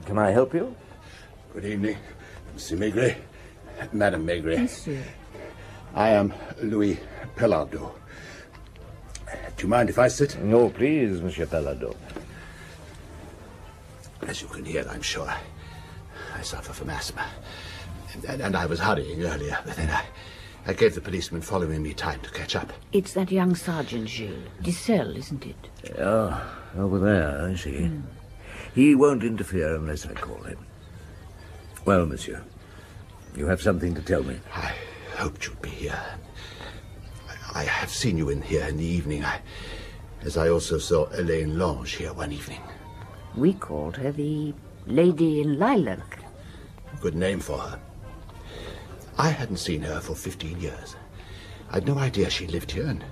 Can 0.05 0.17
I 0.19 0.31
help 0.31 0.53
you? 0.53 0.75
Good 1.53 1.65
evening, 1.65 1.97
Monsieur 2.53 2.77
Maigret. 2.77 3.15
Madame 3.91 4.25
Maigret. 4.25 4.59
Monsieur. 4.59 5.03
I 5.95 6.09
am 6.09 6.31
Louis 6.61 6.99
Pellardeau. 7.35 7.91
Do 9.57 9.63
you 9.63 9.69
mind 9.69 9.89
if 9.89 9.97
I 9.97 10.07
sit? 10.07 10.39
No, 10.43 10.69
please, 10.69 11.19
Monsieur 11.19 11.47
Pellardeau. 11.47 11.95
As 14.27 14.39
you 14.41 14.47
can 14.47 14.63
hear, 14.63 14.85
I'm 14.87 15.01
sure, 15.01 15.27
I, 15.27 15.39
I 16.35 16.41
suffer 16.43 16.73
from 16.73 16.91
asthma. 16.91 17.25
And, 18.27 18.41
and 18.41 18.55
I 18.55 18.67
was 18.67 18.79
hurrying 18.79 19.23
earlier, 19.23 19.57
but 19.65 19.75
then 19.75 19.89
I, 19.89 20.03
I 20.67 20.73
gave 20.73 20.93
the 20.93 21.01
policeman 21.01 21.41
following 21.41 21.81
me 21.81 21.93
time 21.93 22.19
to 22.21 22.29
catch 22.29 22.55
up. 22.55 22.71
It's 22.91 23.13
that 23.13 23.31
young 23.31 23.55
sergeant, 23.55 24.09
Gilles. 24.09 24.47
Dissel, 24.61 25.17
isn't 25.17 25.45
it? 25.45 25.69
Oh, 25.97 26.39
over 26.77 26.99
there, 26.99 27.41
I 27.41 27.55
see. 27.55 27.87
Hmm. 27.87 28.01
He 28.75 28.93
won't 28.93 29.23
interfere 29.23 29.75
unless 29.75 30.05
I 30.05 30.13
call 30.13 30.43
him. 30.43 30.59
Well, 31.83 32.05
monsieur, 32.05 32.43
you 33.35 33.47
have 33.47 33.61
something 33.61 33.95
to 33.95 34.01
tell 34.01 34.21
me. 34.21 34.39
I 34.53 34.73
hoped 35.15 35.47
you'd 35.47 35.61
be 35.63 35.69
here. 35.69 35.99
I, 37.57 37.61
I 37.61 37.63
have 37.63 37.89
seen 37.89 38.17
you 38.17 38.29
in 38.29 38.41
here 38.43 38.67
in 38.67 38.77
the 38.77 38.85
evening, 38.85 39.25
I, 39.25 39.41
as 40.21 40.37
I 40.37 40.49
also 40.49 40.77
saw 40.77 41.07
Elaine 41.13 41.57
Lange 41.57 41.85
here 41.85 42.13
one 42.13 42.31
evening. 42.31 42.61
We 43.35 43.53
called 43.53 43.97
her 43.97 44.11
the 44.11 44.53
Lady 44.85 45.41
in 45.41 45.57
Lilac. 45.57 46.19
Good 47.01 47.15
name 47.15 47.39
for 47.39 47.57
her. 47.57 47.79
I 49.17 49.29
hadn't 49.29 49.57
seen 49.57 49.81
her 49.81 49.99
for 49.99 50.13
15 50.13 50.59
years. 50.59 50.95
I'd 51.71 51.87
no 51.87 51.97
idea 51.97 52.29
she 52.29 52.45
lived 52.45 52.71
here, 52.71 52.85
and 52.85 53.03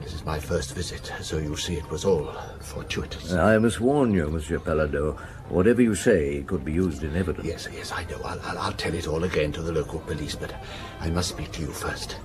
this 0.00 0.14
is 0.14 0.24
my 0.24 0.38
first 0.38 0.74
visit, 0.74 1.12
so 1.20 1.36
you 1.36 1.54
see 1.56 1.74
it 1.74 1.90
was 1.90 2.06
all 2.06 2.32
fortuitous. 2.60 3.34
I 3.34 3.58
must 3.58 3.80
warn 3.80 4.14
you, 4.14 4.30
Monsieur 4.30 4.60
Pellardeau, 4.60 5.18
whatever 5.50 5.82
you 5.82 5.94
say 5.94 6.42
could 6.46 6.64
be 6.64 6.72
used 6.72 7.04
in 7.04 7.14
evidence. 7.16 7.46
Yes, 7.46 7.68
yes, 7.70 7.92
I 7.92 8.04
know. 8.04 8.20
I'll, 8.24 8.40
I'll, 8.40 8.58
I'll 8.58 8.72
tell 8.72 8.94
it 8.94 9.06
all 9.06 9.24
again 9.24 9.52
to 9.52 9.62
the 9.62 9.72
local 9.72 10.00
police, 10.00 10.34
but 10.34 10.54
I 11.00 11.10
must 11.10 11.28
speak 11.28 11.52
to 11.52 11.60
you 11.60 11.68
first. 11.68 12.16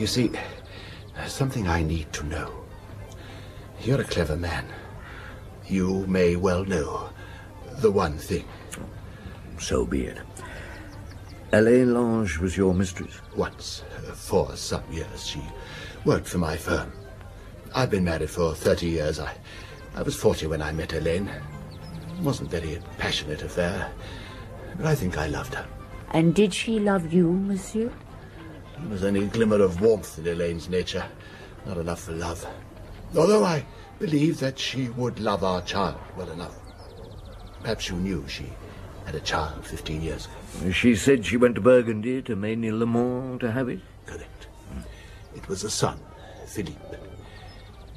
You 0.00 0.06
see, 0.06 0.30
there's 1.14 1.34
something 1.34 1.68
I 1.68 1.82
need 1.82 2.10
to 2.14 2.24
know. 2.24 2.50
You're 3.82 4.00
a 4.00 4.04
clever 4.04 4.34
man. 4.34 4.64
You 5.66 6.06
may 6.06 6.36
well 6.36 6.64
know 6.64 7.10
the 7.82 7.90
one 7.90 8.16
thing. 8.16 8.46
So 9.58 9.84
be 9.84 10.04
it. 10.06 10.16
Elaine 11.52 11.92
Lange 11.92 12.40
was 12.40 12.56
your 12.56 12.72
mistress? 12.72 13.20
Once, 13.36 13.84
for 14.14 14.56
some 14.56 14.90
years, 14.90 15.26
she 15.26 15.42
worked 16.06 16.28
for 16.28 16.38
my 16.38 16.56
firm. 16.56 16.90
I've 17.74 17.90
been 17.90 18.04
married 18.04 18.30
for 18.30 18.54
30 18.54 18.86
years. 18.86 19.20
I, 19.20 19.34
I 19.94 20.00
was 20.00 20.16
40 20.16 20.46
when 20.46 20.62
I 20.62 20.72
met 20.72 20.94
Elaine. 20.94 21.28
It 21.28 22.22
wasn't 22.22 22.50
very 22.50 22.80
passionate 22.96 23.42
affair, 23.42 23.92
but 24.78 24.86
I 24.86 24.94
think 24.94 25.18
I 25.18 25.26
loved 25.26 25.56
her. 25.56 25.66
And 26.12 26.34
did 26.34 26.54
she 26.54 26.78
love 26.80 27.12
you, 27.12 27.30
monsieur? 27.30 27.92
There 28.80 28.90
was 28.90 29.04
only 29.04 29.24
a 29.24 29.26
glimmer 29.26 29.60
of 29.62 29.80
warmth 29.80 30.18
in 30.18 30.26
Elaine's 30.26 30.68
nature, 30.68 31.04
not 31.66 31.76
enough 31.76 32.04
for 32.04 32.12
love. 32.12 32.46
Although 33.16 33.44
I 33.44 33.64
believe 33.98 34.40
that 34.40 34.58
she 34.58 34.88
would 34.88 35.20
love 35.20 35.44
our 35.44 35.62
child 35.62 35.96
well 36.16 36.30
enough. 36.30 36.58
Perhaps 37.60 37.88
you 37.88 37.96
knew 37.96 38.26
she 38.26 38.46
had 39.04 39.14
a 39.14 39.20
child 39.20 39.66
15 39.66 40.02
years 40.02 40.26
ago. 40.26 40.70
She 40.72 40.96
said 40.96 41.26
she 41.26 41.36
went 41.36 41.56
to 41.56 41.60
Burgundy 41.60 42.22
to 42.22 42.34
Ménil-le-Mont 42.36 43.40
to 43.40 43.52
have 43.52 43.68
it? 43.68 43.80
Correct. 44.06 44.46
It 45.36 45.46
was 45.48 45.62
a 45.62 45.70
son, 45.70 45.98
Philippe. 46.46 46.78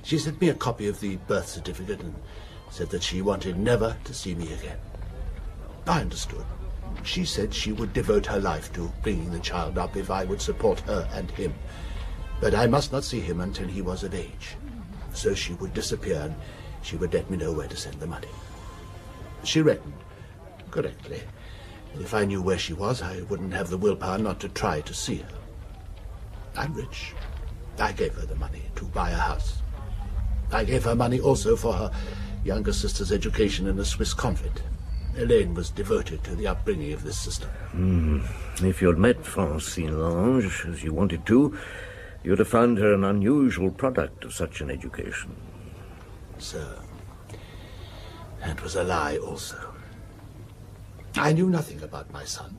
She 0.04 0.18
sent 0.18 0.42
me 0.42 0.50
a 0.50 0.54
copy 0.54 0.88
of 0.88 1.00
the 1.00 1.16
birth 1.16 1.48
certificate 1.48 2.02
and 2.02 2.14
said 2.70 2.90
that 2.90 3.04
she 3.04 3.22
wanted 3.22 3.58
never 3.58 3.96
to 4.04 4.14
see 4.14 4.36
me 4.36 4.52
again. 4.54 4.78
I 5.88 6.02
understood. 6.02 6.46
She 7.04 7.26
said 7.26 7.54
she 7.54 7.72
would 7.72 7.94
devote 7.94 8.26
her 8.28 8.40
life 8.40 8.72
to 8.74 8.92
bringing 9.02 9.32
the 9.32 9.40
child 9.40 9.78
up 9.78 9.96
if 9.98 10.12
I 10.12 10.24
would 10.26 10.42
support 10.42 10.80
her 10.82 11.08
and 11.14 11.30
him. 11.32 11.54
But 12.40 12.54
I 12.54 12.68
must 12.68 12.92
not 12.92 13.04
see 13.04 13.20
him 13.20 13.42
until 13.42 13.68
he 13.68 13.82
was 13.82 14.04
of 14.04 14.14
age. 14.14 14.56
So 15.14 15.34
she 15.34 15.54
would 15.54 15.74
disappear 15.74 16.22
and 16.22 16.36
she 16.82 16.96
would 16.96 17.14
let 17.14 17.30
me 17.30 17.38
know 17.38 17.54
where 17.54 17.68
to 17.68 17.78
send 17.78 18.00
the 18.00 18.08
money. 18.08 18.28
She 19.44 19.62
reckoned, 19.62 19.94
correctly, 20.72 21.22
that 21.94 22.02
if 22.02 22.14
I 22.14 22.26
knew 22.26 22.42
where 22.42 22.58
she 22.58 22.74
was, 22.74 23.02
I 23.02 23.22
wouldn't 23.24 23.54
have 23.54 23.70
the 23.70 23.78
willpower 23.78 24.18
not 24.18 24.40
to 24.42 24.50
try 24.50 24.82
to 24.82 24.94
see 24.94 25.18
her. 25.18 25.38
I'm 26.56 26.74
rich. 26.74 27.14
I 27.80 27.92
gave 27.92 28.14
her 28.16 28.26
the 28.26 28.36
money 28.36 28.64
to 28.76 28.86
buy 28.86 29.12
a 29.12 29.16
house. 29.16 29.62
I 30.52 30.64
gave 30.64 30.84
her 30.84 30.96
money 30.96 31.20
also 31.20 31.56
for 31.56 31.74
her 31.74 31.92
younger 32.44 32.74
sister's 32.74 33.12
education 33.12 33.68
in 33.68 33.80
a 33.80 33.86
Swiss 33.86 34.14
convent. 34.14 34.62
Elaine 35.16 35.54
was 35.54 35.70
devoted 35.70 36.24
to 36.24 36.36
the 36.36 36.48
upbringing 36.48 36.94
of 36.94 37.04
this 37.04 37.18
sister. 37.18 37.48
Hmm. 37.72 38.22
If 38.64 38.82
you'd 38.82 38.98
met 38.98 39.24
Francine 39.24 40.00
Lange, 40.00 40.52
as 40.68 40.84
you 40.84 40.94
wanted 40.94 41.26
to, 41.28 41.58
you'd 42.24 42.40
have 42.40 42.48
found 42.48 42.80
her 42.80 42.94
an 42.94 43.04
unusual 43.04 43.70
product 43.70 44.24
of 44.24 44.34
such 44.34 44.62
an 44.62 44.72
education. 44.72 45.36
Sir, 46.40 46.80
that 48.40 48.62
was 48.64 48.76
a 48.76 48.84
lie 48.84 49.18
also. 49.18 49.74
I 51.16 51.32
knew 51.32 51.50
nothing 51.50 51.82
about 51.84 52.12
my 52.12 52.26
son. 52.26 52.58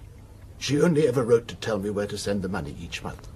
She 0.58 0.80
only 0.80 1.08
ever 1.08 1.24
wrote 1.24 1.48
to 1.48 1.56
tell 1.56 1.78
me 1.78 1.90
where 1.90 2.06
to 2.06 2.16
send 2.16 2.42
the 2.42 2.48
money 2.48 2.76
each 2.80 3.02
month. 3.02 3.28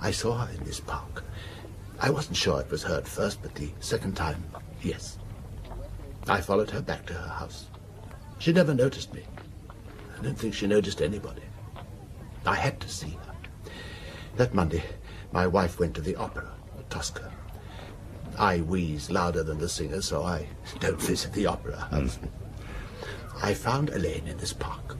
I 0.00 0.12
saw 0.12 0.46
her 0.46 0.54
in 0.54 0.64
this 0.64 0.80
park. 0.80 1.24
I 1.98 2.10
wasn't 2.10 2.36
sure 2.36 2.60
it 2.60 2.70
was 2.70 2.84
her 2.84 2.98
at 2.98 3.08
first, 3.08 3.42
but 3.42 3.54
the 3.54 3.70
second 3.80 4.16
time, 4.16 4.44
yes. 4.80 5.18
I 6.28 6.40
followed 6.40 6.70
her 6.70 6.82
back 6.82 7.06
to 7.06 7.14
her 7.14 7.28
house. 7.28 7.66
She 8.38 8.52
never 8.52 8.74
noticed 8.74 9.12
me. 9.14 9.22
I 10.18 10.22
don't 10.22 10.38
think 10.38 10.54
she 10.54 10.66
noticed 10.66 11.02
anybody. 11.02 11.42
I 12.44 12.54
had 12.54 12.80
to 12.80 12.88
see 12.88 13.10
her. 13.26 13.70
That 14.36 14.54
Monday, 14.54 14.84
my 15.32 15.46
wife 15.46 15.80
went 15.80 15.94
to 15.94 16.00
the 16.00 16.16
opera 16.16 16.48
at 16.78 16.90
Tosca. 16.90 17.32
I 18.38 18.58
wheeze 18.58 19.10
louder 19.10 19.42
than 19.42 19.58
the 19.58 19.68
singer, 19.68 20.02
so 20.02 20.22
I 20.22 20.46
don't 20.78 21.00
visit 21.00 21.32
the 21.32 21.46
opera 21.46 21.76
house. 21.76 22.18
I 23.42 23.54
found 23.54 23.90
Elaine 23.90 24.28
in 24.28 24.36
this 24.36 24.52
park. 24.52 24.96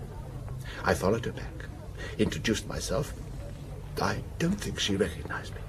I 0.84 0.95
followed 0.95 1.24
her 1.26 1.32
back, 1.32 1.66
introduced 2.18 2.66
myself. 2.66 3.12
I 4.01 4.22
don't 4.39 4.61
think 4.61 4.78
she 4.78 4.97
recognized 4.97 5.55
me. 5.55 5.61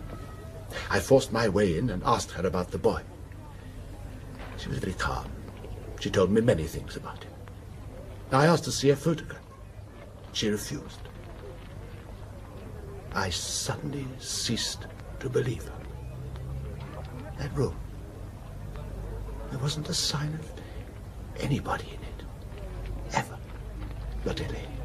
I 0.90 1.00
forced 1.00 1.32
my 1.32 1.50
way 1.50 1.78
in 1.78 1.90
and 1.90 2.04
asked 2.04 2.32
her 2.32 2.46
about 2.46 2.72
the 2.72 2.78
boy. 2.78 3.02
She 4.58 4.70
was 4.70 4.80
very 4.80 4.94
calm. 4.94 5.30
She 6.00 6.10
told 6.10 6.32
me 6.32 6.42
many 6.42 6.64
things 6.64 6.96
about 6.96 7.24
him. 7.24 7.27
I 8.32 8.46
asked 8.46 8.66
to 8.66 8.72
see 8.72 8.90
a 8.90 8.96
photograph. 8.96 9.42
She 10.34 10.50
refused. 10.50 11.00
I 13.14 13.30
suddenly 13.30 14.06
ceased 14.20 14.86
to 15.20 15.30
believe 15.30 15.64
her. 15.64 15.74
That 17.40 17.56
room. 17.56 17.76
There 19.50 19.60
wasn't 19.60 19.90
a 19.90 19.94
sign 19.94 20.34
of 20.34 20.52
anybody 21.42 21.88
in 21.88 22.02
it. 22.04 23.16
Ever. 23.16 23.38
But 24.26 24.42
Elaine. 24.42 24.78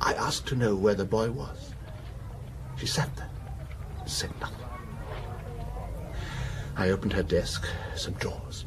I 0.00 0.12
asked 0.14 0.46
to 0.48 0.54
know 0.54 0.76
where 0.76 0.94
the 0.94 1.04
boy 1.04 1.30
was. 1.30 1.74
She 2.76 2.86
sat 2.86 3.14
there 3.16 3.30
and 4.00 4.08
said 4.08 4.30
nothing. 4.40 4.66
I 6.76 6.90
opened 6.90 7.14
her 7.14 7.22
desk, 7.22 7.66
some 7.96 8.14
drawers. 8.14 8.66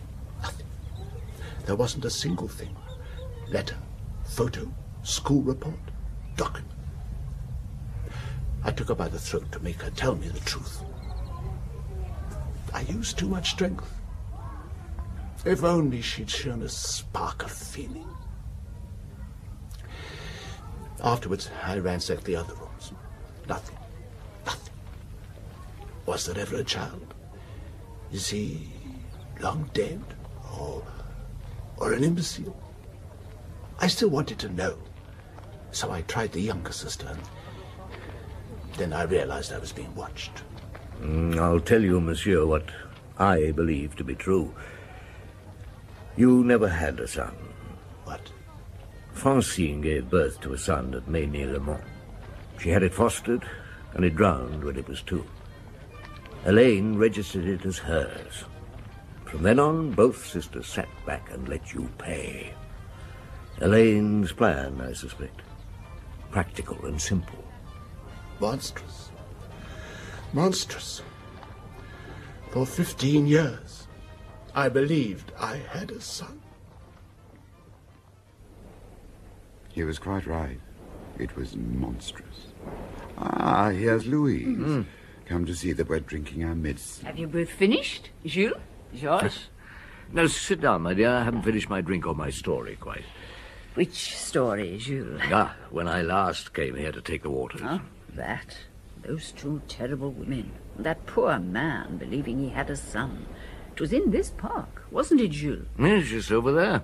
There 1.72 1.78
wasn't 1.78 2.04
a 2.04 2.10
single 2.10 2.50
thing. 2.50 2.76
Letter, 3.48 3.78
photo, 4.26 4.70
school 5.04 5.42
report, 5.42 5.80
document. 6.36 6.76
I 8.66 8.72
took 8.72 8.90
her 8.90 8.94
by 8.94 9.08
the 9.08 9.18
throat 9.18 9.50
to 9.54 9.60
make 9.62 9.82
her 9.82 9.90
tell 9.92 10.18
me 10.18 10.28
the 10.28 10.42
truth. 10.42 10.84
I 12.74 12.82
used 12.82 13.18
too 13.18 13.30
much 13.30 13.52
strength. 13.52 13.90
If 15.46 15.64
only 15.64 16.02
she'd 16.02 16.30
shown 16.30 16.62
a 16.62 16.68
spark 16.68 17.42
of 17.44 17.52
feeling. 17.54 18.10
Afterwards, 21.02 21.50
I 21.64 21.78
ransacked 21.78 22.26
the 22.26 22.36
other 22.36 22.54
rooms. 22.56 22.92
Nothing. 23.48 23.78
Nothing. 24.46 24.74
Was 26.06 26.26
there 26.26 26.38
ever 26.38 26.58
a 26.58 26.66
child? 26.66 27.14
Is 28.12 28.28
he 28.28 28.74
long 29.40 29.70
dead? 29.74 30.04
Or, 30.60 30.84
or 31.82 31.94
an 31.94 32.04
imbecile? 32.04 32.56
I 33.80 33.88
still 33.88 34.10
wanted 34.10 34.38
to 34.40 34.50
know. 34.50 34.78
So 35.72 35.92
I 35.92 36.04
tried 36.04 36.32
the 36.32 36.40
younger 36.40 36.72
sister. 36.72 37.08
And 37.08 38.76
then 38.76 38.94
I 38.94 39.04
realized 39.04 39.52
I 39.52 39.58
was 39.58 39.72
being 39.72 39.94
watched. 39.96 40.44
Mm, 41.02 41.40
I'll 41.40 41.60
tell 41.60 41.82
you, 41.82 42.00
monsieur, 42.00 42.46
what 42.46 42.70
I 43.18 43.52
believe 43.52 43.96
to 43.96 44.04
be 44.04 44.14
true. 44.14 44.54
You 46.16 46.44
never 46.44 46.68
had 46.68 47.00
a 47.00 47.08
son. 47.08 47.36
What? 48.04 48.22
Francine 49.14 49.82
gave 49.82 50.10
birth 50.10 50.40
to 50.42 50.54
a 50.54 50.58
son 50.58 50.94
at 50.94 51.08
Ménil-le-Mont. 51.08 51.82
She 52.60 52.70
had 52.70 52.84
it 52.84 52.94
fostered, 52.94 53.44
and 53.96 54.06
it 54.06 54.16
drowned 54.16 54.64
when 54.64 54.78
it 54.78 54.88
was 54.88 55.02
two. 55.02 55.26
Elaine 56.46 56.96
registered 56.98 57.46
it 57.46 57.66
as 57.66 57.80
hers. 57.80 58.46
From 59.32 59.44
then 59.44 59.60
on, 59.60 59.92
both 59.92 60.28
sisters 60.28 60.68
sat 60.68 60.90
back 61.06 61.32
and 61.32 61.48
let 61.48 61.74
you 61.74 61.90
pay. 61.98 62.54
Elaine's 63.62 64.34
plan, 64.34 64.82
I 64.82 64.92
suspect. 64.92 65.40
Practical 66.32 66.86
and 66.86 67.02
simple. 67.02 67.42
Monstrous. 68.42 69.10
Monstrous. 70.34 71.02
For 72.50 72.66
fifteen 72.66 73.26
years, 73.26 73.88
I 74.54 74.68
believed 74.68 75.32
I 75.40 75.56
had 75.56 75.92
a 75.92 76.02
son. 76.02 76.42
He 79.70 79.84
was 79.86 79.98
quite 79.98 80.28
right. 80.28 80.60
It 81.18 81.38
was 81.38 81.56
monstrous. 81.56 82.48
Ah, 83.18 83.70
here's 83.70 84.06
Louise. 84.06 84.86
Come 85.26 85.46
to 85.46 85.56
see 85.56 85.72
that 85.72 85.88
we're 85.88 86.02
drinking 86.02 86.44
our 86.44 86.56
medicine. 86.56 87.06
Have 87.06 87.18
you 87.18 87.28
both 87.28 87.50
finished, 87.50 88.10
Jules? 88.26 88.58
Georges? 88.96 89.48
Now 90.12 90.28
sit 90.28 90.62
down, 90.62 90.82
my 90.82 90.94
dear. 90.94 91.10
I 91.10 91.24
haven't 91.24 91.44
finished 91.44 91.70
my 91.70 91.82
drink 91.82 92.06
or 92.06 92.16
my 92.16 92.30
story 92.30 92.76
quite. 92.76 93.04
Which 93.74 94.18
story, 94.18 94.78
Jules? 94.78 95.22
Ah, 95.32 95.56
when 95.70 95.88
I 95.88 96.02
last 96.02 96.54
came 96.54 96.76
here 96.76 96.92
to 96.92 97.02
take 97.02 97.24
the 97.24 97.30
waters. 97.30 97.62
Oh, 97.64 97.82
that. 98.16 98.58
Those 99.04 99.32
two 99.32 99.62
terrible 99.68 100.12
women. 100.12 100.52
That 100.78 101.06
poor 101.06 101.40
man 101.40 101.98
believing 101.98 102.40
he 102.40 102.50
had 102.50 102.70
a 102.70 102.76
son. 102.76 103.26
It 103.74 103.80
was 103.80 103.94
in 103.94 104.12
this 104.12 104.30
park, 104.32 104.84
wasn't 104.92 105.22
it, 105.22 105.32
Jules? 105.32 105.66
Yes, 105.80 106.08
just 106.08 106.32
over 106.32 106.52
there. 106.52 106.84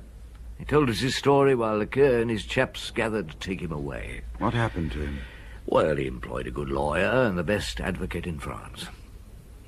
He 0.57 0.65
told 0.65 0.89
us 0.89 0.99
his 0.99 1.15
story 1.15 1.53
while 1.53 1.77
Lecoeur 1.77 2.21
and 2.21 2.31
his 2.31 2.45
chaps 2.45 2.89
gathered 2.91 3.29
to 3.29 3.37
take 3.37 3.61
him 3.61 3.71
away. 3.71 4.21
What 4.39 4.53
happened 4.53 4.93
to 4.93 5.01
him? 5.01 5.19
Well, 5.65 5.97
he 5.97 6.07
employed 6.07 6.47
a 6.47 6.51
good 6.51 6.69
lawyer 6.69 7.25
and 7.25 7.37
the 7.37 7.43
best 7.43 7.81
advocate 7.81 8.25
in 8.25 8.39
France. 8.39 8.87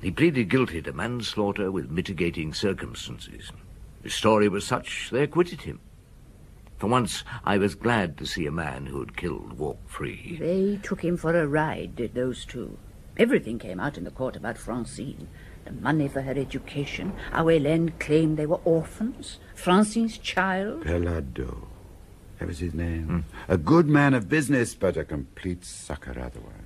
He 0.00 0.10
pleaded 0.10 0.48
guilty 0.48 0.80
to 0.82 0.92
manslaughter 0.92 1.70
with 1.70 1.90
mitigating 1.90 2.54
circumstances. 2.54 3.52
His 4.02 4.14
story 4.14 4.48
was 4.48 4.66
such 4.66 5.10
they 5.10 5.22
acquitted 5.22 5.62
him. 5.62 5.80
For 6.78 6.86
once, 6.86 7.24
I 7.44 7.58
was 7.58 7.74
glad 7.74 8.16
to 8.16 8.26
see 8.26 8.46
a 8.46 8.50
man 8.50 8.86
who 8.86 9.00
had 9.00 9.16
killed 9.16 9.58
walk 9.58 9.86
free. 9.86 10.38
They 10.40 10.80
took 10.82 11.02
him 11.04 11.18
for 11.18 11.36
a 11.36 11.46
ride, 11.46 11.96
did 11.96 12.14
those 12.14 12.46
two. 12.46 12.78
Everything 13.18 13.58
came 13.58 13.78
out 13.78 13.98
in 13.98 14.04
the 14.04 14.10
court 14.10 14.36
about 14.36 14.56
Francine. 14.56 15.28
The 15.66 15.72
money 15.72 16.08
for 16.08 16.22
her 16.22 16.32
education, 16.32 17.12
how 17.32 17.44
Hélène 17.44 17.98
claimed 17.98 18.38
they 18.38 18.46
were 18.46 18.60
orphans, 18.64 19.38
Francine's 19.54 20.16
child. 20.16 20.84
Pellardeau. 20.84 21.68
That 22.38 22.48
was 22.48 22.60
his 22.60 22.72
name. 22.72 23.04
Hmm. 23.04 23.52
A 23.52 23.58
good 23.58 23.86
man 23.86 24.14
of 24.14 24.30
business, 24.30 24.74
but 24.74 24.96
a 24.96 25.04
complete 25.04 25.66
sucker 25.66 26.18
otherwise. 26.18 26.59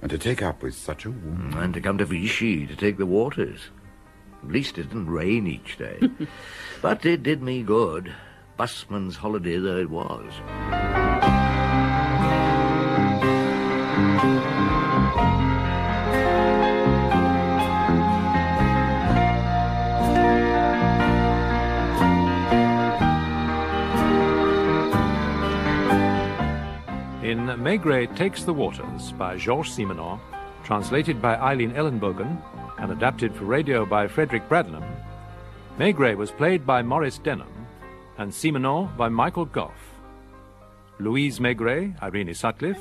And 0.00 0.10
to 0.10 0.18
take 0.18 0.42
up 0.42 0.62
with 0.62 0.74
such 0.74 1.04
a 1.04 1.10
woman. 1.10 1.52
Mm, 1.52 1.64
and 1.64 1.74
to 1.74 1.80
come 1.80 1.98
to 1.98 2.04
Vichy 2.04 2.66
to 2.66 2.76
take 2.76 2.98
the 2.98 3.06
waters. 3.06 3.70
At 4.42 4.50
least 4.50 4.78
it 4.78 4.84
didn't 4.84 5.10
rain 5.10 5.46
each 5.46 5.76
day. 5.78 5.98
but 6.82 7.04
it 7.04 7.22
did 7.22 7.42
me 7.42 7.62
good. 7.62 8.12
Busman's 8.56 9.16
holiday 9.16 9.58
though 9.58 9.78
it 9.78 9.90
was. 9.90 10.97
Maigret 27.58 28.14
Takes 28.16 28.44
the 28.44 28.52
Waters 28.52 29.12
by 29.12 29.36
Georges 29.36 29.76
Simenon, 29.76 30.20
translated 30.62 31.20
by 31.20 31.36
Eileen 31.36 31.72
Ellenbogen 31.72 32.40
and 32.78 32.92
adapted 32.92 33.34
for 33.34 33.44
radio 33.44 33.84
by 33.84 34.06
Frederick 34.06 34.48
Bradnum, 34.48 34.84
Maigret 35.78 36.16
was 36.16 36.30
played 36.30 36.66
by 36.66 36.82
Maurice 36.82 37.18
Denham 37.18 37.66
and 38.16 38.32
Simenon 38.32 38.96
by 38.96 39.08
Michael 39.08 39.44
Gough. 39.44 39.94
Louise 40.98 41.38
Maigret, 41.40 42.00
Irene 42.02 42.34
Sutcliffe, 42.34 42.80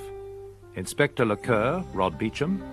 Inspector 0.76 1.24
Lecoeur, 1.24 1.84
Rod 1.94 2.18
Beecham, 2.18 2.64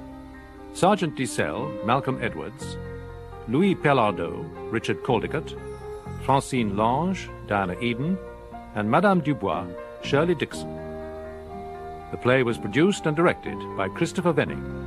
Sergeant 0.74 1.16
Dissel, 1.16 1.84
Malcolm 1.86 2.18
Edwards, 2.22 2.76
Louis 3.48 3.74
Pellardeau, 3.74 4.44
Richard 4.70 5.02
Caldicott, 5.02 5.58
Francine 6.24 6.76
Lange, 6.76 7.28
Diana 7.46 7.78
Eden, 7.80 8.18
and 8.74 8.90
Madame 8.90 9.20
Dubois, 9.20 9.66
Shirley 10.02 10.34
Dixon. 10.34 10.83
The 12.14 12.18
play 12.18 12.44
was 12.44 12.58
produced 12.58 13.06
and 13.06 13.16
directed 13.16 13.58
by 13.76 13.88
Christopher 13.88 14.32
Venning. 14.32 14.83